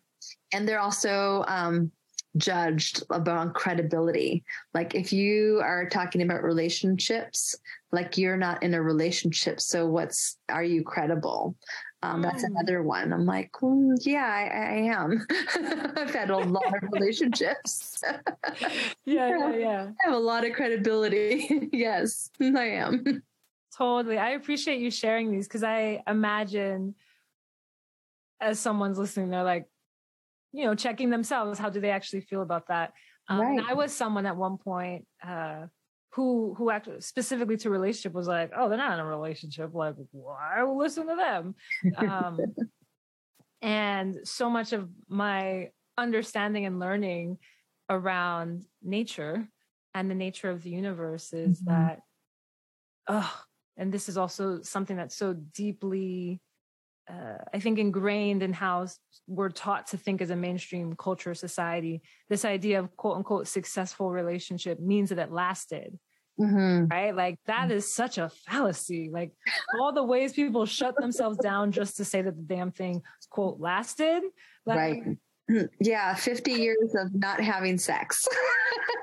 And 0.53 0.68
they're 0.68 0.80
also 0.80 1.45
um, 1.49 1.90
judged 2.36 3.03
about 3.11 3.55
credibility. 3.55 4.45
Like 4.74 4.95
if 4.95 5.12
you 5.12 5.61
are 5.62 5.88
talking 5.88 6.22
about 6.22 6.43
relationships, 6.43 7.57
like 7.93 8.16
you're 8.16 8.36
not 8.36 8.62
in 8.62 8.74
a 8.74 8.82
relationship, 8.82 9.61
so 9.61 9.86
what's 9.86 10.38
are 10.49 10.64
you 10.64 10.82
credible? 10.82 11.57
Um, 12.05 12.20
that's 12.20 12.43
mm. 12.43 12.49
another 12.49 12.82
one. 12.82 13.12
I'm 13.12 13.26
like, 13.26 13.53
mm, 13.53 13.95
yeah, 14.01 14.26
I, 14.26 14.43
I 14.43 15.03
am. 15.03 15.24
I've 15.97 16.12
had 16.12 16.30
a 16.30 16.36
lot 16.36 16.66
of 16.66 16.88
relationships. 16.90 18.03
yeah, 19.05 19.28
yeah, 19.28 19.55
yeah. 19.55 19.86
I 20.03 20.07
have 20.07 20.14
a 20.14 20.18
lot 20.18 20.45
of 20.45 20.53
credibility. 20.53 21.68
yes, 21.72 22.30
I 22.40 22.64
am. 22.70 23.22
Totally. 23.76 24.18
I 24.18 24.30
appreciate 24.30 24.80
you 24.80 24.90
sharing 24.90 25.30
these 25.30 25.47
because 25.47 25.62
I 25.62 26.03
imagine 26.09 26.97
as 28.40 28.59
someone's 28.59 28.99
listening, 28.99 29.30
they're 29.30 29.45
like, 29.45 29.66
you 30.53 30.64
know, 30.64 30.74
checking 30.74 31.09
themselves. 31.09 31.59
How 31.59 31.70
do 31.70 31.80
they 31.80 31.90
actually 31.90 32.22
feel 32.22 32.43
about 32.43 32.66
that? 32.66 32.93
Um, 33.28 33.40
right. 33.40 33.64
I 33.66 33.74
was 33.74 33.93
someone 33.93 34.26
at 34.26 34.36
one 34.36 34.59
point 34.59 35.07
uh, 35.24 35.66
who 36.13 36.55
who 36.57 36.71
actually 36.71 37.01
specifically 37.01 37.57
to 37.59 37.71
relationship 37.71 38.13
was 38.13 38.29
like, 38.29 38.53
oh, 38.57 38.69
they're 38.69 38.79
not 38.79 38.93
in 38.93 39.01
a 39.01 39.07
relationship. 39.07 39.71
Like, 39.73 39.95
why 40.11 40.63
well, 40.63 40.79
listen 40.79 41.07
to 41.09 41.17
them? 41.17 41.55
Um, 41.97 42.39
and 43.63 44.19
so 44.25 44.51
much 44.51 44.73
of 44.73 44.89
my 45.09 45.71
understanding 45.97 46.67
and 46.67 46.79
learning 46.79 47.39
around 47.89 48.65
nature 48.83 49.49
and 49.95 50.11
the 50.11 50.15
nature 50.15 50.51
of 50.51 50.63
the 50.63 50.71
universe 50.71 51.33
is 51.33 51.61
mm-hmm. 51.61 51.71
that, 51.71 52.01
oh, 53.09 53.43
and 53.77 53.93
this 53.93 54.09
is 54.09 54.17
also 54.19 54.63
something 54.63 54.97
that's 54.97 55.17
so 55.17 55.33
deeply 55.33 56.41
uh, 57.11 57.38
I 57.53 57.59
think 57.59 57.78
ingrained 57.78 58.42
in 58.42 58.53
how 58.53 58.86
we're 59.26 59.50
taught 59.50 59.88
to 59.88 59.96
think 59.96 60.20
as 60.20 60.30
a 60.30 60.36
mainstream 60.36 60.94
culture 60.94 61.34
society. 61.34 62.03
This 62.28 62.44
idea 62.44 62.78
of 62.78 62.96
quote 62.96 63.16
unquote 63.16 63.48
successful 63.48 64.11
relationship 64.11 64.80
means 64.80 65.11
that 65.11 65.18
it 65.18 65.32
lasted. 65.32 65.98
Mm-hmm. 66.40 66.86
Right? 66.86 67.14
Like 67.14 67.38
that 67.46 67.68
mm. 67.68 67.72
is 67.72 67.92
such 67.92 68.18
a 68.18 68.30
fallacy. 68.46 69.11
Like 69.12 69.32
all 69.78 69.92
the 69.92 70.03
ways 70.03 70.32
people 70.32 70.64
shut 70.64 70.96
themselves 70.96 71.38
down 71.38 71.72
just 71.72 71.96
to 71.98 72.05
say 72.05 72.22
that 72.22 72.36
the 72.36 72.42
damn 72.42 72.70
thing 72.70 73.03
quote 73.30 73.61
lasted. 73.61 74.22
Like, 74.66 74.78
right. 74.78 75.03
Yeah. 75.80 76.14
50 76.14 76.53
years 76.53 76.94
of 76.94 77.14
not 77.14 77.40
having 77.40 77.76
sex. 77.76 78.26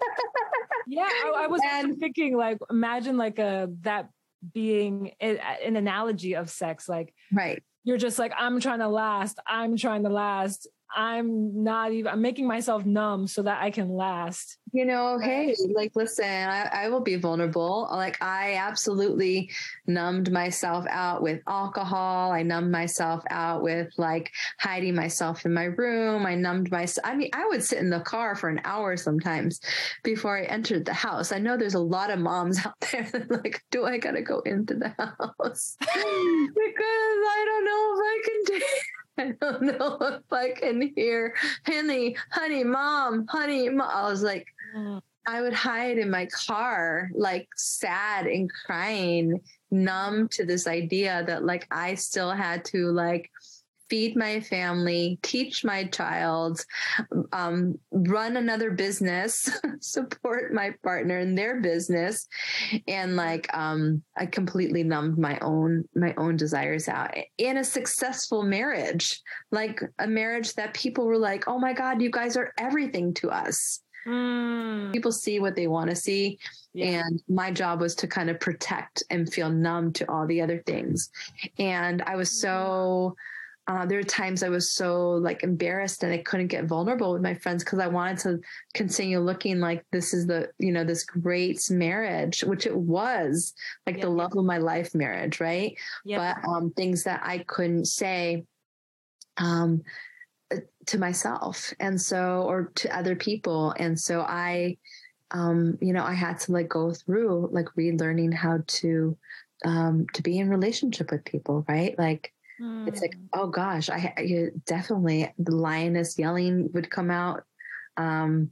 yeah. 0.87 1.01
I, 1.03 1.43
I 1.43 1.47
was 1.47 1.61
and, 1.63 1.99
thinking 1.99 2.35
like, 2.35 2.57
imagine 2.71 3.17
like 3.17 3.37
a, 3.37 3.69
that 3.81 4.09
being 4.53 5.11
an 5.19 5.75
analogy 5.75 6.35
of 6.35 6.49
sex 6.49 6.87
like 6.87 7.13
right 7.33 7.61
you're 7.89 7.97
just 7.97 8.19
like 8.19 8.31
i'm 8.37 8.59
trying 8.59 8.79
to 8.79 8.87
last. 8.87 9.39
I'm 9.47 9.75
trying 9.75 10.03
to 10.03 10.09
last 10.09 10.67
I'm 10.95 11.63
not 11.63 11.91
even, 11.91 12.11
I'm 12.11 12.21
making 12.21 12.47
myself 12.47 12.85
numb 12.85 13.27
so 13.27 13.43
that 13.43 13.61
I 13.61 13.71
can 13.71 13.89
last. 13.89 14.57
You 14.71 14.85
know, 14.85 15.19
hey, 15.19 15.55
like, 15.73 15.91
listen, 15.95 16.25
I, 16.25 16.69
I 16.71 16.89
will 16.89 17.01
be 17.01 17.15
vulnerable. 17.15 17.87
Like, 17.91 18.21
I 18.21 18.55
absolutely 18.55 19.49
numbed 19.87 20.31
myself 20.31 20.85
out 20.89 21.21
with 21.21 21.41
alcohol. 21.47 22.31
I 22.31 22.43
numbed 22.43 22.71
myself 22.71 23.23
out 23.29 23.61
with 23.61 23.91
like 23.97 24.31
hiding 24.59 24.95
myself 24.95 25.45
in 25.45 25.53
my 25.53 25.65
room. 25.65 26.25
I 26.25 26.35
numbed 26.35 26.71
myself. 26.71 27.05
I 27.05 27.15
mean, 27.15 27.29
I 27.33 27.45
would 27.47 27.63
sit 27.63 27.79
in 27.79 27.89
the 27.89 28.01
car 28.01 28.35
for 28.35 28.49
an 28.49 28.61
hour 28.63 28.95
sometimes 28.97 29.59
before 30.03 30.37
I 30.37 30.43
entered 30.43 30.85
the 30.85 30.93
house. 30.93 31.31
I 31.31 31.39
know 31.39 31.57
there's 31.57 31.73
a 31.73 31.79
lot 31.79 32.11
of 32.11 32.19
moms 32.19 32.59
out 32.65 32.79
there 32.91 33.09
that 33.11 33.31
like, 33.31 33.63
do 33.71 33.85
I 33.85 33.97
got 33.97 34.11
to 34.11 34.21
go 34.21 34.39
into 34.41 34.75
the 34.75 34.89
house? 34.89 35.77
because 35.79 35.95
I 36.79 37.43
don't 37.45 37.65
know 37.65 37.93
if 37.93 38.01
I 38.03 38.21
can 38.25 38.59
do 38.59 38.65
I 39.19 39.33
don't 39.41 39.61
know 39.61 39.97
if 40.01 40.31
I 40.31 40.51
can 40.51 40.93
hear 40.95 41.35
honey, 41.65 42.15
honey, 42.31 42.63
mom, 42.63 43.27
honey, 43.27 43.69
mom. 43.69 43.89
I 43.91 44.09
was 44.09 44.23
like, 44.23 44.47
mm. 44.75 45.01
I 45.27 45.41
would 45.41 45.53
hide 45.53 45.97
in 45.97 46.09
my 46.09 46.27
car, 46.27 47.09
like 47.13 47.47
sad 47.55 48.25
and 48.25 48.49
crying, 48.65 49.41
numb 49.71 50.27
to 50.29 50.45
this 50.45 50.65
idea 50.65 51.23
that 51.27 51.43
like 51.43 51.67
I 51.69 51.95
still 51.95 52.31
had 52.31 52.65
to 52.65 52.91
like 52.91 53.29
feed 53.89 54.15
my 54.15 54.39
family, 54.39 55.19
teach 55.21 55.63
my 55.63 55.85
child, 55.85 56.63
um, 57.33 57.77
run 57.91 58.37
another 58.37 58.71
business, 58.71 59.49
support 59.81 60.53
my 60.53 60.73
partner 60.83 61.19
in 61.19 61.35
their 61.35 61.59
business, 61.61 62.27
and 62.87 63.15
like 63.15 63.51
um, 63.53 64.03
I 64.17 64.25
completely 64.25 64.83
numbed 64.83 65.17
my 65.17 65.39
own 65.39 65.85
my 65.95 66.13
own 66.17 66.37
desires 66.37 66.87
out 66.87 67.15
in 67.37 67.57
a 67.57 67.63
successful 67.63 68.43
marriage, 68.43 69.21
like 69.51 69.81
a 69.99 70.07
marriage 70.07 70.53
that 70.53 70.73
people 70.73 71.05
were 71.05 71.17
like, 71.17 71.47
"Oh 71.47 71.59
my 71.59 71.73
God, 71.73 72.01
you 72.01 72.11
guys 72.11 72.37
are 72.37 72.53
everything 72.57 73.13
to 73.15 73.29
us." 73.29 73.81
Mm. 74.07 74.93
People 74.93 75.11
see 75.11 75.39
what 75.39 75.55
they 75.55 75.67
want 75.67 75.89
to 75.89 75.95
see. 75.95 76.39
Yeah. 76.73 77.03
And 77.05 77.21
my 77.27 77.51
job 77.51 77.81
was 77.81 77.95
to 77.95 78.07
kind 78.07 78.29
of 78.29 78.39
protect 78.39 79.03
and 79.09 79.31
feel 79.31 79.49
numb 79.49 79.93
to 79.93 80.09
all 80.09 80.25
the 80.25 80.41
other 80.41 80.63
things. 80.65 81.09
And 81.57 82.01
I 82.03 82.15
was 82.15 82.39
so 82.39 83.15
uh, 83.69 83.85
there 83.85 83.99
are 83.99 84.03
times 84.03 84.41
I 84.41 84.49
was 84.49 84.71
so 84.71 85.11
like 85.11 85.43
embarrassed 85.43 86.01
and 86.01 86.11
I 86.11 86.17
couldn't 86.17 86.47
get 86.47 86.65
vulnerable 86.65 87.13
with 87.13 87.21
my 87.21 87.35
friends 87.35 87.63
because 87.63 87.77
I 87.77 87.85
wanted 87.85 88.17
to 88.19 88.39
continue 88.73 89.19
looking 89.19 89.59
like 89.59 89.85
this 89.91 90.11
is 90.11 90.25
the, 90.25 90.49
you 90.57 90.71
know, 90.71 90.83
this 90.83 91.03
great 91.03 91.69
marriage, 91.69 92.41
which 92.41 92.65
it 92.65 92.75
was 92.75 93.53
like 93.85 94.01
the 94.01 94.09
love 94.09 94.35
of 94.35 94.43
my 94.43 94.57
life 94.57 94.95
marriage, 94.95 95.39
right? 95.39 95.77
Yeah. 96.03 96.33
But 96.41 96.49
um, 96.49 96.71
things 96.71 97.03
that 97.03 97.21
I 97.23 97.45
couldn't 97.47 97.85
say 97.85 98.45
um, 99.37 99.83
to 100.87 100.97
myself 100.97 101.71
and 101.79 102.01
so, 102.01 102.45
or 102.47 102.71
to 102.77 102.97
other 102.97 103.15
people. 103.15 103.75
And 103.77 103.99
so 103.99 104.21
I, 104.21 104.77
um, 105.29 105.77
you 105.79 105.93
know, 105.93 106.03
I 106.03 106.15
had 106.15 106.39
to 106.39 106.53
like 106.53 106.69
go 106.69 106.91
through 106.91 107.49
like 107.51 107.67
relearning 107.77 108.33
how 108.33 108.63
to, 108.65 109.15
um, 109.63 110.07
to 110.15 110.23
be 110.23 110.39
in 110.39 110.49
relationship 110.49 111.11
with 111.11 111.23
people, 111.23 111.63
right? 111.69 111.93
Like, 111.99 112.33
Mm. 112.61 112.87
It's 112.87 113.01
like, 113.01 113.15
hmm. 113.15 113.25
oh 113.33 113.47
gosh, 113.47 113.89
I, 113.89 114.13
I, 114.17 114.47
definitely 114.65 115.33
the 115.37 115.55
lioness 115.55 116.17
yelling 116.17 116.69
would 116.73 116.89
come 116.89 117.11
out. 117.11 117.43
Um, 117.97 118.51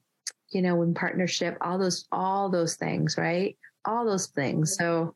you 0.49 0.61
know, 0.61 0.81
in 0.81 0.93
partnership, 0.93 1.57
all 1.61 1.77
those, 1.77 2.07
all 2.11 2.49
those 2.49 2.75
things, 2.75 3.17
right? 3.17 3.57
All 3.85 4.05
those 4.05 4.27
things. 4.27 4.75
So 4.77 5.13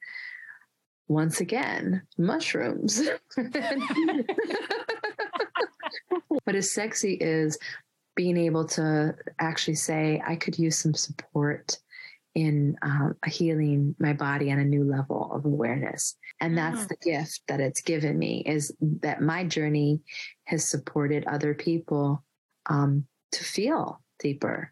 once 1.07 1.41
again, 1.41 2.01
mushrooms. 2.17 3.01
what 6.43 6.55
is 6.55 6.73
sexy 6.73 7.13
is 7.13 7.57
being 8.15 8.37
able 8.37 8.65
to 8.65 9.15
actually 9.39 9.75
say, 9.75 10.21
I 10.25 10.35
could 10.35 10.57
use 10.59 10.77
some 10.77 10.93
support 10.93 11.77
in 12.33 12.75
um, 12.81 13.15
healing 13.27 13.95
my 13.99 14.13
body 14.13 14.51
on 14.51 14.59
a 14.59 14.65
new 14.65 14.83
level 14.83 15.31
of 15.33 15.45
awareness 15.45 16.15
and 16.39 16.57
that's 16.57 16.81
mm. 16.81 16.87
the 16.87 16.97
gift 17.01 17.41
that 17.47 17.59
it's 17.59 17.81
given 17.81 18.17
me 18.17 18.41
is 18.45 18.73
that 19.01 19.21
my 19.21 19.43
journey 19.43 20.01
has 20.45 20.67
supported 20.67 21.25
other 21.27 21.53
people 21.53 22.23
um, 22.67 23.05
to 23.31 23.43
feel 23.43 24.01
deeper 24.19 24.71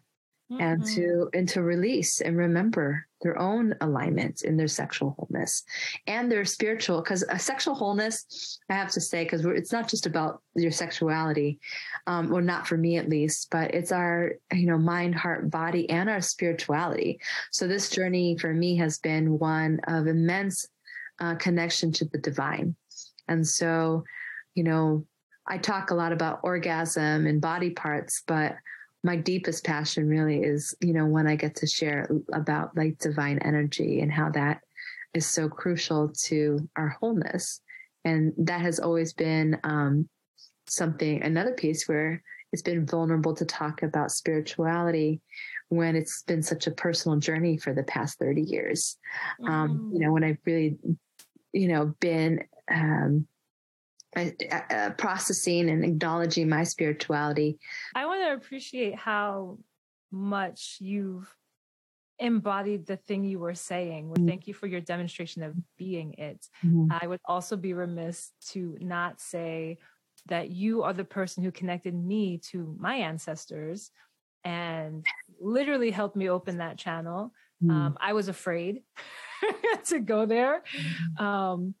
mm-hmm. 0.50 0.60
and 0.60 0.86
to 0.86 1.28
and 1.32 1.48
to 1.48 1.62
release 1.62 2.20
and 2.20 2.36
remember 2.36 3.06
their 3.22 3.38
own 3.38 3.74
alignment 3.80 4.42
in 4.42 4.56
their 4.56 4.68
sexual 4.68 5.14
wholeness 5.18 5.62
and 6.06 6.30
their 6.30 6.44
spiritual 6.44 7.02
because 7.02 7.22
a 7.28 7.38
sexual 7.38 7.74
wholeness 7.74 8.58
i 8.68 8.74
have 8.74 8.90
to 8.90 9.00
say 9.00 9.24
because 9.24 9.44
it's 9.44 9.72
not 9.72 9.88
just 9.88 10.06
about 10.06 10.42
your 10.54 10.70
sexuality 10.70 11.58
um, 12.06 12.32
or 12.32 12.42
not 12.42 12.66
for 12.66 12.76
me 12.76 12.96
at 12.96 13.08
least 13.08 13.48
but 13.50 13.72
it's 13.74 13.92
our 13.92 14.32
you 14.52 14.66
know 14.66 14.78
mind 14.78 15.14
heart 15.14 15.50
body 15.50 15.88
and 15.90 16.08
our 16.08 16.20
spirituality 16.20 17.20
so 17.50 17.66
this 17.66 17.90
journey 17.90 18.36
for 18.38 18.52
me 18.52 18.76
has 18.76 18.98
been 18.98 19.38
one 19.38 19.80
of 19.86 20.06
immense 20.06 20.66
uh, 21.20 21.34
connection 21.36 21.92
to 21.92 22.04
the 22.06 22.18
divine 22.18 22.74
and 23.28 23.46
so 23.46 24.02
you 24.54 24.64
know 24.64 25.04
i 25.46 25.58
talk 25.58 25.90
a 25.90 25.94
lot 25.94 26.12
about 26.12 26.40
orgasm 26.42 27.26
and 27.26 27.40
body 27.40 27.70
parts 27.70 28.22
but 28.26 28.56
my 29.02 29.16
deepest 29.16 29.64
passion 29.64 30.08
really 30.08 30.42
is 30.42 30.74
you 30.80 30.92
know 30.92 31.06
when 31.06 31.26
i 31.26 31.34
get 31.34 31.54
to 31.56 31.66
share 31.66 32.08
about 32.32 32.76
like 32.76 32.98
divine 32.98 33.38
energy 33.38 34.00
and 34.00 34.12
how 34.12 34.30
that 34.30 34.60
is 35.14 35.26
so 35.26 35.48
crucial 35.48 36.08
to 36.08 36.68
our 36.76 36.88
wholeness 37.00 37.60
and 38.04 38.32
that 38.38 38.60
has 38.60 38.78
always 38.78 39.12
been 39.12 39.58
um, 39.64 40.08
something 40.66 41.22
another 41.22 41.52
piece 41.52 41.88
where 41.88 42.22
it's 42.52 42.62
been 42.62 42.86
vulnerable 42.86 43.34
to 43.34 43.44
talk 43.44 43.82
about 43.82 44.10
spirituality 44.10 45.20
when 45.68 45.94
it's 45.94 46.22
been 46.24 46.42
such 46.42 46.66
a 46.66 46.72
personal 46.72 47.18
journey 47.18 47.56
for 47.56 47.72
the 47.72 47.84
past 47.84 48.18
30 48.18 48.42
years 48.42 48.98
mm. 49.40 49.48
um, 49.48 49.90
you 49.92 50.00
know 50.00 50.12
when 50.12 50.24
i've 50.24 50.38
really 50.44 50.76
you 51.52 51.68
know 51.68 51.94
been 52.00 52.40
um, 52.72 53.26
uh, 54.16 54.90
processing 54.98 55.70
and 55.70 55.84
acknowledging 55.84 56.48
my 56.48 56.64
spirituality. 56.64 57.58
I 57.94 58.06
want 58.06 58.22
to 58.22 58.32
appreciate 58.32 58.96
how 58.96 59.58
much 60.10 60.78
you've 60.80 61.32
embodied 62.18 62.86
the 62.86 62.96
thing 62.96 63.24
you 63.24 63.38
were 63.38 63.54
saying. 63.54 64.10
Mm-hmm. 64.10 64.28
Thank 64.28 64.46
you 64.46 64.54
for 64.54 64.66
your 64.66 64.80
demonstration 64.80 65.42
of 65.42 65.54
being 65.78 66.14
it. 66.14 66.46
Mm-hmm. 66.64 66.92
I 67.00 67.06
would 67.06 67.20
also 67.24 67.56
be 67.56 67.72
remiss 67.72 68.32
to 68.50 68.76
not 68.80 69.20
say 69.20 69.78
that 70.26 70.50
you 70.50 70.82
are 70.82 70.92
the 70.92 71.04
person 71.04 71.42
who 71.42 71.50
connected 71.50 71.94
me 71.94 72.38
to 72.50 72.76
my 72.78 72.96
ancestors 72.96 73.90
and 74.44 75.04
literally 75.40 75.90
helped 75.90 76.16
me 76.16 76.28
open 76.28 76.58
that 76.58 76.76
channel. 76.76 77.32
Mm-hmm. 77.62 77.70
Um, 77.70 77.98
I 78.00 78.12
was 78.12 78.28
afraid 78.28 78.82
to 79.86 80.00
go 80.00 80.26
there. 80.26 80.62
Mm-hmm. 80.76 81.24
Um, 81.24 81.74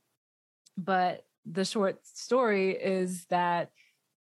but 0.76 1.24
the 1.44 1.64
short 1.64 2.06
story 2.06 2.72
is 2.72 3.26
that 3.26 3.70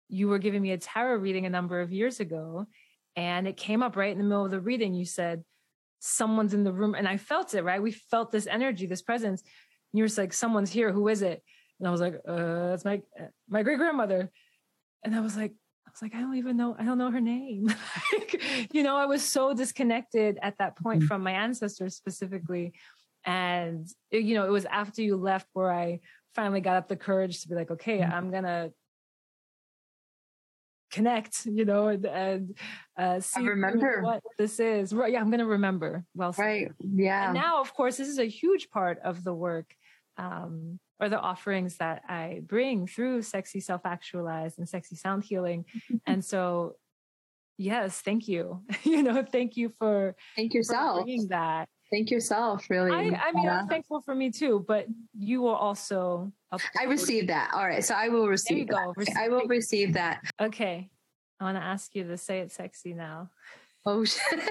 you 0.10 0.28
were 0.28 0.40
giving 0.40 0.62
me 0.62 0.72
a 0.72 0.78
tarot 0.78 1.18
reading 1.18 1.46
a 1.46 1.50
number 1.50 1.82
of 1.82 1.92
years 1.92 2.20
ago 2.20 2.66
and 3.16 3.48
it 3.48 3.58
came 3.58 3.84
up 3.84 3.96
right 3.96 4.12
in 4.12 4.18
the 4.18 4.24
middle 4.24 4.46
of 4.46 4.52
the 4.52 4.60
reading. 4.60 4.94
You 4.94 5.06
said 5.06 5.44
someone's 6.00 6.54
in 6.54 6.64
the 6.64 6.72
room 6.72 6.96
and 6.96 7.08
i 7.08 7.18
felt 7.18 7.54
it 7.54 7.64
right? 7.64 7.82
We 7.82 7.92
felt 7.92 8.32
this 8.32 8.48
energy 8.48 8.86
this 8.86 9.02
presence. 9.02 9.42
And 9.42 10.00
you 10.00 10.04
were 10.04 10.22
like 10.22 10.34
someone's 10.34 10.72
here. 10.72 10.92
Who 10.92 11.08
is 11.08 11.22
it? 11.22 11.44
And 11.80 11.88
i 11.88 11.92
was 11.92 12.02
like 12.02 12.16
uh 12.28 12.72
it's 12.74 12.86
my 12.86 13.02
my 13.50 13.64
great 13.64 13.78
grandmother 13.78 14.32
and 15.04 15.16
i 15.16 15.20
was 15.22 15.38
like 15.38 15.52
i 15.88 15.90
was 15.92 16.02
like 16.02 16.14
i 16.16 16.20
don't 16.20 16.36
even 16.36 16.58
know 16.58 16.76
i 16.78 16.84
don't 16.84 16.98
know 16.98 17.12
her 17.12 17.22
name. 17.22 17.74
Like, 18.14 18.42
you 18.74 18.84
know 18.84 18.96
i 18.96 19.06
was 19.06 19.24
so 19.24 19.54
disconnected 19.54 20.40
at 20.42 20.58
that 20.58 20.78
point 20.78 21.02
mm-hmm. 21.02 21.08
from 21.08 21.24
my 21.24 21.32
ancestors 21.32 21.96
specifically. 21.96 22.74
And 23.26 23.88
you 24.12 24.34
know 24.34 24.46
it 24.46 24.52
was 24.52 24.66
after 24.66 25.02
you 25.02 25.18
left 25.18 25.48
where 25.54 25.72
i 25.72 26.00
finally 26.40 26.62
got 26.62 26.78
up 26.78 26.88
the 26.88 26.96
courage 26.96 27.42
to 27.42 27.50
be 27.50 27.56
like, 27.56 27.70
okay, 27.70 28.00
mm-hmm. 28.00 28.14
I'm 28.14 28.32
gonna 28.32 28.72
connect, 30.90 31.46
you 31.46 31.66
know, 31.66 31.90
and, 31.90 32.06
and 32.06 32.58
uh, 32.98 33.20
see 33.20 33.42
I 33.42 33.44
remember 33.44 34.02
what 34.02 34.22
this 34.38 34.60
is. 34.60 34.94
Right, 34.94 35.12
yeah, 35.12 35.20
I'm 35.20 35.30
gonna 35.30 35.46
remember. 35.46 36.06
Well, 36.16 36.34
right, 36.38 36.72
yeah. 36.80 37.26
And 37.26 37.34
now, 37.34 37.60
of 37.60 37.74
course, 37.74 37.98
this 37.98 38.08
is 38.08 38.20
a 38.20 38.26
huge 38.26 38.70
part 38.70 39.00
of 39.04 39.24
the 39.24 39.34
work. 39.34 39.76
Um, 40.18 40.80
or 41.02 41.08
the 41.08 41.20
offerings 41.20 41.78
that 41.78 42.02
I 42.10 42.42
bring 42.46 42.86
through 42.86 43.22
Sexy 43.22 43.62
Self 43.62 43.86
Actualized 43.86 44.60
and 44.60 44.68
Sexy 44.68 44.98
Sound 44.98 45.24
Healing. 45.24 45.64
and 46.06 46.24
so, 46.24 46.76
yes, 47.58 48.02
thank 48.02 48.28
you. 48.28 48.64
you 48.84 49.02
know, 49.04 49.24
thank 49.24 49.56
you 49.56 49.72
for 49.80 50.16
thank 50.36 50.54
yourself 50.54 50.98
for 50.98 51.04
bringing 51.04 51.30
that. 51.30 51.70
Thank 51.92 52.12
yourself, 52.12 52.70
really. 52.70 52.92
I, 52.92 53.00
I 53.00 53.32
mean, 53.32 53.46
yeah. 53.46 53.62
I'm 53.62 53.68
thankful 53.68 54.02
for 54.02 54.14
me 54.14 54.32
too, 54.32 54.64
but 54.68 54.86
you 55.18 55.42
will 55.42 55.56
also. 55.56 56.32
I 56.80 56.84
received 56.84 57.30
that. 57.30 57.52
All 57.54 57.66
right. 57.66 57.84
So 57.84 57.96
I 57.96 58.10
will 58.10 58.28
receive 58.28 58.68
that. 58.68 58.86
Go. 58.86 58.94
Receive. 58.96 59.16
I 59.18 59.30
will 59.30 59.48
receive 59.48 59.94
that. 59.94 60.22
Okay. 60.40 60.90
I 61.40 61.44
want 61.44 61.58
to 61.58 61.64
ask 61.64 61.96
you 61.96 62.04
to 62.04 62.18
say 62.18 62.40
it 62.40 62.52
sexy 62.52 62.94
now. 62.94 63.30
Oh, 63.86 64.04
shit. 64.04 64.40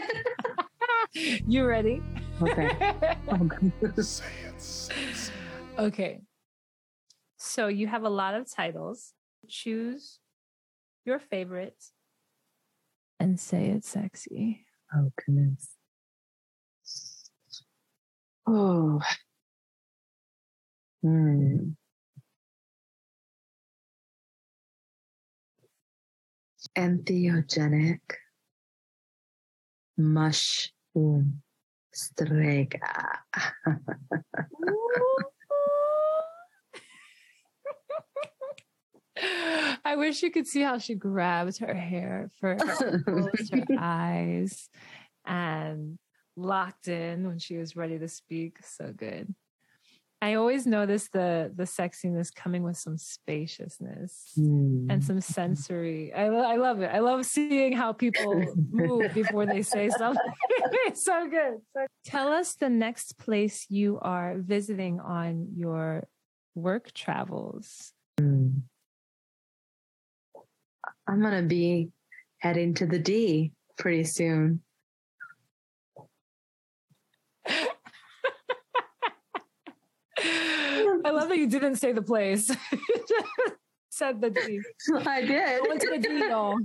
you 1.47 1.65
ready? 1.65 2.03
Okay. 2.43 2.71
Oh, 3.31 3.49
say 4.03 4.25
it 4.47 4.61
sexy. 4.61 5.33
Okay. 5.79 6.21
So 7.37 7.69
you 7.69 7.87
have 7.87 8.05
a 8.05 8.09
lot 8.09 8.35
of 8.35 8.51
titles. 8.51 9.13
Choose 9.49 10.19
your 11.05 11.19
favorite 11.19 11.77
and 13.21 13.39
say 13.39 13.67
it 13.67 13.85
sexy. 13.85 14.67
Oh, 14.95 15.11
goodness. 15.25 15.78
Oh. 18.51 18.99
Hmm. 21.03 21.73
Entheogenic 26.75 28.01
mushroom 29.99 31.43
strega. 31.93 32.79
I 39.85 39.97
wish 39.97 40.23
you 40.23 40.31
could 40.31 40.47
see 40.47 40.63
how 40.63 40.79
she 40.79 40.95
grabs 40.95 41.59
her 41.59 41.75
hair 41.75 42.31
first, 42.41 42.83
her 42.83 43.65
eyes, 43.79 44.71
and 45.27 45.99
locked 46.39 46.89
in 46.89 47.27
when 47.27 47.39
she 47.39 47.57
was 47.57 47.77
ready 47.77 47.99
to 47.99 48.09
speak. 48.09 48.59
So 48.65 48.93
good. 48.97 49.35
I 50.21 50.35
always 50.35 50.67
notice 50.67 51.09
the 51.13 51.53
the 51.55 51.63
sexiness 51.63 52.35
coming 52.35 52.65
with 52.65 52.77
some 52.77 52.97
spaciousness 52.99 54.33
Hmm. 54.35 54.91
and 54.91 55.05
some 55.05 55.21
sensory. 55.21 56.13
I, 56.13 56.29
lo- 56.29 56.43
I 56.43 56.57
love 56.57 56.81
it. 56.81 56.91
I 56.93 56.99
love 56.99 57.25
seeing 57.25 57.73
how 57.73 57.93
people 57.93 58.43
move 58.71 59.15
before 59.15 59.47
they 59.47 59.63
say 59.63 59.89
something. 59.97 60.33
so 60.95 61.29
good. 61.29 61.59
So 61.73 61.87
tell 62.05 62.29
us 62.33 62.55
the 62.55 62.69
next 62.69 63.17
place 63.19 63.67
you 63.69 64.01
are 64.03 64.37
visiting 64.39 64.99
on 64.99 65.51
your 65.55 66.09
work 66.57 66.93
travels. 66.95 67.93
Hmm. 68.19 68.49
I'm 71.07 71.23
gonna 71.23 71.43
be 71.43 71.91
heading 72.39 72.75
to 72.75 72.87
the 72.87 72.99
D 72.99 73.53
pretty 73.79 74.03
soon. 74.05 74.63
I 81.09 81.11
love 81.11 81.29
that 81.31 81.39
you 81.39 81.49
didn't 81.49 81.77
say 81.77 81.93
the 81.93 82.03
place. 82.03 82.51
Said 83.91 84.21
the 84.21 84.31
D. 84.31 84.61
I 85.07 85.23
did. 85.23 85.65
Go 85.65 85.73
into 85.73 85.89
the 85.91 85.99
D 85.99 86.21
though. 86.29 86.59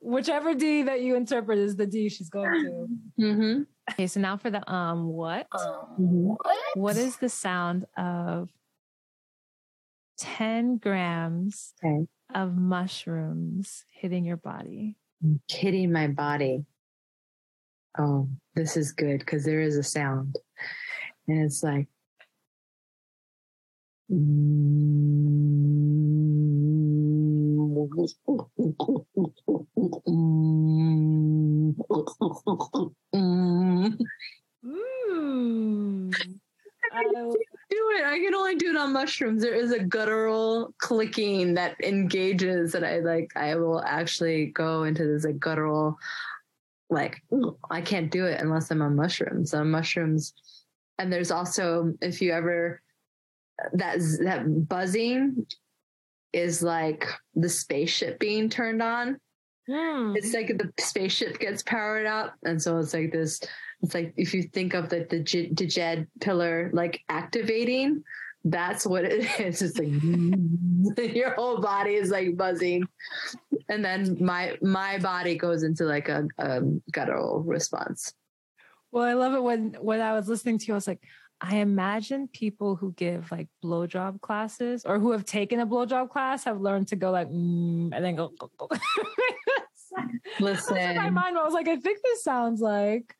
Whichever 0.00 0.54
D 0.54 0.82
that 0.84 1.00
you 1.02 1.16
interpret 1.16 1.58
is 1.58 1.76
the 1.76 1.86
D 1.86 2.08
she's 2.08 2.28
going 2.30 2.50
to. 3.18 3.22
Mm-hmm. 3.22 3.62
Okay, 3.92 4.06
so 4.06 4.20
now 4.20 4.36
for 4.36 4.50
the 4.50 4.68
um 4.72 5.08
what? 5.08 5.48
Mhm. 5.50 6.36
What 6.74 6.96
is 6.96 7.16
the 7.16 7.28
sound 7.28 7.86
of 7.96 8.48
10 10.18 10.78
grams 10.78 11.74
Okay. 11.84 12.06
of 12.34 12.56
mushrooms 12.56 13.84
hitting 13.90 14.24
your 14.24 14.36
body? 14.36 14.96
Hitting 15.50 15.92
my 15.92 16.06
body. 16.08 16.64
Oh, 17.98 18.28
this 18.54 18.76
is 18.76 18.92
good 18.92 19.18
because 19.18 19.44
there 19.44 19.60
is 19.60 19.76
a 19.76 19.82
sound. 19.82 20.36
And 21.28 21.42
it's 21.44 21.62
like 21.62 21.88
Mm. 24.12 24.52
I, 36.94 37.04
do 37.70 37.90
it. 37.96 38.04
I 38.04 38.18
can 38.18 38.34
only 38.34 38.56
do 38.56 38.68
it 38.68 38.76
on 38.76 38.92
mushrooms. 38.92 39.40
There 39.40 39.54
is 39.54 39.72
a 39.72 39.78
guttural 39.78 40.74
clicking 40.76 41.54
that 41.54 41.76
engages 41.82 42.72
that 42.72 42.84
I 42.84 42.98
like. 42.98 43.32
I 43.34 43.54
will 43.54 43.82
actually 43.82 44.46
go 44.46 44.82
into 44.82 45.06
this 45.06 45.24
like 45.24 45.38
guttural, 45.38 45.96
like 46.90 47.22
I 47.70 47.80
can't 47.80 48.10
do 48.10 48.26
it 48.26 48.42
unless 48.42 48.70
I'm 48.70 48.82
on 48.82 48.94
mushrooms. 48.94 49.54
On 49.54 49.70
mushrooms, 49.70 50.34
and 50.98 51.10
there's 51.10 51.30
also 51.30 51.94
if 52.02 52.20
you 52.20 52.32
ever 52.32 52.82
that 53.74 53.98
that 54.22 54.68
buzzing 54.68 55.46
is 56.32 56.62
like 56.62 57.06
the 57.34 57.48
spaceship 57.48 58.18
being 58.18 58.48
turned 58.48 58.82
on. 58.82 59.18
Mm. 59.70 60.16
it's 60.16 60.34
like 60.34 60.48
the 60.48 60.72
spaceship 60.82 61.38
gets 61.38 61.62
powered 61.62 62.04
up 62.04 62.34
and 62.42 62.60
so 62.60 62.78
it's 62.78 62.92
like 62.92 63.12
this 63.12 63.40
it's 63.80 63.94
like 63.94 64.12
if 64.16 64.34
you 64.34 64.42
think 64.42 64.74
of 64.74 64.90
like 64.90 65.08
the 65.08 65.20
J- 65.20 65.50
Djed 65.50 66.08
pillar 66.20 66.68
like 66.72 67.00
activating 67.08 68.02
that's 68.44 68.86
what 68.86 69.04
it 69.04 69.24
is. 69.40 69.62
It's 69.62 69.78
like 69.78 71.14
your 71.14 71.34
whole 71.34 71.60
body 71.60 71.94
is 71.94 72.10
like 72.10 72.36
buzzing. 72.36 72.86
And 73.68 73.84
then 73.84 74.16
my 74.20 74.56
my 74.62 74.98
body 74.98 75.36
goes 75.36 75.62
into 75.62 75.84
like 75.84 76.08
a, 76.08 76.26
a 76.38 76.60
guttural 76.90 77.42
response. 77.42 78.12
Well, 78.90 79.04
I 79.04 79.14
love 79.14 79.34
it 79.34 79.42
when 79.42 79.76
when 79.80 80.00
I 80.00 80.12
was 80.12 80.28
listening 80.28 80.58
to 80.58 80.66
you, 80.66 80.74
I 80.74 80.76
was 80.76 80.86
like, 80.86 81.00
I 81.42 81.56
imagine 81.56 82.28
people 82.28 82.76
who 82.76 82.92
give 82.92 83.30
like 83.32 83.48
blowjob 83.64 84.20
classes 84.20 84.84
or 84.84 85.00
who 85.00 85.10
have 85.10 85.24
taken 85.24 85.58
a 85.58 85.66
blowjob 85.66 86.08
class 86.08 86.44
have 86.44 86.60
learned 86.60 86.86
to 86.88 86.96
go 86.96 87.10
like 87.10 87.28
mm, 87.28 87.90
and 87.92 88.04
then 88.04 88.14
go. 88.14 88.28
go, 88.38 88.50
go. 88.56 88.68
That's 90.38 90.70
in 90.70 90.96
my 90.96 91.10
mind. 91.10 91.36
I 91.36 91.42
was 91.42 91.52
like, 91.52 91.68
I 91.68 91.76
think 91.76 91.98
this 92.02 92.22
sounds 92.22 92.60
like 92.60 93.14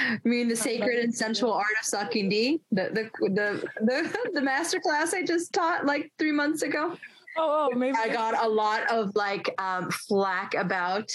I 0.00 0.18
mean 0.24 0.48
the 0.48 0.56
sacred 0.56 0.98
and 0.98 1.14
sensual 1.14 1.52
art 1.52 1.66
of 1.80 1.86
sucking 1.86 2.28
D 2.28 2.60
the 2.72 2.90
the 2.92 3.28
the 3.28 3.68
the, 3.80 4.30
the 4.34 4.42
master 4.42 4.80
class 4.80 5.14
I 5.14 5.22
just 5.22 5.52
taught 5.52 5.86
like 5.86 6.12
three 6.18 6.32
months 6.32 6.60
ago 6.60 6.94
oh, 7.38 7.70
oh 7.72 7.76
maybe 7.76 7.96
I 7.96 8.08
got 8.08 8.44
a 8.44 8.48
lot 8.48 8.90
of 8.90 9.14
like 9.14 9.54
um 9.58 9.90
flack 9.90 10.52
about 10.54 11.14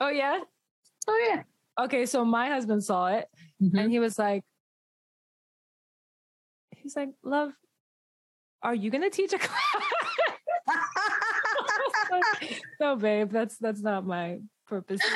oh 0.00 0.10
yeah 0.10 0.40
oh 1.08 1.26
yeah 1.26 1.42
okay. 1.84 2.04
So 2.04 2.22
my 2.22 2.48
husband 2.48 2.84
saw 2.84 3.06
it 3.06 3.28
Mm-hmm. 3.62 3.78
and 3.78 3.90
he 3.92 3.98
was 3.98 4.18
like, 4.18 4.42
he's 6.82 6.96
like, 6.96 7.10
love, 7.22 7.52
are 8.62 8.74
you 8.74 8.90
gonna 8.90 9.10
teach 9.10 9.32
a 9.32 9.38
class? 9.38 9.60
no, 12.80 12.96
babe, 12.96 13.30
that's 13.30 13.56
that's 13.58 13.80
not 13.80 14.06
my 14.06 14.38
purpose. 14.66 15.00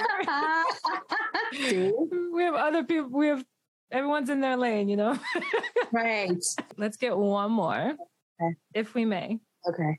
we 1.52 2.42
have 2.42 2.54
other 2.54 2.84
people. 2.84 3.10
We 3.10 3.28
have 3.28 3.44
everyone's 3.90 4.30
in 4.30 4.40
their 4.40 4.56
lane, 4.56 4.88
you 4.88 4.96
know. 4.96 5.18
right. 5.92 6.30
Let's 6.76 6.96
get 6.96 7.16
one 7.16 7.52
more, 7.52 7.94
Okay. 8.40 8.54
if 8.74 8.94
we 8.94 9.04
may. 9.04 9.38
Okay. 9.68 9.98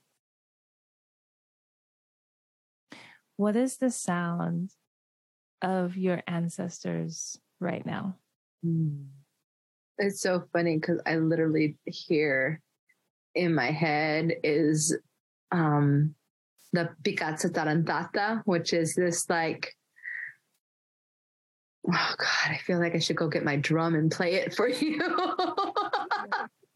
What 3.38 3.56
is 3.56 3.78
the 3.78 3.92
sound 3.92 4.72
of 5.62 5.96
your 5.96 6.22
ancestors 6.28 7.40
right 7.60 7.86
now? 7.86 8.18
Hmm. 8.64 9.04
It's 9.98 10.22
so 10.22 10.44
funny 10.54 10.78
because 10.78 11.02
I 11.06 11.16
literally 11.16 11.76
hear 11.86 12.62
in 13.34 13.54
my 13.54 13.72
head 13.72 14.34
is 14.44 14.96
um 15.52 16.16
the 16.74 16.90
Pizzica 17.04 17.52
Tarantata, 17.52 18.42
which 18.46 18.74
is 18.74 18.94
this 18.94 19.30
like 19.30 19.74
oh 21.88 22.14
god, 22.18 22.52
I 22.52 22.58
feel 22.58 22.80
like 22.80 22.96
I 22.96 23.00
should 23.00 23.16
go 23.16 23.28
get 23.28 23.46
my 23.46 23.56
drum 23.56 23.96
and 23.96 24.12
play 24.12 24.36
it 24.36 24.54
for 24.54 24.68
you. 24.70 25.00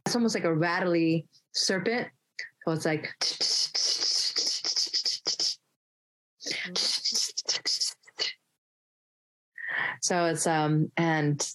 it's 0.05 0.15
almost 0.15 0.35
like 0.35 0.45
a 0.45 0.55
rattly 0.55 1.27
serpent. 1.51 2.07
So 2.65 2.71
it's 2.71 2.85
like 2.85 3.09
so 10.01 10.25
it's 10.25 10.47
um 10.47 10.91
and 10.97 11.47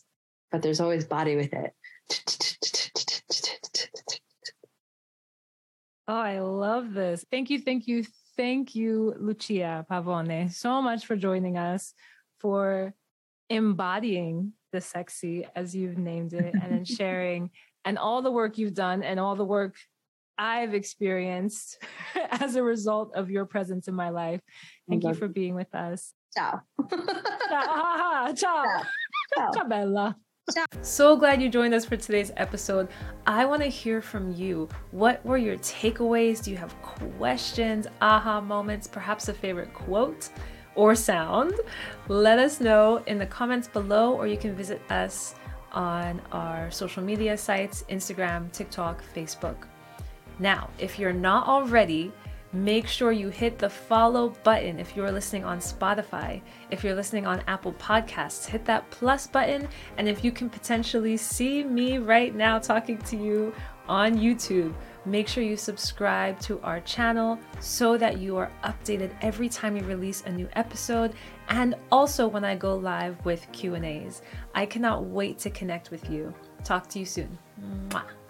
but 0.51 0.62
there's 0.62 0.80
always 0.80 1.05
body 1.05 1.36
with 1.36 1.53
it. 1.53 1.72
Oh, 6.09 6.14
I 6.14 6.38
love 6.38 6.92
this. 6.92 7.24
Thank 7.30 7.51
you, 7.51 7.59
thank 7.61 7.88
you, 7.88 8.05
thank 8.36 8.74
you, 8.74 9.14
Lucia 9.18 9.84
Pavone, 9.90 10.53
so 10.53 10.80
much 10.80 11.05
for 11.05 11.16
joining 11.16 11.59
us, 11.59 11.92
for 12.38 12.94
embodying 13.51 14.53
the 14.72 14.80
sexy, 14.80 15.47
as 15.57 15.74
you've 15.74 15.99
named 15.99 16.32
it, 16.32 16.55
and 16.55 16.72
then 16.72 16.84
sharing 16.99 17.51
and 17.84 17.99
all 17.99 18.20
the 18.20 18.30
work 18.30 18.59
you've 18.59 18.74
done 18.74 19.03
and 19.03 19.18
all 19.18 19.36
the 19.36 19.44
work 19.44 19.76
I've 20.38 20.74
experienced 20.74 21.82
as 22.30 22.57
a 22.57 22.62
result 22.62 23.12
of 23.14 23.30
your 23.30 23.47
presence 23.47 23.88
in 23.88 23.94
my 23.94 24.11
life. 24.11 24.40
Thank 24.88 25.05
you 25.05 25.14
for 25.14 25.28
being 25.28 25.55
with 25.55 25.74
us. 25.74 26.12
Ciao. 26.34 26.61
Ciao. 26.90 28.32
Ciao. 28.34 28.64
Ciao. 29.34 29.51
Ciao, 29.53 29.68
Bella. 29.68 30.16
So 30.80 31.16
glad 31.16 31.42
you 31.42 31.49
joined 31.49 31.74
us 31.74 31.84
for 31.84 31.97
today's 31.97 32.30
episode. 32.36 32.86
I 33.26 33.44
want 33.44 33.62
to 33.62 33.68
hear 33.68 34.01
from 34.01 34.32
you. 34.32 34.68
What 34.92 35.24
were 35.26 35.38
your 35.38 35.57
takeaways? 35.57 36.40
Do 36.40 36.53
you 36.53 36.57
have 36.57 36.80
questions, 36.82 37.88
aha 38.01 38.40
moments, 38.40 38.86
perhaps 38.86 39.28
a 39.28 39.34
favorite 39.34 39.74
quote 39.74 40.28
or 40.76 40.94
sound? 40.94 41.55
Let 42.07 42.38
us 42.38 42.61
know 42.61 43.03
in 43.09 43.18
the 43.18 43.26
comments 43.26 43.66
below, 43.66 44.14
or 44.14 44.28
you 44.28 44.36
can 44.36 44.55
visit 44.55 44.80
us 44.88 45.34
on 45.72 46.22
our 46.30 46.70
social 46.70 47.03
media 47.03 47.36
sites 47.36 47.84
Instagram, 47.90 48.53
TikTok, 48.53 49.03
Facebook. 49.14 49.66
Now, 50.38 50.70
if 50.78 50.97
you're 50.97 51.12
not 51.12 51.49
already, 51.49 52.12
make 52.53 52.86
sure 52.86 53.12
you 53.12 53.28
hit 53.28 53.59
the 53.59 53.68
follow 53.68 54.30
button 54.44 54.78
if 54.78 54.97
you're 54.97 55.12
listening 55.12 55.44
on 55.44 55.59
Spotify. 55.59 56.40
If 56.70 56.84
you're 56.84 56.94
listening 56.94 57.26
on 57.26 57.42
Apple 57.47 57.72
Podcasts, 57.74 58.47
hit 58.47 58.64
that 58.66 58.88
plus 58.90 59.26
button. 59.26 59.68
And 59.99 60.09
if 60.09 60.24
you 60.24 60.32
can 60.32 60.49
potentially 60.49 61.16
see 61.16 61.64
me 61.64 61.99
right 61.99 62.34
now 62.34 62.59
talking 62.59 62.99
to 62.99 63.16
you 63.16 63.55
on 63.88 64.16
YouTube, 64.16 64.74
make 65.05 65.28
sure 65.28 65.42
you 65.42 65.57
subscribe 65.57 66.40
to 66.40 66.61
our 66.62 66.80
channel 66.80 67.38
so 67.61 67.97
that 67.97 68.18
you 68.18 68.36
are 68.36 68.51
updated 68.64 69.14
every 69.22 69.49
time 69.49 69.74
we 69.74 69.80
release 69.80 70.22
a 70.26 70.32
new 70.32 70.49
episode 70.55 71.14
and 71.49 71.74
also 71.92 72.26
when 72.26 72.44
I 72.44 72.57
go 72.57 72.74
live 72.74 73.24
with 73.24 73.47
Q&As. 73.53 74.22
I 74.55 74.66
cannot 74.66 75.05
wait 75.05 75.38
to 75.40 75.51
connect 75.51 75.90
with 75.90 76.11
you. 76.11 76.34
Talk 76.64 76.88
to 76.88 76.99
you 76.99 77.05
soon. 77.05 77.38
Mwah. 77.90 78.26